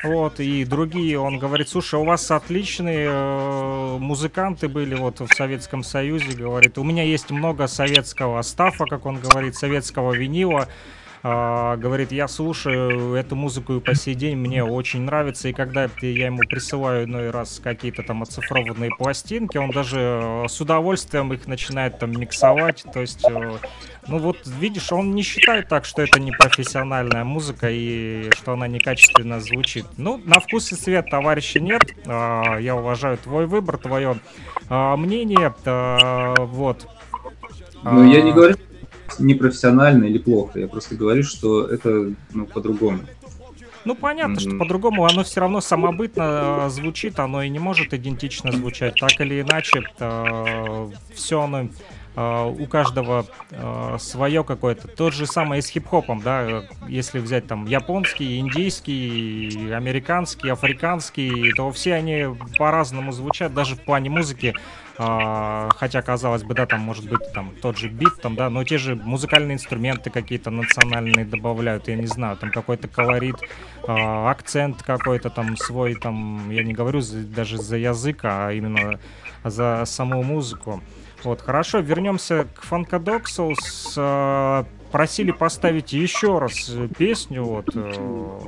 вот, 0.03 0.39
и 0.39 0.65
другие, 0.65 1.19
он 1.19 1.39
говорит, 1.39 1.69
слушай, 1.69 1.99
у 1.99 2.03
вас 2.03 2.29
отличные 2.31 3.09
э, 3.09 3.97
музыканты 3.99 4.67
были 4.67 4.95
вот 4.95 5.19
в 5.19 5.27
Советском 5.35 5.83
Союзе, 5.83 6.37
говорит, 6.37 6.77
у 6.77 6.83
меня 6.83 7.03
есть 7.03 7.29
много 7.29 7.67
советского 7.67 8.41
стафа, 8.41 8.85
как 8.85 9.05
он 9.05 9.19
говорит, 9.19 9.55
советского 9.55 10.13
винила, 10.13 10.67
а, 11.21 11.75
говорит, 11.75 12.13
я 12.13 12.29
слушаю 12.29 13.13
эту 13.13 13.35
музыку 13.35 13.75
и 13.75 13.79
по 13.81 13.93
сей 13.93 14.15
день 14.15 14.37
мне 14.37 14.63
очень 14.63 15.01
нравится, 15.01 15.49
и 15.49 15.53
когда 15.53 15.89
я 16.01 16.25
ему 16.27 16.39
присылаю 16.39 17.05
иной 17.05 17.29
раз 17.31 17.59
какие-то 17.61 18.03
там 18.03 18.23
оцифрованные 18.23 18.89
пластинки, 18.97 19.57
он 19.57 19.71
даже 19.71 19.99
э, 19.99 20.45
с 20.47 20.61
удовольствием 20.61 21.33
их 21.33 21.45
начинает 21.45 21.99
там 21.99 22.11
миксовать, 22.11 22.85
то 22.93 23.01
есть, 23.01 23.25
э, 23.29 23.57
ну 24.07 24.17
вот 24.17 24.37
видишь, 24.45 24.93
он 24.93 25.13
не 25.13 25.21
считает 25.21 25.67
так, 25.67 25.83
что 25.83 26.01
это 26.03 26.21
не 26.21 26.31
профессиональная 26.31 27.25
музыка 27.25 27.67
и 27.69 28.31
что 28.31 28.53
она 28.53 28.67
некачественно 28.69 29.41
звучит. 29.41 29.85
Ну, 29.97 30.21
на 30.23 30.39
вкус 30.39 30.71
и 30.71 30.75
цвет 30.75 31.09
товарища 31.09 31.59
нет, 31.59 31.81
а, 32.05 32.57
я 32.59 32.77
уважаю 32.77 33.17
твой 33.17 33.45
выбор, 33.45 33.77
твое 33.77 34.19
а, 34.69 34.95
мнение, 34.95 35.53
вот. 35.65 36.87
Ну, 37.83 38.09
я 38.09 38.21
не 38.21 38.31
говорю, 38.31 38.55
непрофессионально 39.17 40.05
или 40.05 40.17
плохо. 40.17 40.59
Я 40.59 40.67
просто 40.67 40.95
говорю, 40.95 41.23
что 41.23 41.65
это 41.65 42.13
ну, 42.33 42.45
по-другому. 42.45 42.99
Ну, 43.85 43.95
понятно, 43.95 44.35
mm-hmm. 44.35 44.49
что 44.49 44.57
по-другому 44.57 45.05
оно 45.05 45.23
все 45.23 45.39
равно 45.39 45.61
самобытно 45.61 46.65
э, 46.65 46.69
звучит, 46.69 47.19
оно 47.19 47.41
и 47.41 47.49
не 47.49 47.59
может 47.59 47.93
идентично 47.93 48.51
звучать. 48.51 48.95
Так 48.99 49.19
или 49.21 49.41
иначе, 49.41 49.83
э, 49.99 50.89
все 51.13 51.41
оно 51.41 51.69
э, 52.15 52.55
у 52.59 52.65
каждого 52.65 53.25
э, 53.51 53.97
свое 53.99 54.43
какое-то. 54.43 54.89
Тот 54.89 55.13
же 55.13 55.25
самое 55.25 55.61
с 55.61 55.67
хип-хопом, 55.69 56.21
да, 56.21 56.65
если 56.87 57.19
взять 57.19 57.47
там 57.47 57.65
японский, 57.65 58.39
индийский, 58.39 59.71
американский, 59.71 60.49
африканский, 60.49 61.53
то 61.53 61.71
все 61.71 61.93
они 61.93 62.25
по-разному 62.57 63.13
звучат, 63.13 63.53
даже 63.53 63.75
в 63.75 63.81
плане 63.81 64.09
музыки. 64.09 64.53
А, 65.01 65.69
хотя, 65.77 66.01
казалось 66.01 66.43
бы, 66.43 66.53
да, 66.53 66.65
там 66.65 66.81
может 66.81 67.09
быть 67.09 67.31
там 67.33 67.53
тот 67.61 67.77
же 67.77 67.87
бит, 67.87 68.21
там, 68.21 68.35
да, 68.35 68.49
но 68.49 68.65
те 68.65 68.77
же 68.77 68.97
музыкальные 68.97 69.55
инструменты 69.55 70.09
какие-то 70.09 70.49
национальные 70.49 71.23
добавляют, 71.23 71.87
я 71.87 71.95
не 71.95 72.05
знаю, 72.05 72.35
там 72.35 72.51
какой-то 72.51 72.89
колорит, 72.89 73.37
а, 73.87 74.29
акцент 74.29 74.83
какой-то 74.83 75.29
там 75.29 75.55
свой, 75.55 75.95
там, 75.95 76.49
я 76.49 76.63
не 76.63 76.73
говорю 76.73 76.99
даже 77.33 77.57
за 77.57 77.77
язык, 77.77 78.19
а 78.23 78.51
именно 78.51 78.99
за 79.45 79.83
саму 79.85 80.21
музыку. 80.21 80.83
Вот, 81.23 81.39
хорошо, 81.39 81.79
вернемся 81.79 82.45
к. 82.53 82.61
А, 83.95 84.65
просили 84.91 85.31
поставить 85.31 85.93
еще 85.93 86.39
раз 86.39 86.71
песню, 86.97 87.45
вот, 87.45 87.69
э, 87.73 88.39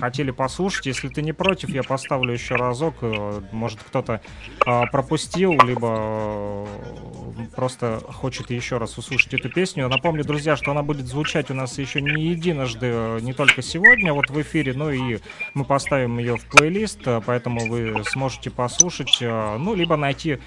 хотели 0.00 0.30
послушать. 0.30 0.86
Если 0.86 1.08
ты 1.08 1.22
не 1.22 1.32
против, 1.32 1.70
я 1.70 1.82
поставлю 1.82 2.32
еще 2.32 2.56
разок. 2.56 2.94
Э, 3.02 3.40
может, 3.52 3.80
кто-то 3.82 4.20
э, 4.66 4.82
пропустил, 4.90 5.52
либо 5.52 6.66
э, 6.66 7.29
просто 7.46 8.00
хочет 8.06 8.50
еще 8.50 8.78
раз 8.78 8.98
услышать 8.98 9.34
эту 9.34 9.48
песню. 9.48 9.88
Напомню, 9.88 10.24
друзья, 10.24 10.56
что 10.56 10.70
она 10.70 10.82
будет 10.82 11.06
звучать 11.06 11.50
у 11.50 11.54
нас 11.54 11.78
еще 11.78 12.00
не 12.00 12.28
единожды, 12.28 12.86
э, 12.86 13.18
не 13.20 13.32
только 13.32 13.62
сегодня 13.62 14.12
вот 14.12 14.30
в 14.30 14.40
эфире, 14.40 14.72
но 14.74 14.90
и 14.90 15.18
мы 15.54 15.64
поставим 15.64 16.18
ее 16.18 16.36
в 16.36 16.46
плейлист, 16.46 17.00
э, 17.06 17.20
поэтому 17.24 17.68
вы 17.68 18.02
сможете 18.04 18.50
послушать, 18.50 19.18
э, 19.20 19.56
ну, 19.58 19.74
либо 19.74 19.96
найти 19.96 20.38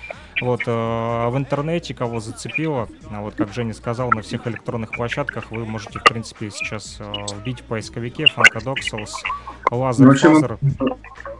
вот 0.41 0.65
в 0.65 1.33
интернете 1.35 1.93
кого 1.93 2.19
зацепило, 2.19 2.89
а 3.11 3.21
вот 3.21 3.35
как 3.35 3.53
Женя 3.53 3.73
сказал, 3.73 4.09
на 4.11 4.23
всех 4.23 4.47
электронных 4.47 4.91
площадках 4.91 5.51
вы 5.51 5.65
можете, 5.65 5.99
в 5.99 6.03
принципе, 6.03 6.49
сейчас 6.49 6.99
вбить 7.31 7.61
в 7.61 7.63
поисковике 7.65 8.25
Funkadoxals, 8.25 9.11
Laser, 9.71 10.17
Father. 10.17 10.57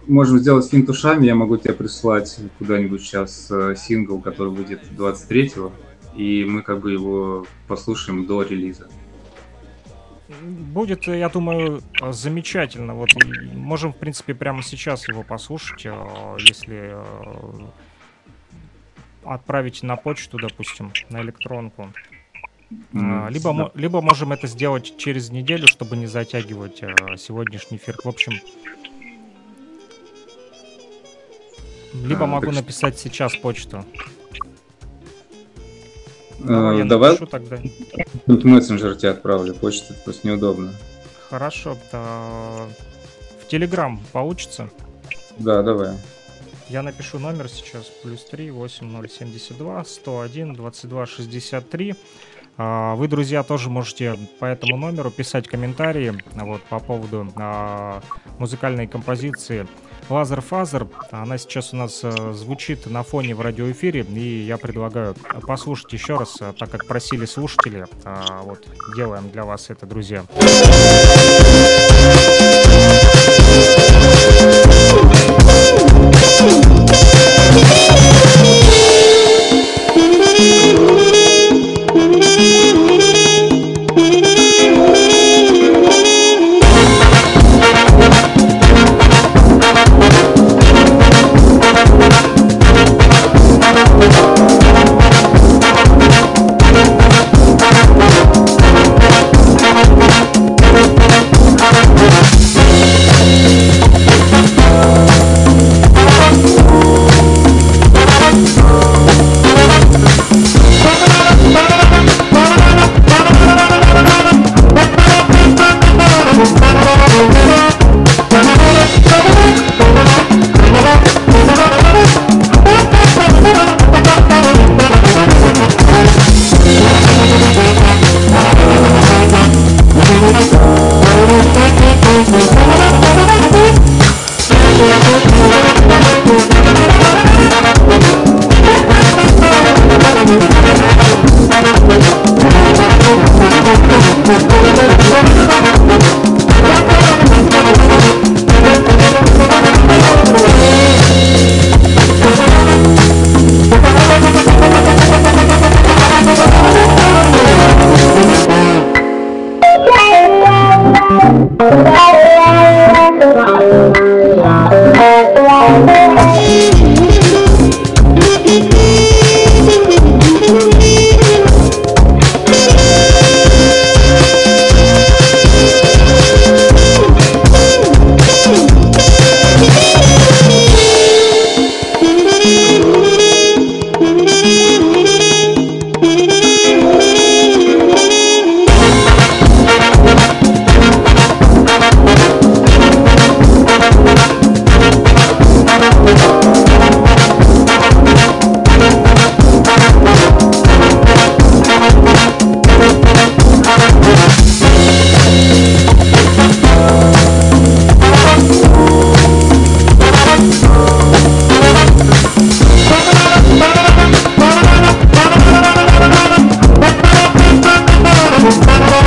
Можем 0.08 0.40
сделать 0.40 0.70
финт 0.70 0.90
ушами, 0.90 1.26
я 1.26 1.36
могу 1.36 1.58
тебе 1.58 1.74
прислать 1.74 2.38
куда-нибудь 2.58 3.02
сейчас 3.02 3.50
э, 3.50 3.76
сингл, 3.78 4.20
который 4.20 4.52
выйдет 4.52 4.82
23-го, 4.98 5.72
и 6.16 6.44
мы 6.44 6.62
как 6.62 6.82
бы 6.82 6.92
его 6.92 7.46
послушаем 7.68 8.26
до 8.26 8.42
релиза. 8.44 8.90
Будет, 10.42 11.08
я 11.08 11.30
думаю, 11.30 11.82
замечательно. 12.12 12.96
Вот 12.96 13.10
можем, 13.54 13.94
в 13.94 13.98
принципе, 13.98 14.34
прямо 14.34 14.62
сейчас 14.62 15.08
его 15.08 15.24
послушать, 15.24 15.86
э, 15.86 16.36
если 16.40 16.96
э, 16.96 17.04
отправить 19.24 19.84
на 19.84 19.96
почту, 19.96 20.38
допустим, 20.38 20.92
на 21.10 21.22
электронку. 21.22 21.94
А, 22.94 23.30
Либо, 23.30 23.54
Да. 23.54 23.72
либо 23.76 24.02
можем 24.02 24.34
это 24.34 24.48
сделать 24.48 24.98
через 24.98 25.30
неделю, 25.30 25.68
чтобы 25.68 25.96
не 25.96 26.08
затягивать 26.08 26.80
сегодняшний 27.20 27.78
эфир. 27.78 27.96
В 28.04 28.08
общем, 28.08 28.34
либо 31.94 32.24
А, 32.24 32.28
могу 32.28 32.48
так 32.48 32.56
написать 32.56 32.98
сейчас 32.98 33.36
почту. 33.36 33.86
Э, 36.40 36.48
Давай 36.48 36.78
я 36.80 36.86
Давай 36.86 37.12
напишу 37.12 37.28
тогда. 37.28 37.58
тут 38.26 38.44
мессенджер 38.44 38.96
тебе 38.96 39.12
отправлю, 39.12 39.54
почта 39.54 39.94
просто 40.04 40.28
неудобно. 40.28 40.74
Хорошо. 41.30 41.78
да. 41.92 42.68
В 43.42 43.48
Телеграм 43.48 44.00
получится? 44.12 44.70
Да, 45.38 45.62
давай. 45.62 45.98
Я 46.70 46.82
напишу 46.82 47.20
номер 47.20 47.50
сейчас. 47.50 47.86
Плюс 48.04 48.24
3 48.26 48.52
8072 48.52 49.84
101 49.86 50.54
22 50.54 51.06
63. 51.06 51.96
А, 52.58 52.96
Вы, 52.96 53.08
друзья, 53.08 53.44
тоже 53.44 53.70
можете 53.70 54.18
по 54.40 54.46
этому 54.46 54.78
номеру 54.78 55.12
писать 55.12 55.48
комментарии 55.48 56.14
а, 56.36 56.46
вот, 56.46 56.62
по 56.64 56.80
поводу 56.80 57.32
а, 57.36 58.02
музыкальной 58.40 58.88
композиции 58.88 59.68
Laser 60.10 60.42
Father. 60.42 60.88
Она 61.12 61.38
сейчас 61.38 61.74
у 61.74 61.78
нас 61.78 62.02
э, 62.04 62.34
звучит 62.34 62.86
на 62.88 63.04
фоне 63.04 63.36
в 63.36 63.42
радиоэфире, 63.42 64.02
и 64.02 64.44
я 64.46 64.58
предлагаю 64.58 65.16
послушать 65.46 65.94
еще 65.94 66.18
раз, 66.18 66.36
э, 66.40 66.54
так 66.58 66.70
как 66.70 66.88
просили 66.88 67.26
слушатели. 67.26 67.86
А, 68.04 68.42
Вот, 68.44 68.66
делаем 68.96 69.30
для 69.30 69.44
вас 69.44 69.70
это, 69.70 69.86
друзья. 69.86 70.24
Thank 76.44 76.83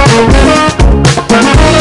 Thank 0.08 1.75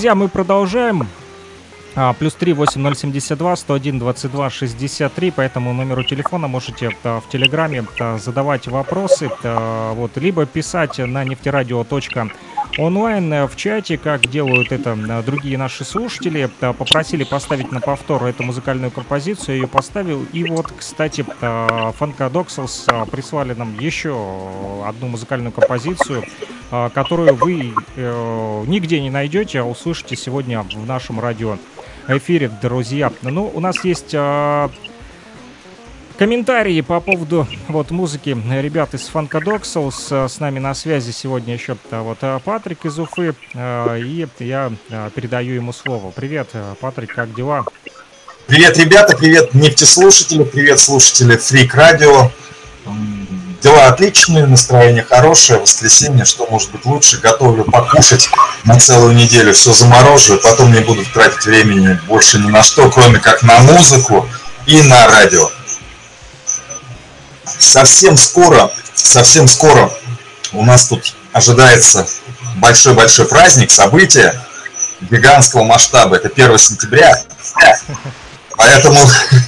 друзья, 0.00 0.14
мы 0.14 0.28
продолжаем. 0.28 1.06
А, 1.94 2.14
плюс 2.14 2.32
3 2.32 2.54
8072 2.54 3.54
101 3.54 3.98
22 3.98 4.48
63 4.48 5.30
по 5.30 5.42
этому 5.42 5.74
номеру 5.74 6.02
телефона 6.04 6.48
можете 6.48 6.96
а, 7.04 7.20
в 7.20 7.28
Телеграме 7.28 7.84
а, 7.98 8.16
задавать 8.16 8.66
вопросы, 8.66 9.30
а, 9.44 9.92
вот, 9.92 10.16
либо 10.16 10.46
писать 10.46 10.96
на 10.96 11.22
нефтерадио.ру 11.24 12.30
онлайн 12.80 13.32
э, 13.32 13.46
в 13.46 13.56
чате, 13.56 13.98
как 13.98 14.26
делают 14.28 14.72
это 14.72 14.96
э, 14.96 15.22
другие 15.22 15.58
наши 15.58 15.84
слушатели. 15.84 16.50
Э, 16.60 16.72
попросили 16.72 17.24
поставить 17.24 17.70
на 17.70 17.80
повтор 17.80 18.24
эту 18.24 18.42
музыкальную 18.42 18.90
композицию, 18.90 19.56
ее 19.56 19.68
поставил. 19.68 20.24
И 20.32 20.44
вот, 20.44 20.72
кстати, 20.76 21.24
Фанкадокселс 21.40 22.86
прислали 23.10 23.54
нам 23.54 23.78
еще 23.78 24.16
одну 24.86 25.08
музыкальную 25.08 25.52
композицию, 25.52 26.24
которую 26.70 27.34
вы 27.34 27.72
нигде 27.96 29.00
не 29.00 29.10
найдете, 29.10 29.60
а 29.60 29.64
услышите 29.64 30.16
сегодня 30.16 30.62
в 30.62 30.86
нашем 30.86 31.20
радио 31.20 31.58
эфире, 32.08 32.50
друзья. 32.62 33.12
Ну, 33.22 33.50
у 33.52 33.60
нас 33.60 33.84
есть 33.84 34.14
комментарии 36.20 36.82
по 36.82 37.00
поводу 37.00 37.48
вот 37.68 37.90
музыки 37.90 38.36
ребят 38.50 38.92
из 38.92 39.08
Funkadog 39.10 39.64
с, 39.64 40.28
с 40.28 40.38
нами 40.38 40.58
на 40.58 40.74
связи 40.74 41.12
сегодня 41.12 41.54
еще 41.54 41.78
вот 41.90 42.18
э, 42.20 42.38
Патрик 42.44 42.84
из 42.84 42.98
Уфы, 42.98 43.34
э, 43.54 44.00
и 44.00 44.28
я 44.40 44.70
э, 44.90 45.10
передаю 45.14 45.54
ему 45.54 45.72
слово. 45.72 46.10
Привет, 46.10 46.50
Патрик, 46.78 47.14
как 47.14 47.34
дела? 47.34 47.64
Привет, 48.46 48.76
ребята, 48.76 49.16
привет 49.16 49.54
нефтеслушатели, 49.54 50.44
привет 50.44 50.78
слушатели 50.78 51.38
Фрик 51.38 51.74
Радио. 51.74 52.30
Дела 53.62 53.86
отличные, 53.86 54.44
настроение 54.44 55.04
хорошее, 55.04 55.60
воскресенье, 55.60 56.26
что 56.26 56.46
может 56.50 56.70
быть 56.70 56.84
лучше. 56.84 57.18
Готовлю 57.18 57.64
покушать 57.64 58.28
на 58.64 58.78
целую 58.78 59.14
неделю, 59.14 59.54
все 59.54 59.72
замороживаю, 59.72 60.42
потом 60.42 60.70
не 60.70 60.80
буду 60.80 61.02
тратить 61.14 61.46
времени 61.46 61.98
больше 62.06 62.38
ни 62.38 62.50
на 62.50 62.62
что, 62.62 62.90
кроме 62.90 63.20
как 63.20 63.42
на 63.42 63.58
музыку 63.60 64.28
и 64.66 64.82
на 64.82 65.06
радио 65.06 65.48
совсем 67.60 68.16
скоро, 68.16 68.72
совсем 68.94 69.46
скоро 69.46 69.92
у 70.52 70.64
нас 70.64 70.88
тут 70.88 71.14
ожидается 71.32 72.06
большой-большой 72.56 73.26
праздник, 73.26 73.70
событие 73.70 74.34
гигантского 75.02 75.64
масштаба. 75.64 76.16
Это 76.16 76.28
1 76.28 76.58
сентября. 76.58 77.22
Поэтому, 78.56 78.98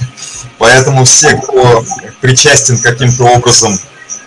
поэтому 0.57 1.05
все, 1.05 1.35
кто 1.35 1.83
причастен 2.21 2.77
каким-то 2.79 3.25
образом 3.25 3.77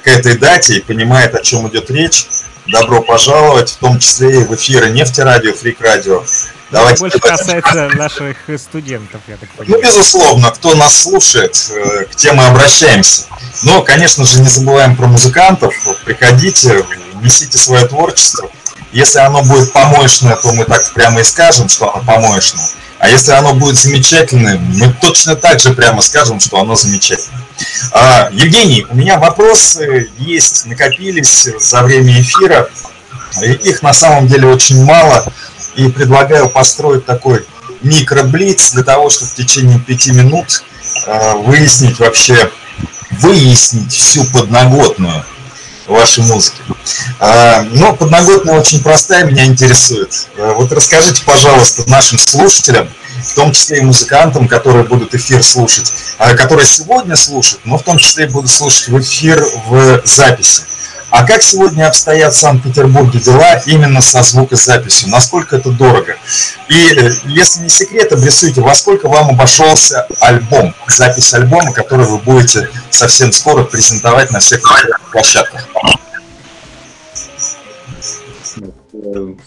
к 0.03 0.09
этой 0.09 0.37
дате 0.37 0.77
и 0.77 0.81
понимает, 0.81 1.35
о 1.35 1.43
чем 1.43 1.69
идет 1.69 1.91
речь, 1.91 2.27
добро 2.67 3.03
пожаловать, 3.03 3.71
в 3.71 3.77
том 3.77 3.99
числе 3.99 4.43
и 4.43 4.45
в 4.45 4.55
эфиры 4.55 4.91
Нефтерадио, 4.91 5.53
Фрик 5.53 5.81
Радио. 5.81 6.23
Давайте 6.71 7.01
больше 7.01 7.19
касается 7.21 7.91
наших 7.95 8.37
студентов, 8.59 9.21
я 9.29 9.37
так 9.37 9.49
понимаю. 9.51 9.81
Ну, 9.81 9.89
безусловно, 9.89 10.51
кто 10.51 10.75
нас 10.75 11.03
слушает, 11.03 11.71
э, 11.71 12.05
к 12.07 12.17
тем 12.17 12.37
мы 12.37 12.47
обращаемся. 12.47 13.23
Но, 13.63 13.83
конечно 13.83 14.25
же, 14.25 14.41
не 14.41 14.49
забываем 14.49 14.97
про 14.97 15.07
музыкантов. 15.07 15.75
Приходите, 16.05 16.85
несите 17.23 17.57
свое 17.57 17.87
творчество. 17.87 18.51
Если 18.93 19.19
оно 19.19 19.43
будет 19.43 19.73
помоечное, 19.73 20.37
то 20.37 20.53
мы 20.53 20.65
так 20.65 20.93
прямо 20.93 21.21
и 21.21 21.25
скажем, 21.25 21.69
что 21.69 21.95
оно 21.95 22.05
помоечное. 22.05 22.67
А 22.99 23.09
если 23.11 23.33
оно 23.33 23.55
будет 23.55 23.77
замечательным, 23.77 24.59
мы 24.79 24.93
точно 25.01 25.37
так 25.37 25.61
же 25.61 25.73
прямо 25.75 26.01
скажем, 26.01 26.41
что 26.41 26.59
оно 26.59 26.75
замечательное. 26.75 27.43
А, 27.93 28.31
Евгений, 28.33 28.87
у 28.89 28.97
меня 28.97 29.19
вопросы 29.19 30.11
есть, 30.19 30.67
накопились 30.67 31.49
за 31.61 31.83
время 31.83 32.21
эфира. 32.21 32.69
Их 33.43 33.83
на 33.83 33.93
самом 33.93 34.27
деле 34.29 34.49
очень 34.49 34.83
мало. 34.83 35.31
И 35.77 35.89
предлагаю 35.89 36.49
построить 36.49 37.05
такой 37.05 37.45
микроблиц 37.83 38.73
для 38.73 38.83
того, 38.83 39.11
чтобы 39.11 39.31
в 39.31 39.35
течение 39.35 39.79
пяти 39.79 40.13
минут 40.13 40.63
а, 41.07 41.35
выяснить 41.35 41.99
вообще, 41.99 42.51
выяснить 43.11 43.93
всю 43.93 44.25
подноготную 44.25 45.25
вашей 45.87 46.25
музыки. 46.25 46.59
А, 47.21 47.63
но 47.73 47.95
подноготная 47.95 48.59
очень 48.59 48.83
простая, 48.83 49.25
меня 49.25 49.45
интересует. 49.45 50.29
А, 50.39 50.55
вот 50.55 50.73
расскажите, 50.73 51.23
пожалуйста, 51.25 51.89
нашим 51.89 52.19
слушателям, 52.19 52.89
в 53.23 53.35
том 53.35 53.53
числе 53.53 53.79
и 53.79 53.83
музыкантам, 53.83 54.49
которые 54.49 54.85
будут 54.85 55.15
эфир 55.15 55.43
слушать, 55.43 55.93
которые 56.19 56.67
сегодня 56.67 57.17
слушают, 57.17 57.61
но 57.65 57.79
в 57.79 57.83
том 57.83 57.99
числе 57.99 58.27
и 58.27 58.29
будут 58.29 58.51
слушать 58.51 58.89
в 58.89 58.99
эфир 59.01 59.45
в 59.69 60.03
записи. 60.05 60.63
А 61.19 61.27
как 61.27 61.43
сегодня 61.43 61.89
обстоят 61.89 62.35
в 62.35 62.37
Санкт-Петербурге 62.37 63.19
дела 63.19 63.63
именно 63.65 64.03
со 64.03 64.23
звукозаписью? 64.23 65.09
Насколько 65.09 65.57
это 65.57 65.71
дорого? 65.71 66.15
И 66.69 66.75
э, 66.75 67.11
если 67.25 67.63
не 67.63 67.71
секрет, 67.71 68.13
обрисуйте, 68.13 68.61
во 68.61 68.75
сколько 68.75 69.09
вам 69.09 69.31
обошелся 69.31 70.07
альбом, 70.21 70.75
запись 70.89 71.33
альбома, 71.33 71.73
который 71.73 72.05
вы 72.05 72.19
будете 72.19 72.69
совсем 72.91 73.33
скоро 73.33 73.65
презентовать 73.65 74.31
на 74.31 74.41
всех 74.41 74.61
площадках? 75.11 75.67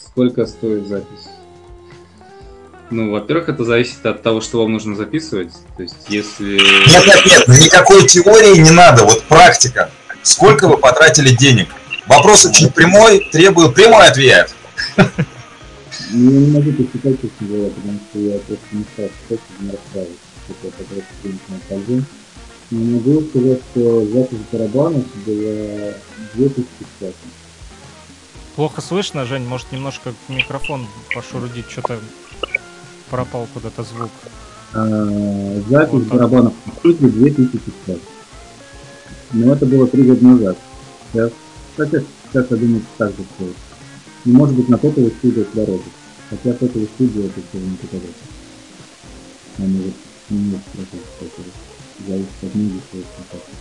Сколько 0.08 0.48
стоит 0.48 0.88
запись? 0.88 1.28
Ну, 2.90 3.12
во-первых, 3.12 3.50
это 3.50 3.64
зависит 3.64 4.04
от 4.08 4.24
того, 4.24 4.42
что 4.42 4.62
вам 4.64 4.74
нужно 4.74 4.96
записывать. 4.96 5.52
То 5.78 5.84
есть, 5.84 5.98
если... 6.08 6.58
Нет, 6.90 7.06
нет, 7.06 7.26
нет, 7.28 7.48
никакой 7.64 8.08
теории 8.08 8.58
не 8.58 8.72
надо, 8.72 9.04
вот 9.04 9.22
практика. 9.26 9.92
Сколько 10.24 10.68
вы 10.68 10.78
потратили 10.78 11.36
денег? 11.36 11.70
Вопрос 12.08 12.46
очень 12.46 12.72
прямой, 12.72 13.28
требую 13.32 13.72
прямой 13.72 14.08
ответ. 14.08 14.54
Ну, 16.12 16.32
я 16.32 16.40
не 16.40 16.52
могу 16.52 16.72
посчитать, 16.72 17.22
честно 17.22 17.48
говоря, 17.48 17.70
потому 17.70 18.00
что 18.10 18.20
я 18.20 18.40
просто 18.40 18.66
не 18.72 18.84
стал 18.94 19.06
считать, 19.06 19.40
не 19.60 19.72
расстраиваться, 19.72 20.18
что 20.46 20.56
я 20.64 20.72
потратил 20.72 21.04
денег 21.24 21.40
на 21.50 21.60
коллег. 21.68 22.04
Но 22.72 22.98
могу 22.98 23.30
сказать, 23.30 23.60
что 23.72 24.06
запись 24.06 24.38
барабанов 24.52 25.04
была 25.26 25.94
2050. 26.34 27.14
Плохо 28.56 28.82
слышно, 28.82 29.26
Жень, 29.26 29.44
может 29.44 29.72
немножко 29.72 30.14
микрофон 30.28 30.88
пошурудить, 31.14 31.70
что-то 31.70 32.00
пропал 33.10 33.48
куда-то 33.54 33.84
звук. 33.84 34.12
А, 34.74 35.62
запись 35.70 35.92
вот 35.92 36.04
барабанов 36.04 36.54
в 36.84 36.94
2050. 36.94 38.00
Но 39.32 39.54
это 39.54 39.66
было 39.66 39.88
три 39.88 40.04
года 40.04 40.24
назад. 40.24 40.58
Сейчас, 41.12 41.32
хотя 41.78 42.00
сейчас 42.00 42.46
я 42.50 42.58
думаю, 42.58 42.82
так 42.98 43.10
же 43.10 43.24
стоит. 43.36 43.56
И 44.26 44.32
может 44.32 44.56
быть 44.56 44.70
на 44.70 44.78
тотовой 44.78 45.12
студии 45.12 45.46
дороже. 45.54 45.84
Хотя 46.30 46.54
тотовой 46.54 46.88
студии 46.96 47.26
это 47.26 47.42
все 47.50 47.60
не 47.60 47.78
показать. 47.78 48.10
Они 49.58 49.80
вот 49.80 49.94
не 50.30 50.40
может 50.40 50.66
процесс, 50.66 51.32
зависит 52.08 52.28
от 52.44 52.56
многих 52.56 52.82
своих 52.90 53.06
контактов. 53.16 53.56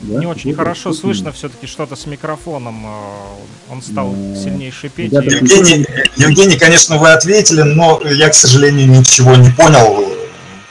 Да? 0.00 0.18
Не 0.18 0.26
очень 0.26 0.52
хорошо 0.54 0.92
слышно 0.92 1.30
все-таки 1.32 1.66
что-то 1.66 1.94
с 1.94 2.06
микрофоном. 2.06 2.84
Э, 2.84 3.72
он 3.72 3.82
стал 3.82 4.14
сильнее 4.34 4.72
шипеть. 4.72 5.12
Евгений, 5.12 5.86
Евгений, 6.16 6.58
конечно, 6.58 6.96
вы 6.96 7.12
ответили, 7.12 7.62
но 7.62 8.00
я, 8.04 8.28
к 8.28 8.34
сожалению, 8.34 8.88
ничего 8.88 9.36
не 9.36 9.50
понял. 9.50 10.21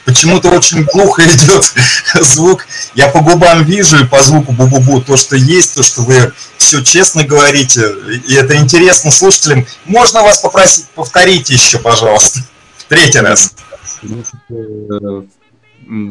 Почему-то 0.04 0.50
очень 0.50 0.84
глухо 0.84 1.22
идет 1.26 1.72
звук. 2.20 2.66
Я 2.94 3.08
по 3.08 3.20
губам 3.20 3.64
вижу 3.64 4.02
и 4.02 4.06
по 4.06 4.22
звуку 4.22 4.52
бу-бу-бу 4.52 5.02
то, 5.02 5.16
что 5.16 5.36
есть, 5.36 5.74
то, 5.74 5.82
что 5.82 6.02
вы 6.02 6.32
все 6.56 6.82
честно 6.82 7.24
говорите. 7.24 7.82
И 8.26 8.34
это 8.34 8.56
интересно 8.56 9.10
слушателям. 9.10 9.66
Можно 9.84 10.22
вас 10.22 10.38
попросить, 10.40 10.86
повторите 10.94 11.54
еще, 11.54 11.78
пожалуйста, 11.78 12.40
в 12.76 12.84
третий 12.84 13.20
раз. 13.20 13.54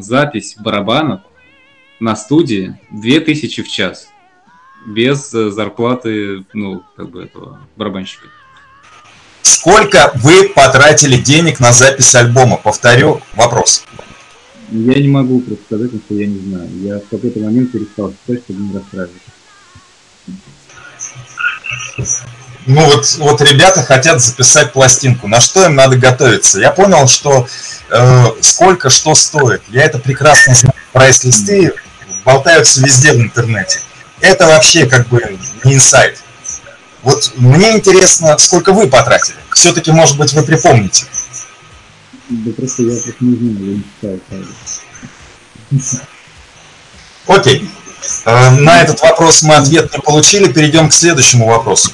Запись 0.00 0.56
барабанов 0.58 1.20
на 2.00 2.16
студии 2.16 2.78
2000 2.90 3.62
в 3.62 3.68
час. 3.68 4.08
Без 4.84 5.32
э, 5.32 5.50
зарплаты, 5.50 6.44
ну, 6.52 6.82
как 6.96 7.10
бы 7.10 7.22
этого 7.22 7.60
барабанщика. 7.76 8.26
Сколько 9.42 10.12
вы 10.16 10.48
потратили 10.48 11.16
денег 11.16 11.60
на 11.60 11.72
запись 11.72 12.14
альбома? 12.14 12.56
Повторю 12.56 13.20
вопрос. 13.34 13.84
Я 14.70 14.94
не 14.94 15.08
могу 15.08 15.40
просто 15.40 15.64
сказать, 15.64 15.90
что 16.06 16.14
я 16.14 16.26
не 16.26 16.38
знаю. 16.38 16.68
Я 16.80 16.98
в 16.98 17.08
какой-то 17.10 17.40
момент 17.40 17.72
перестал 17.72 18.12
считать, 18.12 18.44
чтобы 18.44 18.60
не 18.62 18.74
расстраиваться. 18.74 19.32
Ну 22.66 22.84
вот, 22.86 23.16
вот 23.18 23.40
ребята 23.42 23.82
хотят 23.82 24.22
записать 24.22 24.72
пластинку. 24.72 25.26
На 25.26 25.40
что 25.40 25.66
им 25.66 25.74
надо 25.74 25.96
готовиться? 25.96 26.60
Я 26.60 26.70
понял, 26.70 27.08
что 27.08 27.48
э, 27.90 28.24
сколько 28.40 28.88
что 28.88 29.14
стоит. 29.14 29.62
Я 29.68 29.84
это 29.84 29.98
прекрасно 29.98 30.54
знаю. 30.54 30.74
Прайс-листы 30.92 31.74
болтаются 32.24 32.80
везде 32.80 33.12
в 33.12 33.16
интернете. 33.16 33.80
Это 34.20 34.46
вообще 34.46 34.86
как 34.86 35.08
бы 35.08 35.38
не 35.64 35.74
инсайт. 35.74 36.21
Вот 37.02 37.32
мне 37.36 37.72
интересно, 37.72 38.38
сколько 38.38 38.72
вы 38.72 38.88
потратили. 38.88 39.36
Все-таки, 39.54 39.90
может 39.90 40.16
быть, 40.16 40.32
вы 40.32 40.42
припомните. 40.42 41.04
Да 42.28 42.52
просто 42.52 42.82
я 42.82 42.90
просто 42.90 43.24
не 43.24 43.36
знаю, 43.36 43.56
я 43.60 43.76
не 43.76 43.82
читаю 44.00 44.20
Окей. 47.26 47.70
Э, 48.24 48.50
на 48.50 48.82
этот 48.82 49.00
вопрос 49.00 49.42
мы 49.42 49.56
ответ 49.56 49.92
не 49.92 50.00
получили. 50.00 50.52
Перейдем 50.52 50.88
к 50.88 50.92
следующему 50.92 51.46
вопросу. 51.46 51.90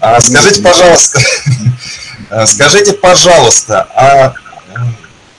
А, 0.00 0.20
скажите, 0.20 0.62
пожалуйста, 0.62 1.20
скажите, 2.46 2.92
пожалуйста, 2.94 3.88
а 3.94 4.34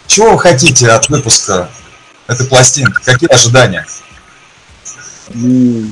чего 0.07 0.31
вы 0.31 0.39
хотите 0.39 0.89
от 0.89 1.09
выпуска 1.09 1.69
этой 2.27 2.45
пластинки? 2.45 3.03
Какие 3.03 3.29
ожидания? 3.31 3.85
Ну, 5.33 5.91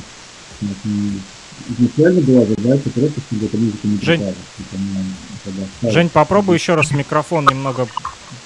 изначально 1.70 2.22
была 2.22 2.46
задача 2.46 2.90
просто, 2.90 3.22
чтобы 3.28 3.46
эта 3.46 3.58
музыка 3.58 3.88
не 3.88 4.00
Жень. 4.02 4.22
ставишь- 4.22 5.94
Жень, 5.94 6.10
попробуй 6.10 6.56
еще 6.58 6.76
раз 6.76 6.92
микрофон 6.92 7.46
немного 7.46 7.88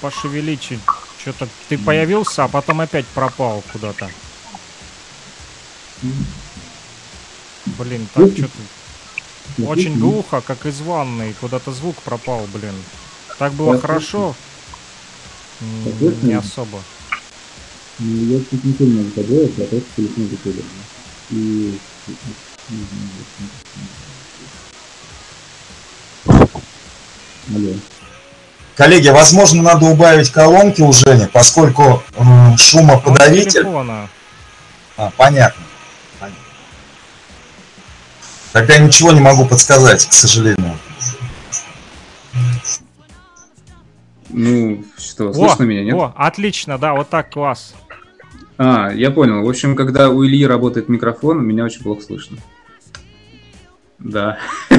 пошевелить. 0.02 0.74
Что-то 1.20 1.48
ты 1.70 1.78
появился, 1.78 2.44
а 2.44 2.48
потом 2.48 2.82
опять 2.82 3.06
пропал 3.08 3.64
куда-то. 3.72 4.10
Блин, 7.78 8.08
Слышно? 8.14 8.36
что-то 8.48 9.70
очень 9.70 9.98
глухо, 10.00 10.42
как 10.42 10.66
из 10.66 10.82
ванной. 10.82 11.34
Куда-то 11.40 11.72
звук 11.72 11.96
пропал, 12.04 12.46
блин. 12.54 12.74
Так 13.40 13.54
было 13.54 13.80
хорошо. 13.80 14.36
Не 15.62 16.34
особо. 16.34 16.80
Ну, 18.00 18.26
я 18.26 18.40
чуть 18.40 18.64
не 18.64 18.74
сильно 18.74 19.02
я 19.02 19.24
просто 19.66 19.82
телефон 19.96 20.28
закрыл. 20.30 20.56
И... 21.30 21.80
Коллеги, 28.76 29.10
возможно, 29.10 29.62
надо 29.62 29.86
убавить 29.86 30.32
колонки 30.32 30.82
у 30.82 30.92
Жени, 30.92 31.28
поскольку 31.32 32.02
с 32.58 32.62
шумоподавитель... 32.62 33.68
А, 34.96 35.12
понятно. 35.18 35.64
Понятно. 36.20 36.44
Тогда 38.52 38.78
ничего 38.78 39.12
не 39.12 39.20
могу 39.20 39.46
подсказать, 39.46 40.06
к 40.06 40.14
сожалению. 40.14 40.78
Ну, 44.30 44.84
что, 44.98 45.30
О, 45.30 45.34
слышно 45.34 45.64
меня, 45.64 45.84
нет? 45.84 45.96
о, 45.96 46.14
отлично, 46.16 46.80
да, 46.80 46.94
вот 46.94 47.10
так 47.10 47.32
класс. 47.32 47.76
А, 48.58 48.90
я 48.90 49.12
понял. 49.12 49.44
В 49.44 49.50
общем, 49.50 49.76
когда 49.76 50.10
у 50.10 50.26
Ильи 50.26 50.46
работает 50.46 50.90
микрофон, 50.90 51.46
меня 51.46 51.64
очень 51.66 51.82
плохо 51.82 52.02
слышно. 52.02 52.38
Да. 54.04 54.38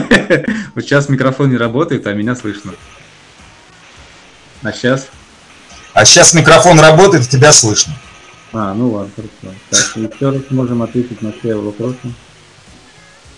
Вот 0.75 0.85
сейчас 0.85 1.09
микрофон 1.09 1.51
не 1.51 1.57
работает, 1.57 2.07
а 2.07 2.13
меня 2.15 2.35
слышно. 2.35 2.73
А 4.63 4.73
сейчас? 4.73 5.09
А 5.93 6.05
сейчас 6.05 6.35
микрофон 6.35 6.81
работает, 6.81 7.29
тебя 7.29 7.53
слышно. 7.53 7.95
А, 8.53 8.75
ну 8.75 8.91
ладно, 8.91 9.11
хорошо. 9.15 9.57
Так, 9.71 9.97
еще 9.97 10.31
раз 10.31 10.43
можем 10.51 10.83
ответить 10.83 11.23
на 11.23 11.33
все 11.33 11.55
вопросы. 11.55 12.13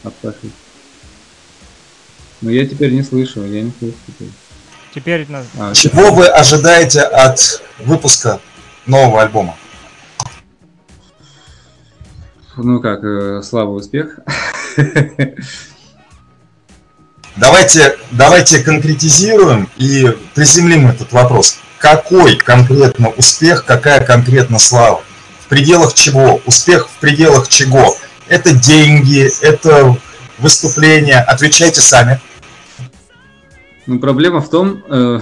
От 0.05 0.15
Саши. 0.23 0.51
Ну, 2.43 2.51
я 2.51 2.67
теперь 2.67 2.93
не 2.93 3.03
слышу, 3.03 3.45
я 3.45 3.63
не 3.63 3.73
слышу 3.79 3.97
теперь. 4.07 4.29
Теперь 4.95 5.27
на- 5.31 5.45
А, 5.59 5.75
Чего 5.75 6.13
вы 6.13 6.27
ожидаете 6.29 7.01
от 7.03 7.63
выпуска 7.79 8.41
нового 8.87 9.23
альбома? 9.23 9.57
ну 12.57 12.81
как, 12.81 13.05
э, 13.05 13.43
слава, 13.43 13.71
успех. 13.71 14.19
Давайте, 17.37 17.99
давайте 18.13 18.61
конкретизируем 18.61 19.69
и 19.77 20.07
приземлим 20.35 20.89
этот 20.89 21.13
вопрос. 21.13 21.59
Какой 21.79 22.37
конкретно 22.37 23.11
успех, 23.11 23.67
какая 23.67 24.03
конкретно 24.03 24.59
слава? 24.59 25.03
В 25.41 25.49
пределах 25.49 25.93
чего? 25.93 26.41
Успех 26.47 26.89
в 26.89 26.99
пределах 26.99 27.49
чего? 27.49 27.95
Это 28.27 28.55
деньги, 28.55 29.31
это 29.43 29.99
выступления. 30.39 31.19
Отвечайте 31.19 31.83
сами. 31.83 32.21
Ну, 33.87 33.99
проблема 33.99 34.41
в 34.41 34.49
том, 34.49 34.83
э, 34.89 35.21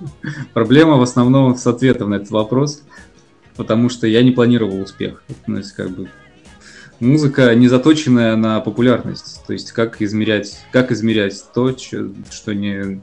проблема 0.54 0.96
в 0.96 1.02
основном 1.02 1.56
с 1.56 1.66
ответом 1.66 2.10
на 2.10 2.14
этот 2.14 2.30
вопрос, 2.30 2.82
потому 3.56 3.90
что 3.90 4.06
я 4.06 4.22
не 4.22 4.30
планировал 4.30 4.80
успех. 4.80 5.22
То 5.44 5.56
есть, 5.58 5.72
как 5.72 5.90
бы, 5.90 6.08
музыка 7.00 7.54
не 7.54 7.68
заточенная 7.68 8.36
на 8.36 8.60
популярность. 8.60 9.40
То 9.46 9.52
есть, 9.52 9.72
как 9.72 10.00
измерять, 10.02 10.58
как 10.72 10.92
измерять 10.92 11.42
то, 11.54 11.72
чё- 11.72 12.10
что 12.30 12.52
не, 12.54 13.00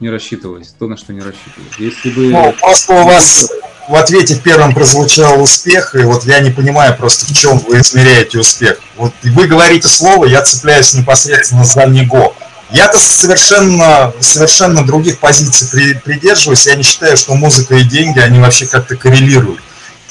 не 0.00 0.10
рассчитывалось, 0.10 0.74
то, 0.78 0.86
на 0.88 0.96
что 0.96 1.12
не 1.12 1.20
рассчитывалось. 1.20 1.78
Если 1.78 2.10
бы... 2.10 2.26
Ну, 2.30 2.54
просто 2.60 2.94
у 2.94 3.04
вас 3.04 3.50
в 3.88 3.94
ответе 3.94 4.40
первым 4.42 4.74
прозвучал 4.74 5.42
успех, 5.42 5.94
и 5.94 5.98
вот 5.98 6.24
я 6.24 6.40
не 6.40 6.50
понимаю 6.50 6.96
просто, 6.96 7.26
в 7.26 7.36
чем 7.36 7.58
вы 7.58 7.80
измеряете 7.80 8.38
успех. 8.38 8.80
Вот 8.96 9.12
вы 9.22 9.46
говорите 9.46 9.88
слово, 9.88 10.24
я 10.24 10.40
цепляюсь 10.42 10.94
непосредственно 10.94 11.64
за 11.64 11.86
него. 11.86 12.34
Я-то 12.70 12.98
совершенно, 12.98 14.12
совершенно 14.20 14.84
других 14.86 15.18
позиций 15.18 15.68
при- 15.70 15.94
придерживаюсь. 15.94 16.66
Я 16.66 16.76
не 16.76 16.82
считаю, 16.82 17.16
что 17.18 17.34
музыка 17.34 17.74
и 17.76 17.84
деньги, 17.84 18.18
они 18.18 18.40
вообще 18.40 18.66
как-то 18.66 18.96
коррелируют. 18.96 19.60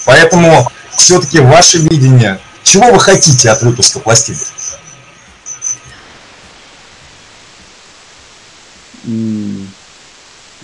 Поэтому 0.05 0.69
все-таки 0.95 1.39
ваше 1.39 1.79
видение, 1.79 2.39
чего 2.63 2.91
вы 2.91 2.99
хотите 2.99 3.49
от 3.49 3.61
выпуска 3.61 3.99
пластинки? 3.99 4.45
М, 9.05 9.67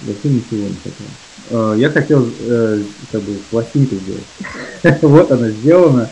Вообще 0.04 0.30
ничего 0.30 0.68
не 0.70 0.76
хотел. 0.76 1.08
Э, 1.50 1.76
Я 1.78 1.89
хотел 1.89 2.26
э, 2.39 2.84
как 3.12 3.22
бы 3.22 3.34
пластинку 3.50 3.95
сделать. 3.95 5.02
Вот 5.02 5.30
она 5.32 5.50
сделана. 5.50 6.10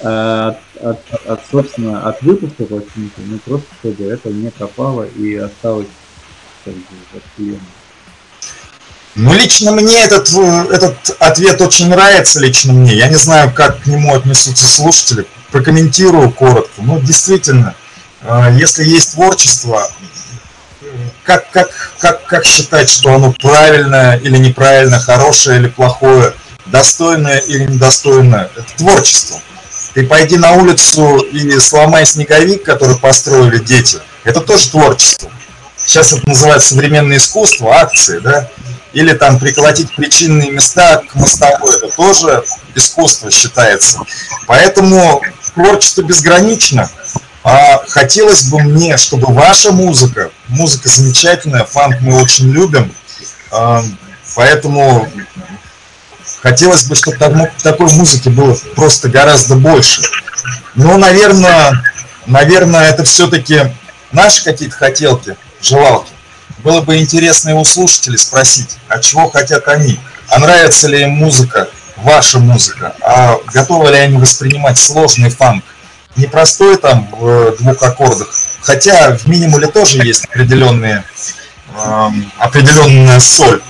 А 0.00 0.58
От, 0.80 0.84
от- 1.10 1.26
от, 1.26 1.40
собственно, 1.50 2.08
от 2.08 2.22
выпуска 2.22 2.64
пластинки, 2.64 3.20
ну 3.26 3.38
просто 3.38 3.66
чтобы 3.80 4.04
это 4.04 4.28
не 4.30 4.50
пропало 4.50 5.04
и 5.04 5.34
осталось 5.36 5.88
как 6.64 6.74
бы 6.74 6.80
от 7.16 7.22
клиента. 7.36 7.64
Ну, 9.18 9.34
лично 9.34 9.72
мне 9.72 10.04
этот, 10.04 10.32
э, 10.32 10.66
этот 10.70 11.16
ответ 11.18 11.60
очень 11.60 11.88
нравится, 11.88 12.38
лично 12.38 12.72
мне. 12.72 12.94
Я 12.94 13.08
не 13.08 13.16
знаю, 13.16 13.52
как 13.52 13.82
к 13.82 13.86
нему 13.86 14.14
отнесутся 14.14 14.68
слушатели. 14.68 15.26
Прокомментирую 15.50 16.30
коротко. 16.30 16.70
Ну, 16.78 17.00
действительно, 17.00 17.74
э, 18.22 18.56
если 18.60 18.84
есть 18.84 19.14
творчество, 19.14 19.90
э, 20.82 20.86
как, 21.24 21.50
как, 21.50 21.68
как, 21.98 22.24
как 22.26 22.44
считать, 22.44 22.88
что 22.88 23.12
оно 23.12 23.32
правильное 23.32 24.18
или 24.18 24.36
неправильное, 24.36 25.00
хорошее 25.00 25.58
или 25.58 25.68
плохое, 25.68 26.32
достойное 26.66 27.38
или 27.38 27.64
недостойное? 27.64 28.50
Это 28.54 28.76
творчество. 28.76 29.40
Ты 29.94 30.06
пойди 30.06 30.36
на 30.36 30.52
улицу 30.52 31.18
и 31.18 31.58
сломай 31.58 32.06
снеговик, 32.06 32.62
который 32.62 32.96
построили 32.96 33.58
дети. 33.58 33.98
Это 34.22 34.40
тоже 34.40 34.70
творчество. 34.70 35.28
Сейчас 35.88 36.12
это 36.12 36.28
называется 36.28 36.74
современное 36.74 37.16
искусство, 37.16 37.74
акции, 37.74 38.18
да? 38.18 38.46
или 38.92 39.14
там 39.14 39.38
приколотить 39.38 39.96
причинные 39.96 40.50
места 40.50 40.98
к 40.98 41.14
мостовой, 41.14 41.76
это 41.76 41.88
тоже 41.88 42.44
искусство 42.74 43.30
считается. 43.30 44.00
Поэтому 44.46 45.22
творчество 45.54 46.02
безгранично. 46.02 46.90
А 47.42 47.78
хотелось 47.88 48.50
бы 48.50 48.60
мне, 48.60 48.98
чтобы 48.98 49.32
ваша 49.32 49.72
музыка, 49.72 50.30
музыка 50.48 50.90
замечательная, 50.90 51.64
фанк 51.64 52.02
мы 52.02 52.20
очень 52.20 52.50
любим, 52.50 52.94
а, 53.50 53.82
поэтому 54.36 55.10
хотелось 56.42 56.84
бы, 56.84 56.96
чтобы 56.96 57.16
так- 57.16 57.56
такой 57.62 57.90
музыки 57.92 58.28
было 58.28 58.54
просто 58.76 59.08
гораздо 59.08 59.54
больше. 59.54 60.02
Ну, 60.74 60.98
наверное, 60.98 61.82
наверное, 62.26 62.90
это 62.90 63.04
все-таки 63.04 63.72
наши 64.12 64.44
какие-то 64.44 64.76
хотелки, 64.76 65.34
желалки. 65.60 66.12
Было 66.58 66.80
бы 66.80 66.96
интересно 66.98 67.50
и 67.50 67.52
у 67.52 67.64
слушателей 67.64 68.18
спросить, 68.18 68.76
а 68.88 68.98
чего 68.98 69.30
хотят 69.30 69.68
они? 69.68 69.98
А 70.28 70.38
нравится 70.38 70.88
ли 70.88 71.02
им 71.02 71.10
музыка, 71.10 71.68
ваша 71.96 72.38
музыка? 72.38 72.94
А 73.00 73.36
готовы 73.52 73.90
ли 73.90 73.98
они 73.98 74.16
воспринимать 74.18 74.78
сложный 74.78 75.30
фанк? 75.30 75.64
Непростой 76.16 76.76
там 76.78 77.08
в 77.12 77.26
э, 77.26 77.56
двух 77.58 77.82
аккордах. 77.82 78.28
Хотя 78.60 79.16
в 79.16 79.26
минимале 79.28 79.68
тоже 79.68 79.98
есть 80.04 80.24
определенные, 80.24 81.04
эм, 81.76 82.32
определенная 82.38 83.20
соль. 83.20 83.62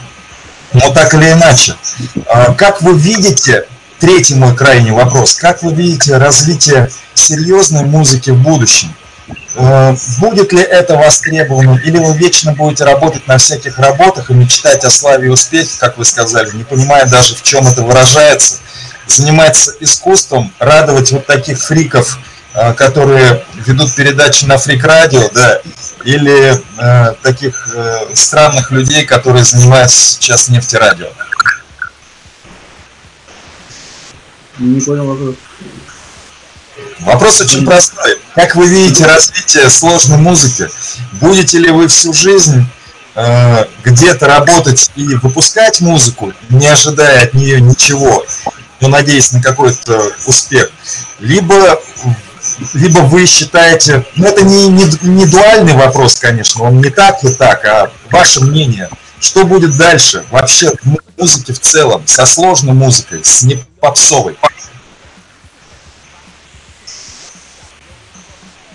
Но 0.72 0.91
так 0.93 1.12
или 1.14 1.30
иначе. 1.30 1.76
А 2.26 2.55
Как 2.55 2.80
вы 2.80 2.99
видите, 2.99 3.66
третий 3.99 4.34
мой 4.34 4.55
крайний 4.55 4.93
вопрос, 4.93 5.34
как 5.34 5.62
вы 5.62 5.74
видите 5.74 6.16
развитие 6.16 6.91
серьезной 7.14 7.84
музыки 7.84 8.30
в 8.30 8.43
будущем? 8.43 8.95
Э, 9.55 9.94
Будет 10.18 10.53
ли 10.53 10.62
это 10.62 10.96
востребовано, 10.96 11.80
или 11.84 11.99
вы 11.99 12.16
вечно 12.16 12.53
будете 12.53 12.84
работать 12.84 13.26
на 13.26 13.38
всяких 13.38 13.78
работах 13.78 14.30
и 14.30 14.34
мечтать 14.34 14.84
о 14.84 14.90
славе 14.90 15.28
и 15.28 15.30
успехе, 15.30 15.70
как 15.78 15.96
вы 15.99 16.05
сказали, 16.05 16.51
не 16.53 16.64
понимая 16.64 17.07
даже, 17.07 17.34
в 17.34 17.42
чем 17.42 17.66
это 17.66 17.82
выражается, 17.82 18.57
заниматься 19.07 19.72
искусством, 19.80 20.53
радовать 20.59 21.12
вот 21.12 21.26
таких 21.26 21.61
фриков, 21.61 22.18
э, 22.55 22.74
которые 22.74 23.44
ведут 23.55 23.94
передачи 23.94 24.44
на 24.44 24.59
фрик-радио, 24.59 25.28
да, 25.32 25.61
или 26.05 26.61
э, 26.78 27.14
таких 27.22 27.68
э, 27.74 28.14
странных 28.14 28.70
людей, 28.70 29.05
которые 29.05 29.44
занимаются 29.44 29.99
сейчас 29.99 30.49
нефтерадио. 30.49 31.09
Не 34.59 34.80
понял 34.80 35.07
вопрос. 35.07 35.36
Вопрос 37.01 37.40
очень 37.40 37.64
простой. 37.64 38.18
Как 38.34 38.57
вы 38.57 38.66
видите 38.66 39.07
развитие 39.07 39.68
сложной 39.70 40.18
музыки? 40.18 40.68
Будете 41.20 41.59
ли 41.59 41.70
вы 41.70 41.88
всю 41.88 42.12
жизнь 42.12 42.64
э, 43.14 43.64
где-то 43.84 44.26
работать 44.26 44.90
и 44.96 45.14
выпускать 45.16 45.80
музыку, 45.80 46.32
не 46.49 46.66
ожидая 46.66 47.24
от 47.24 47.34
нее 47.34 47.61
ничего, 47.61 48.24
но 48.80 48.88
надеясь 48.88 49.32
на 49.32 49.40
какой-то 49.40 50.12
успех? 50.26 50.70
Либо 51.18 51.80
либо 52.74 53.01
вы 53.01 53.26
считаете, 53.26 54.05
ну 54.16 54.26
это 54.26 54.42
не, 54.42 54.68
не, 54.68 54.84
не 55.03 55.26
дуальный 55.26 55.74
вопрос, 55.74 56.16
конечно, 56.16 56.64
он 56.64 56.80
не 56.80 56.90
так 56.90 57.22
и 57.22 57.28
так, 57.28 57.64
а 57.64 57.90
ваше 58.11 58.40
мнение, 58.40 58.88
что 59.20 59.44
будет 59.44 59.76
дальше 59.76 60.24
вообще 60.30 60.70
в 60.82 61.20
музыке 61.20 61.53
в 61.53 61.61
целом, 61.61 62.03
со 62.07 62.26
сложной 62.26 62.74
музыкой, 62.74 63.20
с 63.24 63.42
не 63.42 63.62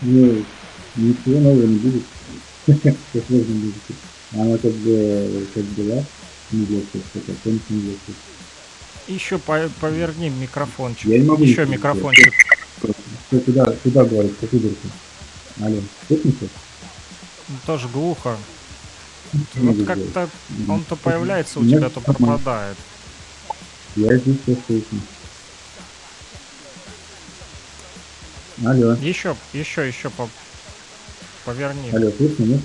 Ну, 0.03 0.43
ничего 0.95 1.39
нового 1.39 1.65
не 1.65 1.77
будет. 1.77 2.03
Со 2.65 3.21
сложной 3.27 3.55
музыкой. 3.55 3.95
Она 4.33 4.57
как 4.57 4.71
бы, 4.71 5.47
как 5.53 5.63
была, 5.63 6.03
не 6.51 6.65
верится, 6.65 6.97
что-то, 7.11 7.49
не 7.49 7.79
верится. 7.79 8.11
Еще 9.07 9.37
по 9.37 9.69
поверни 9.79 10.29
микрофончик. 10.29 11.05
Я 11.05 11.19
не 11.19 11.25
могу 11.25 11.43
Еще 11.43 11.65
микрофончик. 11.65 12.33
Что 12.77 13.39
куда, 13.39 13.65
куда 13.83 14.05
говорит, 14.05 14.33
какую 14.39 14.61
дырку? 14.61 14.87
Алло, 15.61 15.77
слышите? 16.07 16.47
Ну, 17.49 17.55
тоже 17.65 17.87
глухо. 17.89 18.37
Вот 19.55 19.85
как-то 19.85 20.29
он 20.67 20.83
то 20.83 20.95
появляется 20.95 21.59
у 21.59 21.65
тебя, 21.65 21.89
то 21.89 21.99
пропадает. 21.99 22.77
Я 23.95 24.17
здесь 24.17 24.37
все 24.43 24.57
слышу. 24.67 24.85
Алло, 28.61 28.93
Еще, 28.95 29.35
еще, 29.51 29.87
еще 29.87 30.09
по... 30.11 30.29
поверни. 31.43 31.89
алло, 31.91 32.11
слышно, 32.11 32.43
нет? 32.43 32.61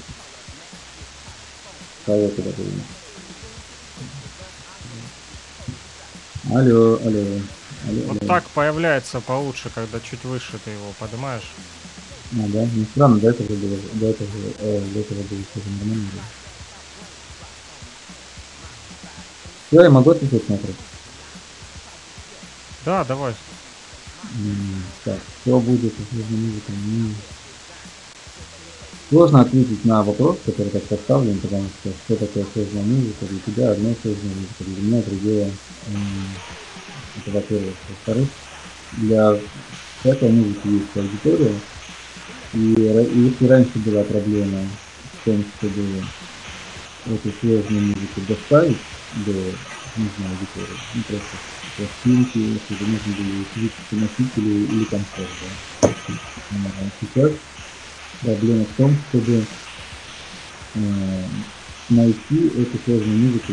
Кого 2.05 2.29
куда 2.29 2.51
повернуть? 2.51 2.83
Алло, 6.51 6.95
алло, 6.97 7.41
алло, 7.89 8.03
Вот 8.07 8.19
алло. 8.21 8.29
так 8.29 8.45
появляется 8.51 9.21
получше, 9.21 9.71
когда 9.75 9.99
чуть 10.01 10.25
выше 10.25 10.59
ты 10.63 10.71
его 10.73 10.93
поднимаешь. 11.01 11.51
А, 12.33 12.47
да? 12.49 12.69
Ну 12.75 12.85
странно, 12.93 13.19
до 13.19 13.31
этого 13.31 13.47
было, 13.47 13.77
до 13.95 14.07
этого, 14.11 14.29
э, 14.61 14.81
до 14.93 15.01
этого 15.01 15.23
было 15.23 15.41
все 15.51 15.71
нормально. 15.79 16.11
Все, 19.71 19.83
я 19.83 19.91
могу 19.91 20.11
ответить 20.11 20.49
на 20.49 20.57
вопрос? 20.57 20.77
Да, 22.85 23.05
давай. 23.05 23.35
Так, 25.05 25.21
что 25.43 25.61
будет? 25.61 25.93
Ну, 26.13 27.15
Сложно 29.09 29.41
ответить 29.41 29.85
на 29.87 30.03
вопрос, 30.03 30.39
который 30.45 30.71
так 30.71 30.83
поставлен, 30.85 31.39
потому 31.39 31.65
что 31.81 31.93
что 32.05 32.17
такое 32.17 32.45
сложная 32.53 32.83
музыка, 32.83 33.25
для 33.27 33.41
тебя 33.41 33.73
одно 33.73 33.95
сложная 34.03 34.35
музыка, 34.35 34.65
для 34.65 34.83
меня 34.83 35.03
другое. 35.03 35.53
М, 35.87 36.27
Это 37.17 37.31
во-первых. 37.31 37.75
Во-вторых, 37.89 38.29
для 38.93 39.41
всякой 40.01 40.29
музыки 40.29 40.69
есть 40.69 40.97
аудитория, 40.97 41.61
и, 42.53 42.59
и 42.59 43.21
если 43.23 43.47
раньше 43.47 43.79
была 43.79 44.05
проблема 44.05 44.65
в 45.23 45.25
том, 45.25 45.45
чтобы 45.57 46.03
эту 47.07 47.33
сложную 47.41 47.83
музыку 47.83 48.21
доставить 48.29 48.79
до 49.13 49.55
нужной 49.99 50.29
аудитории, 50.31 50.79
ну 50.95 51.03
просто 51.03 51.37
пластинки, 51.77 52.39
чтобы 52.65 52.91
нужно 52.91 53.13
было 53.19 53.45
физические 53.55 54.01
носители 54.01 54.53
или 54.65 54.85
концерт. 54.85 55.31
Да. 55.43 55.89
Сейчас 57.01 57.33
проблема 58.23 58.65
в 58.65 58.77
том, 58.77 58.97
чтобы 59.11 59.45
э, 60.75 61.25
найти 61.91 62.37
эту 62.49 62.79
сложную 62.85 63.19
музыку 63.19 63.53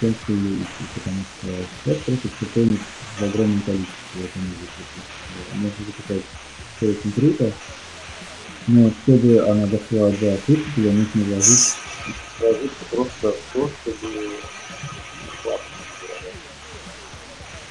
в 0.00 0.28
ее 0.28 0.56
ищут, 0.56 0.88
потому 0.94 1.20
что 1.38 1.48
сейчас 1.84 2.02
просто 2.04 2.46
тонет 2.54 2.80
в 3.18 3.24
огромном 3.24 3.60
количестве 3.62 4.24
этой 4.24 4.42
музыки. 4.42 4.82
Можно 5.54 5.84
записать 5.86 6.24
все 6.76 6.86
очень 6.88 7.12
круто, 7.12 7.52
но 8.66 8.90
чтобы 9.02 9.38
она 9.40 9.66
дошла 9.66 10.10
до 10.10 10.38
слушателя, 10.44 10.92
нужно 10.92 11.24
вложить, 11.24 11.74
вложиться 12.38 12.84
просто 12.90 13.32
в 13.32 13.52
то, 13.52 13.70
чтобы 13.82 14.40
классно 15.42 15.84
было, 16.00 16.16
да. 16.22 16.30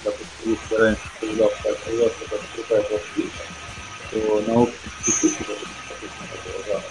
Допустим, 0.04 0.33
если 0.46 0.76
раньше 0.76 1.02
появлялся, 1.20 1.56
появлялся 1.86 2.16
как 2.30 2.40
крутая 2.54 2.82
пластинка, 2.84 3.44
то 4.12 4.44
на 4.48 4.62
общем 4.64 4.76
слушателе, 5.04 5.58
допустим, 5.90 6.26
этого 6.34 6.66
жанра, 6.66 6.84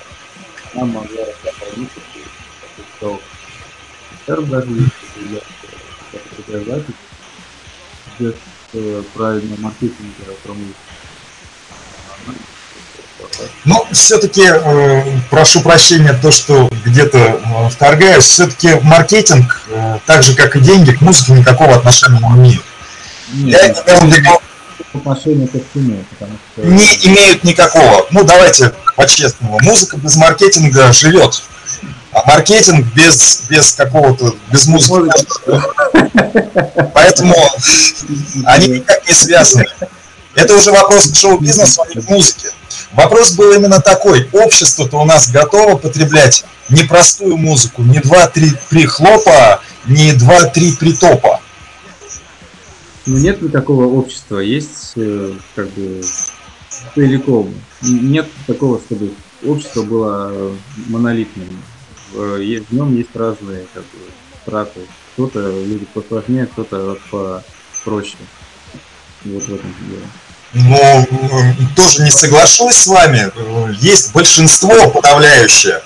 нам 0.75 0.89
могла 0.91 1.25
распространиться 1.25 2.01
сказал, 2.97 3.21
концерт 4.11 4.49
даже 4.49 4.71
если 4.71 4.91
появлялся 5.15 5.47
какая-то 6.13 6.71
запись, 6.71 6.95
без 8.19 8.35
э, 8.75 9.03
правильного 9.15 9.61
маркетинга 9.61 10.33
про 10.45 10.53
музыку. 10.53 10.77
Ну, 13.65 13.87
все-таки, 13.93 14.43
прошу 15.31 15.61
прощения, 15.61 16.13
то, 16.21 16.31
что 16.31 16.69
где-то 16.85 17.19
э, 17.19 17.69
вторгаюсь, 17.71 18.25
все-таки 18.25 18.75
маркетинг, 18.83 19.63
э, 19.69 19.99
так 20.07 20.23
же, 20.23 20.35
как 20.35 20.57
и 20.57 20.61
деньги, 20.61 20.93
к 20.93 21.01
музыке 21.01 21.33
никакого 21.33 21.77
отношения 21.77 22.19
не 22.19 22.41
имеет. 22.41 22.63
Я 23.33 23.69
Нет, 23.69 23.83
имел 23.87 24.01
в 24.01 24.15
виду, 24.15 24.41
отношение 24.95 25.49
ко 25.49 25.59
всему, 25.59 26.05
потому 26.11 26.39
что... 26.53 26.63
не 26.63 26.85
имеют 27.07 27.45
никакого. 27.45 28.07
Ну, 28.11 28.25
давайте 28.25 28.73
по-честному. 28.97 29.59
Музыка 29.63 29.97
без 29.97 30.17
маркетинга 30.17 30.93
живет. 30.93 31.43
А 32.13 32.25
маркетинг 32.27 32.87
без, 32.95 33.45
без 33.49 33.73
какого-то, 33.73 34.35
без 34.51 34.67
музыки. 34.67 35.11
Поэтому 36.93 37.35
они 38.45 38.69
никак 38.69 39.07
не 39.09 39.15
связаны. 39.15 39.65
Это 40.35 40.55
уже 40.55 40.73
вопрос 40.73 41.11
к 41.11 41.17
шоу-бизнесу, 41.17 41.83
а 41.83 41.89
не 41.89 42.03
к 42.03 42.09
музыке. 42.09 42.49
Вопрос 42.93 43.33
был 43.33 43.53
именно 43.53 43.81
такой. 43.81 44.29
Общество-то 44.33 44.99
у 45.01 45.05
нас 45.05 45.31
готово 45.31 45.77
потреблять 45.77 46.45
не 46.69 46.83
простую 46.85 47.37
музыку, 47.39 47.83
не 47.83 47.99
два-три 47.99 48.53
прихлопа, 48.69 49.61
не 49.87 50.13
два-три 50.13 50.73
притопа. 50.73 51.41
Ну 53.07 53.19
нет 53.19 53.43
никакого 53.43 53.87
общества, 53.87 54.39
есть 54.39 54.93
э, 54.97 55.33
как 55.57 55.69
бы 55.71 56.03
целиком. 56.95 57.53
Нет 57.83 58.29
такого, 58.47 58.81
чтобы 58.81 59.13
общество 59.45 59.83
было 59.83 60.31
э, 60.33 60.55
монолитным. 60.89 61.49
В, 62.13 62.37
е- 62.37 62.61
в 62.63 62.73
нем 62.73 62.97
есть 62.97 63.15
разные 63.15 63.67
как 63.75 63.83
бы, 63.85 63.99
страты. 64.43 64.81
Кто-то 65.15 65.41
любит 65.65 65.89
посложнее, 65.89 66.47
кто-то 66.47 66.97
попроще. 67.11 68.17
Вот 69.25 69.43
в 69.43 69.55
этом 69.55 69.75
дело. 69.89 70.03
Но 70.55 71.07
м, 71.11 71.57
тоже 71.75 72.03
не 72.03 72.11
соглашусь 72.11 72.77
с 72.77 72.87
вами. 72.87 73.33
Э, 73.35 73.73
Есть 73.81 74.13
большинство 74.13 74.91
подавляющее, 74.91 75.83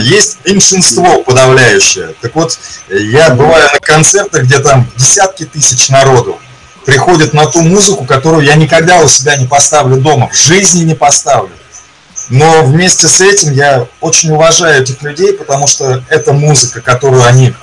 есть 0.00 0.38
меньшинство 0.44 1.22
подавляющее. 1.22 2.14
Так 2.20 2.34
вот, 2.34 2.58
я 2.88 3.30
бываю 3.30 3.68
на 3.72 3.80
концертах, 3.80 4.44
где 4.44 4.58
там 4.58 4.88
десятки 4.96 5.44
тысяч 5.44 5.88
народу 5.88 6.38
приходят 6.84 7.32
на 7.32 7.46
ту 7.46 7.62
музыку, 7.62 8.04
которую 8.04 8.44
я 8.44 8.54
никогда 8.54 9.00
у 9.00 9.08
себя 9.08 9.36
не 9.36 9.46
поставлю 9.46 9.96
дома, 9.96 10.28
в 10.28 10.36
жизни 10.36 10.84
не 10.84 10.94
поставлю. 10.94 11.52
Но 12.28 12.62
вместе 12.62 13.08
с 13.08 13.20
этим 13.20 13.52
я 13.52 13.86
очень 14.00 14.30
уважаю 14.30 14.82
этих 14.82 15.02
людей, 15.02 15.32
потому 15.32 15.66
что 15.66 16.04
это 16.08 16.32
музыка, 16.32 16.80
которую 16.80 17.24
они 17.24 17.54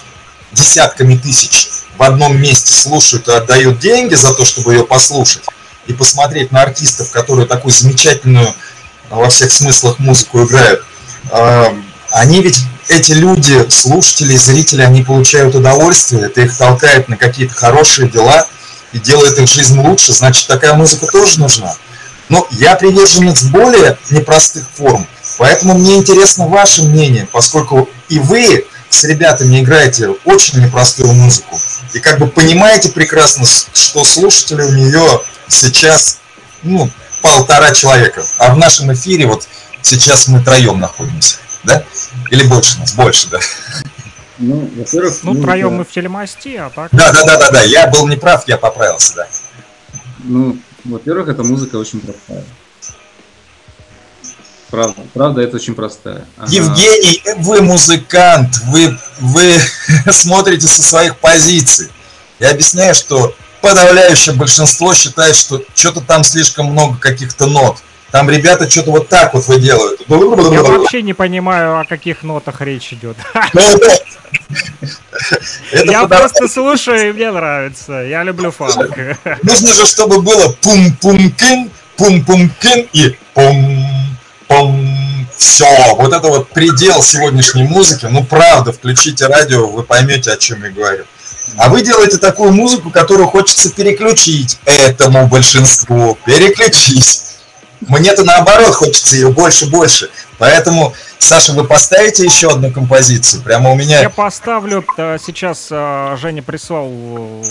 десятками 0.51 1.15
тысяч 1.15 1.69
в 1.97 2.03
одном 2.03 2.39
месте 2.41 2.73
слушают 2.73 3.27
и 3.27 3.31
отдают 3.31 3.79
деньги 3.79 4.15
за 4.15 4.33
то, 4.33 4.45
чтобы 4.45 4.73
ее 4.73 4.85
послушать 4.85 5.43
и 5.87 5.93
посмотреть 5.93 6.51
на 6.51 6.61
артистов, 6.61 7.11
которые 7.11 7.47
такую 7.47 7.71
замечательную 7.71 8.53
во 9.09 9.29
всех 9.29 9.51
смыслах 9.51 9.99
музыку 9.99 10.43
играют. 10.45 10.83
Они 12.11 12.41
ведь, 12.41 12.59
эти 12.87 13.11
люди, 13.11 13.69
слушатели, 13.69 14.35
зрители, 14.35 14.81
они 14.81 15.03
получают 15.03 15.53
удовольствие, 15.53 16.23
это 16.23 16.41
их 16.41 16.57
толкает 16.57 17.07
на 17.07 17.17
какие-то 17.17 17.53
хорошие 17.53 18.09
дела 18.09 18.47
и 18.91 18.99
делает 18.99 19.37
их 19.37 19.47
жизнь 19.47 19.79
лучше, 19.79 20.11
значит, 20.11 20.47
такая 20.47 20.73
музыка 20.73 21.05
тоже 21.05 21.39
нужна. 21.39 21.75
Но 22.29 22.47
я 22.51 22.75
приверженец 22.75 23.43
более 23.43 23.97
непростых 24.09 24.65
форм, 24.75 25.05
поэтому 25.37 25.75
мне 25.75 25.97
интересно 25.97 26.47
ваше 26.47 26.83
мнение, 26.83 27.27
поскольку 27.31 27.87
и 28.07 28.19
вы 28.19 28.65
с 28.89 29.03
ребятами 29.03 29.61
играете 29.61 30.09
очень 30.25 30.63
непростую 30.63 31.13
музыку, 31.13 31.59
и 31.93 31.99
как 31.99 32.17
бы 32.17 32.27
понимаете 32.27 32.89
прекрасно, 32.89 33.45
что 33.45 34.03
слушатели 34.03 34.63
у 34.63 34.71
нее 34.71 35.21
сейчас, 35.47 36.17
ну, 36.63 36.89
полтора 37.21 37.71
человека, 37.71 38.25
а 38.39 38.53
в 38.53 38.57
нашем 38.57 38.91
эфире 38.93 39.27
вот 39.27 39.47
сейчас 39.83 40.27
мы 40.27 40.43
троем 40.43 40.79
находимся, 40.79 41.37
да? 41.63 41.83
Или 42.31 42.43
больше 42.43 42.79
нас, 42.79 42.93
больше, 42.93 43.27
да? 43.29 43.39
Ну, 44.37 44.69
во-первых, 44.75 45.19
Ну, 45.23 45.31
музыка- 45.33 45.47
троем 45.47 45.73
мы 45.75 45.83
в 45.83 45.91
телемасте, 45.91 46.61
а 46.61 46.69
так... 46.69 46.89
Да, 46.91 47.11
да, 47.11 47.23
да, 47.25 47.37
да, 47.37 47.51
да, 47.51 47.61
я 47.63 47.87
был 47.87 48.07
неправ, 48.07 48.47
я 48.47 48.57
поправился, 48.57 49.15
да. 49.15 49.27
Ну, 50.23 50.57
во-первых, 50.85 51.27
эта 51.27 51.43
музыка 51.43 51.75
очень 51.75 51.99
простая. 51.99 52.43
Правда, 54.69 55.01
правда, 55.13 55.41
это 55.41 55.55
очень 55.55 55.73
простая. 55.73 56.25
Ага. 56.37 56.51
Евгений, 56.51 57.23
вы 57.37 57.61
музыкант, 57.61 58.55
вы, 58.65 58.97
вы 59.19 59.59
смотрите 60.11 60.67
со 60.67 60.83
своих 60.83 61.17
позиций. 61.17 61.89
Я 62.39 62.51
объясняю, 62.51 62.93
что 62.93 63.35
подавляющее 63.61 64.35
большинство 64.35 64.93
считает, 64.93 65.35
что 65.35 65.61
что-то 65.73 66.01
там 66.01 66.23
слишком 66.23 66.67
много 66.67 66.97
каких-то 66.99 67.47
нот. 67.47 67.77
Там 68.11 68.29
ребята 68.29 68.69
что-то 68.69 68.91
вот 68.91 69.07
так 69.07 69.33
вот 69.33 69.47
выделывают. 69.47 70.01
Я 70.07 70.63
вообще 70.63 71.01
не 71.01 71.13
понимаю, 71.13 71.79
о 71.79 71.85
каких 71.85 72.23
нотах 72.23 72.61
речь 72.61 72.93
идет. 72.93 73.17
Ну, 73.53 73.61
Я 75.91 76.07
просто 76.07 76.47
слушаю, 76.47 77.09
и 77.09 77.11
мне 77.11 77.31
нравится. 77.31 77.93
Я 77.93 78.23
люблю 78.23 78.51
фанк. 78.51 78.97
Нужно 79.43 79.73
же, 79.73 79.85
чтобы 79.85 80.21
было 80.21 80.55
пум-пум-кин, 80.61 81.69
пум-пум-кин 81.97 82.87
и 82.93 83.15
пум-пум. 83.33 84.85
Все, 85.37 85.95
вот 85.95 86.11
это 86.11 86.27
вот 86.27 86.49
предел 86.49 87.01
сегодняшней 87.01 87.63
музыки. 87.63 88.07
Ну, 88.09 88.23
правда, 88.25 88.73
включите 88.73 89.27
радио, 89.27 89.67
вы 89.67 89.83
поймете, 89.83 90.31
о 90.31 90.37
чем 90.37 90.63
я 90.63 90.69
говорю. 90.71 91.05
А 91.57 91.69
вы 91.69 91.81
делаете 91.81 92.17
такую 92.17 92.51
музыку, 92.51 92.89
которую 92.89 93.27
хочется 93.27 93.71
переключить 93.73 94.59
этому 94.65 95.27
большинству. 95.27 96.17
Переключить. 96.25 97.28
Мне-то 97.81 98.23
наоборот 98.23 98.75
хочется 98.75 99.15
ее 99.15 99.29
больше-больше. 99.31 100.09
Поэтому, 100.37 100.93
Саша, 101.17 101.53
вы 101.53 101.63
поставите 101.65 102.23
еще 102.25 102.49
одну 102.49 102.71
композицию? 102.71 103.41
Прямо 103.43 103.71
у 103.71 103.75
меня... 103.75 104.01
Я 104.01 104.09
поставлю, 104.09 104.85
э, 104.97 105.17
сейчас 105.23 105.67
э, 105.71 106.17
Женя 106.19 106.43
прислал 106.43 106.89
э, 106.89 107.43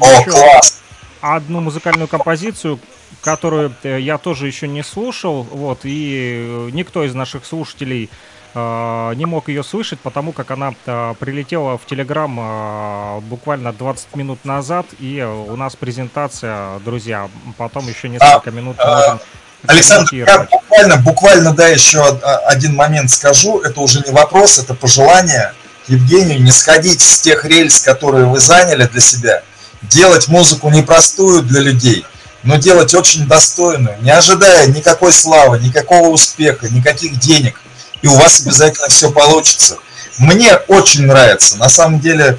О, 0.00 0.24
класс. 0.24 0.80
одну 1.20 1.60
музыкальную 1.60 2.08
композицию, 2.08 2.80
которую 3.20 3.72
я 3.82 4.18
тоже 4.18 4.46
еще 4.46 4.66
не 4.68 4.82
слушал, 4.82 5.42
вот, 5.42 5.80
и 5.84 6.68
никто 6.72 7.04
из 7.04 7.14
наших 7.14 7.44
слушателей 7.44 8.10
не 8.54 9.26
мог 9.26 9.48
ее 9.48 9.62
слышать, 9.62 10.00
потому 10.00 10.32
как 10.32 10.50
она 10.50 10.72
прилетела 11.20 11.76
в 11.78 11.84
Телеграм 11.84 13.20
буквально 13.28 13.72
20 13.72 14.16
минут 14.16 14.44
назад, 14.44 14.86
и 14.98 15.22
у 15.22 15.54
нас 15.54 15.76
презентация, 15.76 16.78
друзья, 16.80 17.28
потом 17.56 17.86
еще 17.86 18.08
несколько 18.08 18.50
а, 18.50 18.50
минут 18.50 18.78
можем 18.78 19.20
Александр, 19.66 20.14
я 20.14 20.46
буквально, 20.50 20.96
буквально, 20.96 21.52
да, 21.52 21.68
еще 21.68 22.02
один 22.46 22.74
момент 22.74 23.10
скажу. 23.10 23.60
Это 23.60 23.80
уже 23.80 24.02
не 24.06 24.12
вопрос, 24.12 24.58
это 24.58 24.74
пожелание 24.74 25.52
Евгению 25.88 26.42
не 26.42 26.52
сходить 26.52 27.00
с 27.00 27.20
тех 27.20 27.44
рельс, 27.44 27.80
которые 27.80 28.26
вы 28.26 28.40
заняли 28.40 28.84
для 28.84 29.00
себя. 29.00 29.42
Делать 29.82 30.28
музыку 30.28 30.70
непростую 30.70 31.42
для 31.42 31.60
людей, 31.60 32.04
но 32.42 32.56
делать 32.56 32.94
очень 32.94 33.26
достойную, 33.26 33.96
не 34.00 34.10
ожидая 34.10 34.66
никакой 34.66 35.12
славы, 35.12 35.58
никакого 35.58 36.08
успеха, 36.08 36.68
никаких 36.68 37.18
денег. 37.18 37.60
И 38.02 38.06
у 38.06 38.14
вас 38.14 38.40
обязательно 38.40 38.88
все 38.88 39.10
получится. 39.10 39.76
Мне 40.18 40.54
очень 40.68 41.06
нравится. 41.06 41.56
На 41.56 41.68
самом 41.68 42.00
деле, 42.00 42.38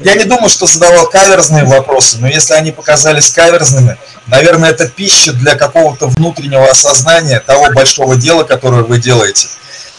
я 0.00 0.14
не 0.14 0.24
думаю, 0.24 0.48
что 0.48 0.66
задавал 0.66 1.08
каверзные 1.08 1.64
вопросы, 1.64 2.18
но 2.18 2.28
если 2.28 2.54
они 2.54 2.72
показались 2.72 3.30
каверзными, 3.30 3.96
наверное, 4.26 4.70
это 4.70 4.88
пища 4.88 5.32
для 5.32 5.54
какого-то 5.54 6.08
внутреннего 6.08 6.68
осознания 6.68 7.40
того 7.40 7.70
большого 7.72 8.16
дела, 8.16 8.44
которое 8.44 8.82
вы 8.82 8.98
делаете. 8.98 9.48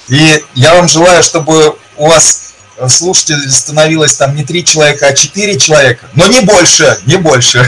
И 0.08 0.44
я 0.54 0.76
вам 0.76 0.88
желаю, 0.88 1.24
чтобы 1.24 1.76
у 1.98 2.08
вас 2.08 2.54
слушателей 2.88 3.50
становилось 3.50 4.16
там 4.16 4.36
не 4.36 4.44
три 4.44 4.64
человека, 4.64 5.08
а 5.08 5.14
четыре 5.14 5.58
человека, 5.58 6.06
но 6.14 6.28
не 6.28 6.42
больше, 6.42 7.00
не 7.06 7.18
больше, 7.18 7.68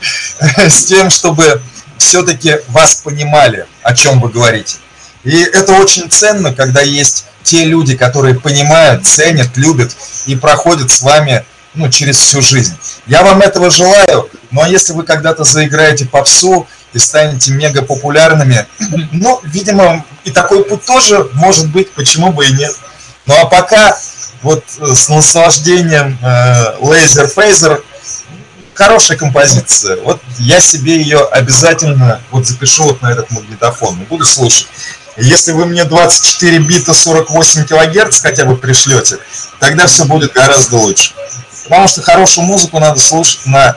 с 0.56 0.84
тем, 0.84 1.10
чтобы 1.10 1.62
все-таки 1.96 2.58
вас 2.68 2.96
понимали, 2.96 3.66
о 3.82 3.94
чем 3.94 4.20
вы 4.20 4.28
говорите. 4.28 4.76
И 5.24 5.40
это 5.40 5.72
очень 5.74 6.10
ценно, 6.10 6.52
когда 6.52 6.82
есть 6.82 7.26
те 7.42 7.64
люди, 7.64 7.96
которые 7.96 8.38
понимают, 8.38 9.06
ценят, 9.06 9.56
любят 9.56 9.96
и 10.26 10.36
проходят 10.36 10.90
с 10.90 11.02
вами 11.02 11.44
ну, 11.74 11.88
через 11.90 12.18
всю 12.18 12.42
жизнь. 12.42 12.74
Я 13.06 13.22
вам 13.22 13.40
этого 13.40 13.70
желаю, 13.70 14.28
но 14.50 14.66
если 14.66 14.92
вы 14.92 15.04
когда-то 15.04 15.44
заиграете 15.44 16.04
попсу 16.04 16.66
и 16.92 16.98
станете 16.98 17.52
мега 17.52 17.82
популярными, 17.82 18.66
ну, 19.12 19.40
видимо, 19.44 20.04
и 20.24 20.30
такой 20.30 20.64
путь 20.64 20.84
тоже 20.84 21.28
может 21.34 21.70
быть, 21.70 21.90
почему 21.92 22.32
бы 22.32 22.46
и 22.46 22.52
нет. 22.52 22.74
Ну 23.26 23.34
а 23.40 23.46
пока 23.46 23.96
вот 24.42 24.64
э, 24.80 24.94
с 24.94 25.08
наслаждением 25.08 26.18
э, 26.20 26.76
Laser 26.80 27.32
Phaser 27.32 27.82
хорошая 28.74 29.16
композиция. 29.16 29.96
Вот 30.02 30.20
я 30.38 30.60
себе 30.60 30.96
ее 30.96 31.24
обязательно 31.24 32.20
вот 32.30 32.46
запишу 32.46 32.84
вот 32.84 33.02
на 33.02 33.12
этот 33.12 33.30
магнитофон 33.30 34.00
и 34.00 34.04
буду 34.04 34.24
слушать. 34.24 34.66
Если 35.16 35.52
вы 35.52 35.66
мне 35.66 35.84
24 35.84 36.58
бита 36.60 36.94
48 36.94 37.66
килогерц 37.66 38.22
хотя 38.22 38.44
бы 38.44 38.56
пришлете, 38.56 39.18
тогда 39.60 39.86
все 39.86 40.04
будет 40.04 40.32
гораздо 40.32 40.76
лучше. 40.76 41.12
Потому 41.64 41.88
что 41.88 42.02
хорошую 42.02 42.46
музыку 42.46 42.78
надо 42.78 42.98
слушать 42.98 43.46
на 43.46 43.76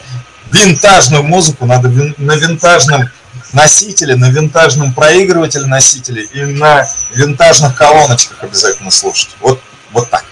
винтажную 0.51 1.23
музыку, 1.23 1.65
надо 1.65 1.89
на 2.17 2.35
винтажном 2.35 3.09
носителе, 3.53 4.15
на 4.15 4.29
винтажном 4.29 4.93
проигрывателе 4.93 5.65
носителе 5.65 6.23
и 6.23 6.45
на 6.45 6.85
винтажных 7.13 7.75
колоночках 7.75 8.43
обязательно 8.43 8.91
слушать. 8.91 9.35
Вот, 9.39 9.61
вот 9.91 10.09
так. 10.09 10.25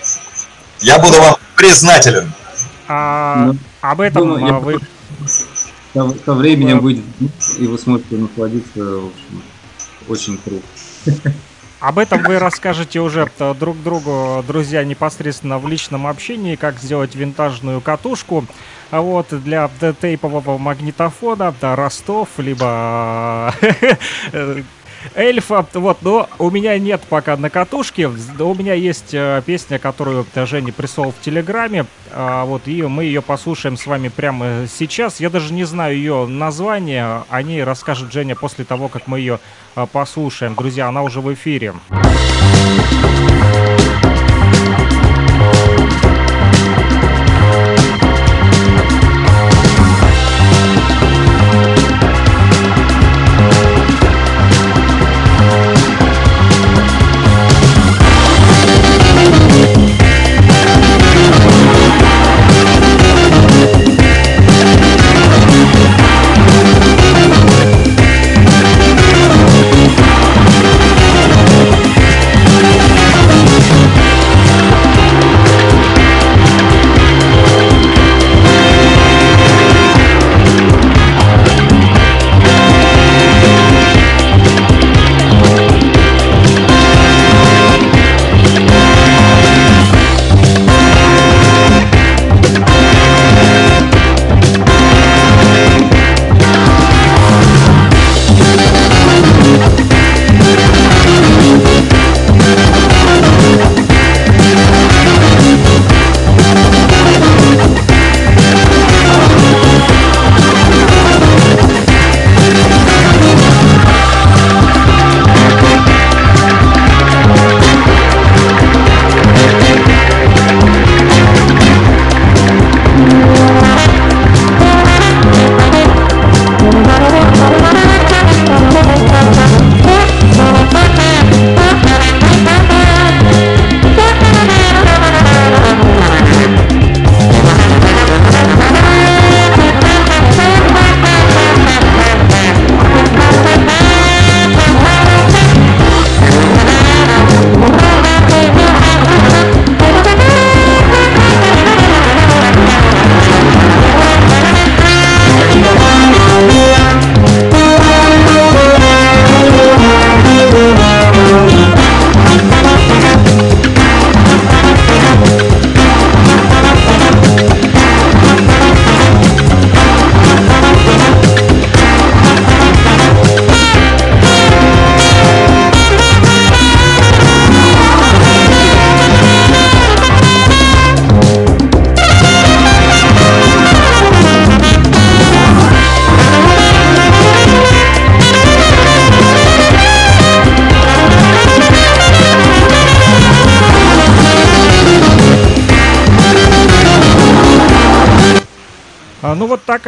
Я 0.79 0.99
буду 0.99 1.19
вам 1.19 1.35
признателен. 1.55 2.31
А, 2.87 3.45
ну, 3.45 3.57
об 3.81 4.01
этом 4.01 4.27
думаю, 4.27 4.55
а, 4.55 4.59
вы... 4.59 4.79
Со, 5.93 6.13
со 6.25 6.33
временем 6.33 6.79
выйдет, 6.79 7.05
и 7.59 7.67
вы 7.67 7.77
сможете 7.77 8.15
насладиться, 8.15 8.79
в 8.79 9.07
общем, 9.07 9.43
очень 10.07 10.37
круто. 10.37 10.65
Об 11.83 11.99
этом 11.99 12.23
вы 12.23 12.39
расскажете 12.39 13.01
уже 13.01 13.29
друг 13.59 13.83
другу, 13.83 14.41
друзья, 14.47 14.85
непосредственно 14.85 15.59
в 15.59 15.67
личном 15.67 16.07
общении, 16.07 16.55
как 16.55 16.79
сделать 16.79 17.13
винтажную 17.13 17.81
катушку. 17.81 18.45
А 18.89 19.01
вот 19.01 19.27
для 19.31 19.69
тейпового 19.99 20.57
магнитофона, 20.57 21.53
да, 21.59 21.75
Ростов, 21.75 22.29
либо 22.37 23.53
э, 24.31 24.63
эльфа. 25.15 25.65
Вот, 25.73 25.99
но 26.01 26.29
у 26.39 26.49
меня 26.49 26.77
нет 26.77 27.01
пока 27.09 27.37
на 27.37 27.49
катушке. 27.49 28.07
У 28.07 28.55
меня 28.55 28.73
есть 28.73 29.13
э, 29.13 29.41
песня, 29.45 29.79
которую 29.79 30.25
Женя 30.35 30.73
прислал 30.73 31.11
в 31.11 31.23
Телеграме. 31.23 31.85
А, 32.11 32.45
вот, 32.45 32.67
и 32.67 32.81
мы 32.83 33.05
ее 33.05 33.21
послушаем 33.21 33.77
с 33.77 33.85
вами 33.85 34.09
прямо 34.09 34.67
сейчас. 34.67 35.19
Я 35.19 35.29
даже 35.29 35.53
не 35.53 35.63
знаю 35.63 35.95
ее 35.95 36.25
название. 36.27 37.23
О 37.29 37.41
ней 37.41 37.63
расскажет 37.63 38.11
Женя 38.11 38.35
после 38.35 38.65
того, 38.65 38.87
как 38.87 39.07
мы 39.07 39.19
ее 39.19 39.39
э, 39.75 39.87
послушаем. 39.91 40.55
Друзья, 40.55 40.87
она 40.87 41.03
уже 41.03 41.21
в 41.21 41.33
эфире. 41.33 41.73
А, 41.89 42.01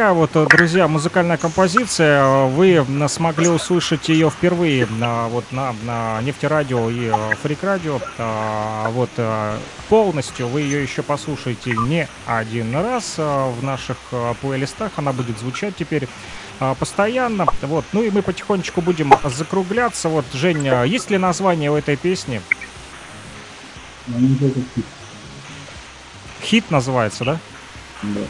такая 0.06 0.26
вот, 0.26 0.48
друзья, 0.50 0.86
музыкальная 0.86 1.36
композиция. 1.36 2.46
Вы 2.46 2.86
смогли 3.08 3.48
услышать 3.48 4.08
ее 4.08 4.30
впервые 4.30 4.86
на, 4.86 5.26
вот 5.26 5.50
на, 5.50 5.74
на 5.82 6.22
нефтерадио 6.22 6.88
и 6.90 7.10
фрик 7.42 7.64
радио. 7.64 7.98
А, 8.16 8.88
вот 8.90 9.10
полностью 9.88 10.46
вы 10.46 10.60
ее 10.60 10.80
еще 10.80 11.02
послушаете 11.02 11.72
не 11.72 12.06
один 12.24 12.76
раз 12.76 13.14
в 13.18 13.56
наших 13.62 13.96
плейлистах. 14.40 14.92
Она 14.94 15.12
будет 15.12 15.40
звучать 15.40 15.74
теперь 15.74 16.06
постоянно. 16.78 17.46
Вот. 17.62 17.84
Ну 17.92 18.02
и 18.04 18.10
мы 18.10 18.22
потихонечку 18.22 18.82
будем 18.82 19.12
закругляться. 19.24 20.08
Вот, 20.08 20.26
Женя, 20.32 20.84
есть 20.84 21.10
ли 21.10 21.18
название 21.18 21.72
у 21.72 21.74
этой 21.74 21.96
песни? 21.96 22.40
Хит 26.44 26.70
называется, 26.70 27.24
да? 27.24 27.40
Да. 28.04 28.20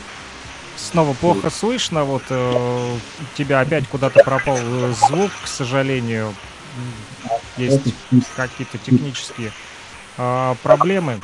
Снова 0.76 1.14
плохо 1.14 1.50
слышно, 1.50 2.04
вот 2.04 2.22
э, 2.28 2.98
тебя 3.36 3.60
опять 3.60 3.88
куда-то 3.88 4.22
пропал 4.22 4.58
звук, 5.08 5.30
к 5.42 5.46
сожалению. 5.46 6.34
Есть 7.56 7.80
какие-то 8.36 8.78
технические 8.78 9.52
э, 10.18 10.54
проблемы. 10.62 11.20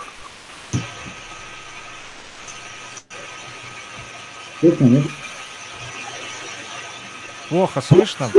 Плохо 7.48 7.80
слышно? 7.82 8.30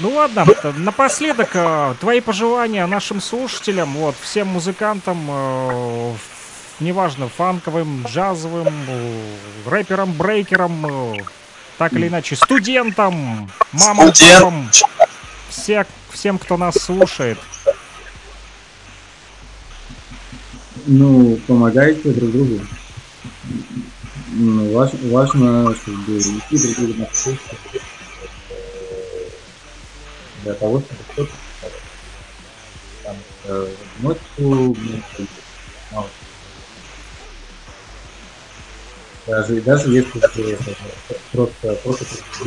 Ну 0.00 0.10
ладно, 0.14 0.46
напоследок 0.76 1.50
э, 1.54 1.94
твои 2.00 2.20
пожелания 2.20 2.86
нашим 2.86 3.20
слушателям, 3.20 3.92
вот, 3.94 4.16
всем 4.20 4.48
музыкантам, 4.48 5.26
э, 5.28 6.14
неважно, 6.80 7.28
фанковым, 7.28 8.04
джазовым, 8.06 8.68
рэперам, 9.66 10.12
брейкерам, 10.12 10.86
э, 11.14 11.22
так 11.78 11.92
или 11.92 12.08
иначе, 12.08 12.36
студентам, 12.36 13.50
мамам, 13.72 14.14
Студент. 14.14 14.38
папам, 14.42 14.70
все, 15.48 15.86
всем, 16.10 16.38
кто 16.38 16.56
нас 16.56 16.74
слушает. 16.76 17.38
Ну, 20.86 21.36
помогайте 21.46 22.10
друг 22.10 22.30
другу. 22.32 22.60
Ну, 24.32 24.72
важ- 24.72 24.94
важно, 25.10 25.74
чтобы 25.74 26.18
идти 26.18 26.58
друг 26.58 26.76
другу 26.76 26.94
на 27.00 27.06
встречу. 27.06 27.40
Для 30.44 30.54
того, 30.54 30.80
чтобы 30.80 31.00
кто-то 31.12 31.32
там, 33.04 33.16
э, 33.44 33.68
одиночку, 33.98 34.22
ну, 34.38 34.76
мало. 35.92 36.08
Даже, 39.30 39.60
даже 39.62 39.92
если 39.92 40.20
ты 40.34 40.58
просто, 41.30 41.76
просто 41.76 42.04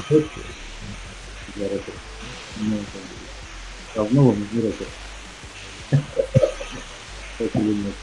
придете 0.10 0.42
для 1.56 1.70
рэпера, 1.70 1.96
ну, 2.58 2.86
равно 3.96 4.26
вам 4.26 4.40
нужны 4.42 4.62
рэперы. 4.64 4.90
Так 7.38 7.56
или 7.56 7.74
нет. 7.74 7.96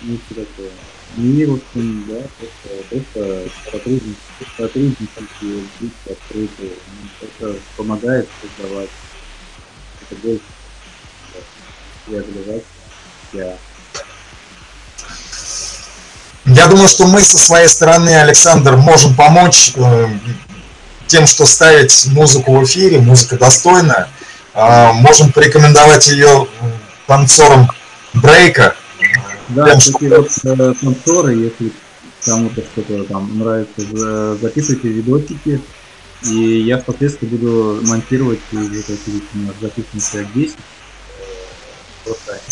Ну, 0.00 0.16
все 0.16 0.34
такое. 0.34 0.72
И, 1.18 1.44
в 1.44 1.54
общем, 1.54 2.04
да, 2.08 2.20
просто, 2.88 3.50
просто 3.70 3.90
и 4.80 5.60
быть 5.78 5.92
открыты. 6.06 6.70
Ну, 6.86 7.28
Это 7.28 7.60
помогает 7.76 8.30
создавать. 8.40 8.90
Это 10.00 10.14
больше 10.16 10.46
да, 11.34 11.40
реализовать 12.06 12.64
я. 16.46 16.66
Думаю, 16.66 16.88
что 16.88 17.06
мы 17.06 17.20
со 17.22 17.38
своей 17.38 17.68
стороны, 17.68 18.10
Александр, 18.20 18.76
можем 18.76 19.14
помочь 19.14 19.72
э, 19.76 20.08
тем, 21.06 21.26
что 21.26 21.46
ставить 21.46 22.06
музыку 22.12 22.56
в 22.58 22.64
эфире, 22.64 23.00
музыка 23.00 23.36
достойная. 23.36 24.08
Э, 24.54 24.92
можем 24.92 25.32
порекомендовать 25.32 26.06
ее 26.08 26.46
э, 26.60 26.64
танцорам 27.06 27.70
брейка. 28.14 28.74
Да, 29.48 29.70
Тем, 29.70 29.78
кстати, 29.80 30.04
вот 30.04 30.30
э, 30.44 30.74
танцоры, 30.80 31.34
если 31.34 31.72
кому-то 32.24 32.62
что-то 32.62 33.04
там 33.04 33.38
нравится, 33.38 33.80
за- 33.92 34.36
записывайте 34.36 34.88
видосики, 34.88 35.60
и 36.22 36.60
я 36.60 36.78
впоследствии 36.78 37.26
буду 37.26 37.80
монтировать 37.82 38.40
и 38.52 38.56
вот 38.56 38.66
эти 38.88 39.10
вот 39.10 39.22
у 39.34 39.38
нас 39.38 39.54
записаны 39.60 40.00
человек 40.00 40.32
10. 40.34 40.56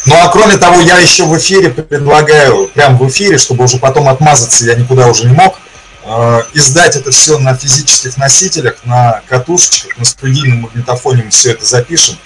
Ну 0.06 0.14
а 0.16 0.28
кроме 0.28 0.56
того, 0.56 0.80
я 0.80 0.98
еще 0.98 1.24
в 1.24 1.36
эфире 1.38 1.70
предлагаю, 1.70 2.68
прям 2.68 2.96
в 2.98 3.08
эфире, 3.08 3.38
чтобы 3.38 3.64
уже 3.64 3.78
потом 3.78 4.08
отмазаться 4.08 4.64
я 4.64 4.74
никуда 4.74 5.06
уже 5.08 5.26
не 5.26 5.34
мог, 5.34 5.58
э, 6.04 6.42
издать 6.54 6.96
это 6.96 7.10
все 7.10 7.38
на 7.38 7.54
физических 7.54 8.16
носителях, 8.16 8.76
на 8.84 9.22
катушечках, 9.28 9.98
на 9.98 10.04
студийном 10.04 10.62
магнитофоне 10.62 11.24
мы 11.24 11.30
все 11.30 11.52
это 11.52 11.64
запишем 11.64 12.16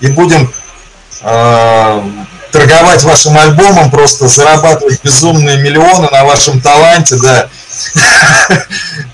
и 0.00 0.08
будем 0.08 0.52
э, 1.22 2.02
торговать 2.52 3.02
вашим 3.02 3.36
альбомом, 3.36 3.90
просто 3.90 4.28
зарабатывать 4.28 5.02
безумные 5.02 5.58
миллионы 5.58 6.08
на 6.10 6.24
вашем 6.24 6.60
таланте, 6.60 7.16
да. 7.16 7.48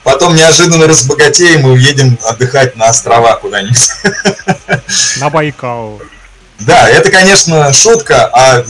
Потом 0.04 0.36
неожиданно 0.36 0.86
разбогатеем 0.86 1.66
и 1.66 1.70
уедем 1.70 2.18
отдыхать 2.24 2.76
на 2.76 2.86
острова 2.86 3.34
куда-нибудь. 3.36 3.90
На 5.18 5.30
Байкал. 5.30 6.00
Да, 6.66 6.88
это, 6.88 7.10
конечно, 7.10 7.72
шутка, 7.72 8.26
а 8.32 8.64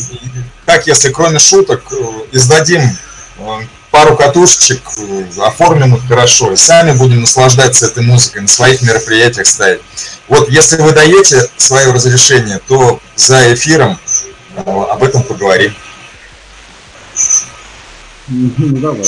как 0.64 0.86
если 0.86 1.10
кроме 1.10 1.38
шуток 1.38 1.82
э, 1.92 1.96
издадим 2.32 2.82
э, 2.82 3.42
пару 3.90 4.16
катушечек, 4.16 4.80
э, 4.98 5.24
оформим 5.38 5.96
их 5.96 6.06
хорошо, 6.08 6.52
и 6.52 6.56
сами 6.56 6.92
будем 6.92 7.20
наслаждаться 7.20 7.86
этой 7.86 8.02
музыкой, 8.02 8.42
на 8.42 8.48
своих 8.48 8.80
мероприятиях 8.82 9.46
ставить. 9.46 9.82
Вот 10.28 10.48
если 10.48 10.80
вы 10.80 10.92
даете 10.92 11.48
свое 11.56 11.92
разрешение, 11.92 12.60
то 12.66 13.00
за 13.16 13.52
эфиром 13.52 13.98
об 14.56 15.02
этом 15.02 15.22
поговорим. 15.22 15.74
Ну 18.28 18.78
давай. 18.80 19.04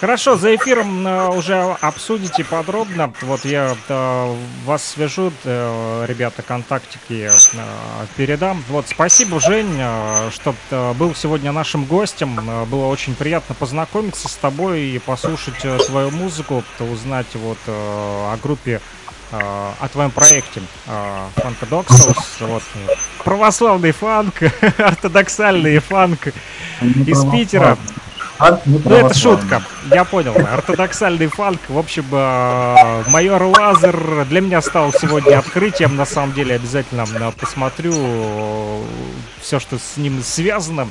Хорошо, 0.00 0.36
за 0.36 0.54
эфиром 0.54 1.06
э, 1.06 1.28
уже 1.28 1.54
обсудите 1.80 2.44
подробно. 2.44 3.10
Вот 3.22 3.46
я 3.46 3.74
э, 3.88 4.36
вас 4.66 4.84
свяжу, 4.84 5.32
э, 5.44 6.04
ребята, 6.06 6.42
контактики 6.42 7.30
передам. 8.14 8.62
Вот, 8.68 8.86
спасибо, 8.88 9.40
Жень, 9.40 9.80
что 10.30 10.54
был 10.98 11.14
сегодня 11.14 11.50
нашим 11.50 11.84
гостем. 11.86 12.38
Было 12.66 12.86
очень 12.86 13.14
приятно 13.14 13.54
познакомиться 13.54 14.28
с 14.28 14.34
тобой 14.34 14.82
и 14.82 14.98
послушать 14.98 15.58
твою 15.86 16.10
музыку, 16.10 16.62
узнать 16.78 17.34
вот 17.34 17.58
о 17.66 18.36
группе 18.42 18.80
о 19.32 19.88
твоем 19.92 20.12
проекте 20.12 20.62
Funkadoctals, 20.86 22.22
вот, 22.40 22.62
православный 23.24 23.90
фанк, 23.90 24.34
ортодоксальный 24.78 25.78
фанк 25.80 26.28
из 26.80 27.24
Питера. 27.24 27.76
А, 28.38 28.60
ну, 28.66 28.80
Ну, 28.84 28.96
это 28.96 29.14
шутка, 29.14 29.62
я 29.90 30.04
понял. 30.04 30.34
Ортодоксальный 30.36 31.26
фанк. 31.28 31.60
В 31.68 31.78
общем, 31.78 32.04
э, 32.12 33.04
майор 33.08 33.42
Лазер 33.42 34.24
для 34.26 34.40
меня 34.40 34.60
стал 34.60 34.92
сегодня 34.92 35.38
открытием. 35.38 35.96
На 35.96 36.04
самом 36.04 36.34
деле, 36.34 36.56
обязательно 36.56 37.04
э, 37.08 37.32
посмотрю 37.38 37.92
все, 39.40 39.58
что 39.58 39.78
с 39.78 39.96
ним 39.96 40.22
связано. 40.22 40.88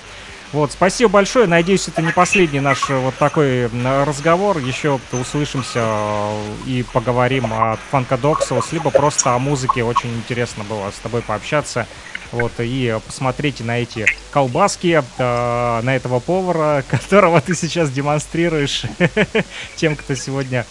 Вот, 0.56 0.72
спасибо 0.72 1.10
большое. 1.12 1.48
Надеюсь, 1.48 1.88
это 1.90 2.02
не 2.02 2.14
последний 2.14 2.62
наш 2.62 2.90
э, 2.90 2.98
вот 2.98 3.16
такой 3.16 3.70
разговор. 4.06 4.58
Еще 4.60 5.00
услышимся 5.12 5.82
э, 5.84 6.44
и 6.66 6.86
поговорим 6.94 7.52
о 7.52 7.78
Фанкадоксус, 7.92 8.72
либо 8.72 8.90
просто 8.90 9.34
о 9.34 9.40
музыке. 9.40 9.84
Очень 9.84 10.14
интересно 10.16 10.64
было 10.64 10.92
с 10.92 11.00
тобой 11.00 11.22
пообщаться. 11.22 11.88
Вот, 12.36 12.52
и 12.60 13.00
посмотрите 13.08 13.64
на 13.64 13.80
эти 13.80 14.06
колбаски, 14.32 15.02
э, 15.18 15.82
на 15.82 15.96
этого 15.96 16.20
повара, 16.20 16.84
которого 16.90 17.40
ты 17.40 17.56
сейчас 17.56 17.90
демонстрируешь 17.90 18.84
тем, 19.78 19.96
кто 19.96 20.16
сегодня 20.16 20.66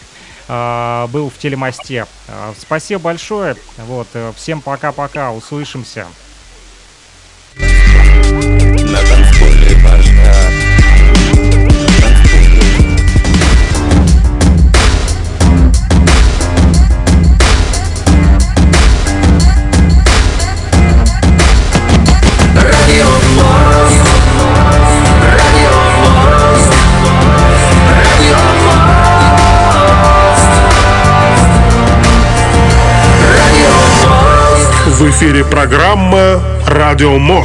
э, 0.47 1.07
был 1.09 1.31
в 1.31 1.39
телемосте. 1.39 2.07
Э, 2.29 2.53
Спасибо 2.59 3.01
большое. 3.01 3.57
Вот, 3.79 4.09
э, 4.13 4.33
всем 4.37 4.61
пока-пока. 4.61 5.33
Услышимся. 5.33 6.07
На 7.57 7.65
танцполе 7.65 8.64
В 34.95 35.11
эфире 35.11 35.45
программа 35.45 36.41
«Радио 36.69 37.19
Мост». 37.19 37.33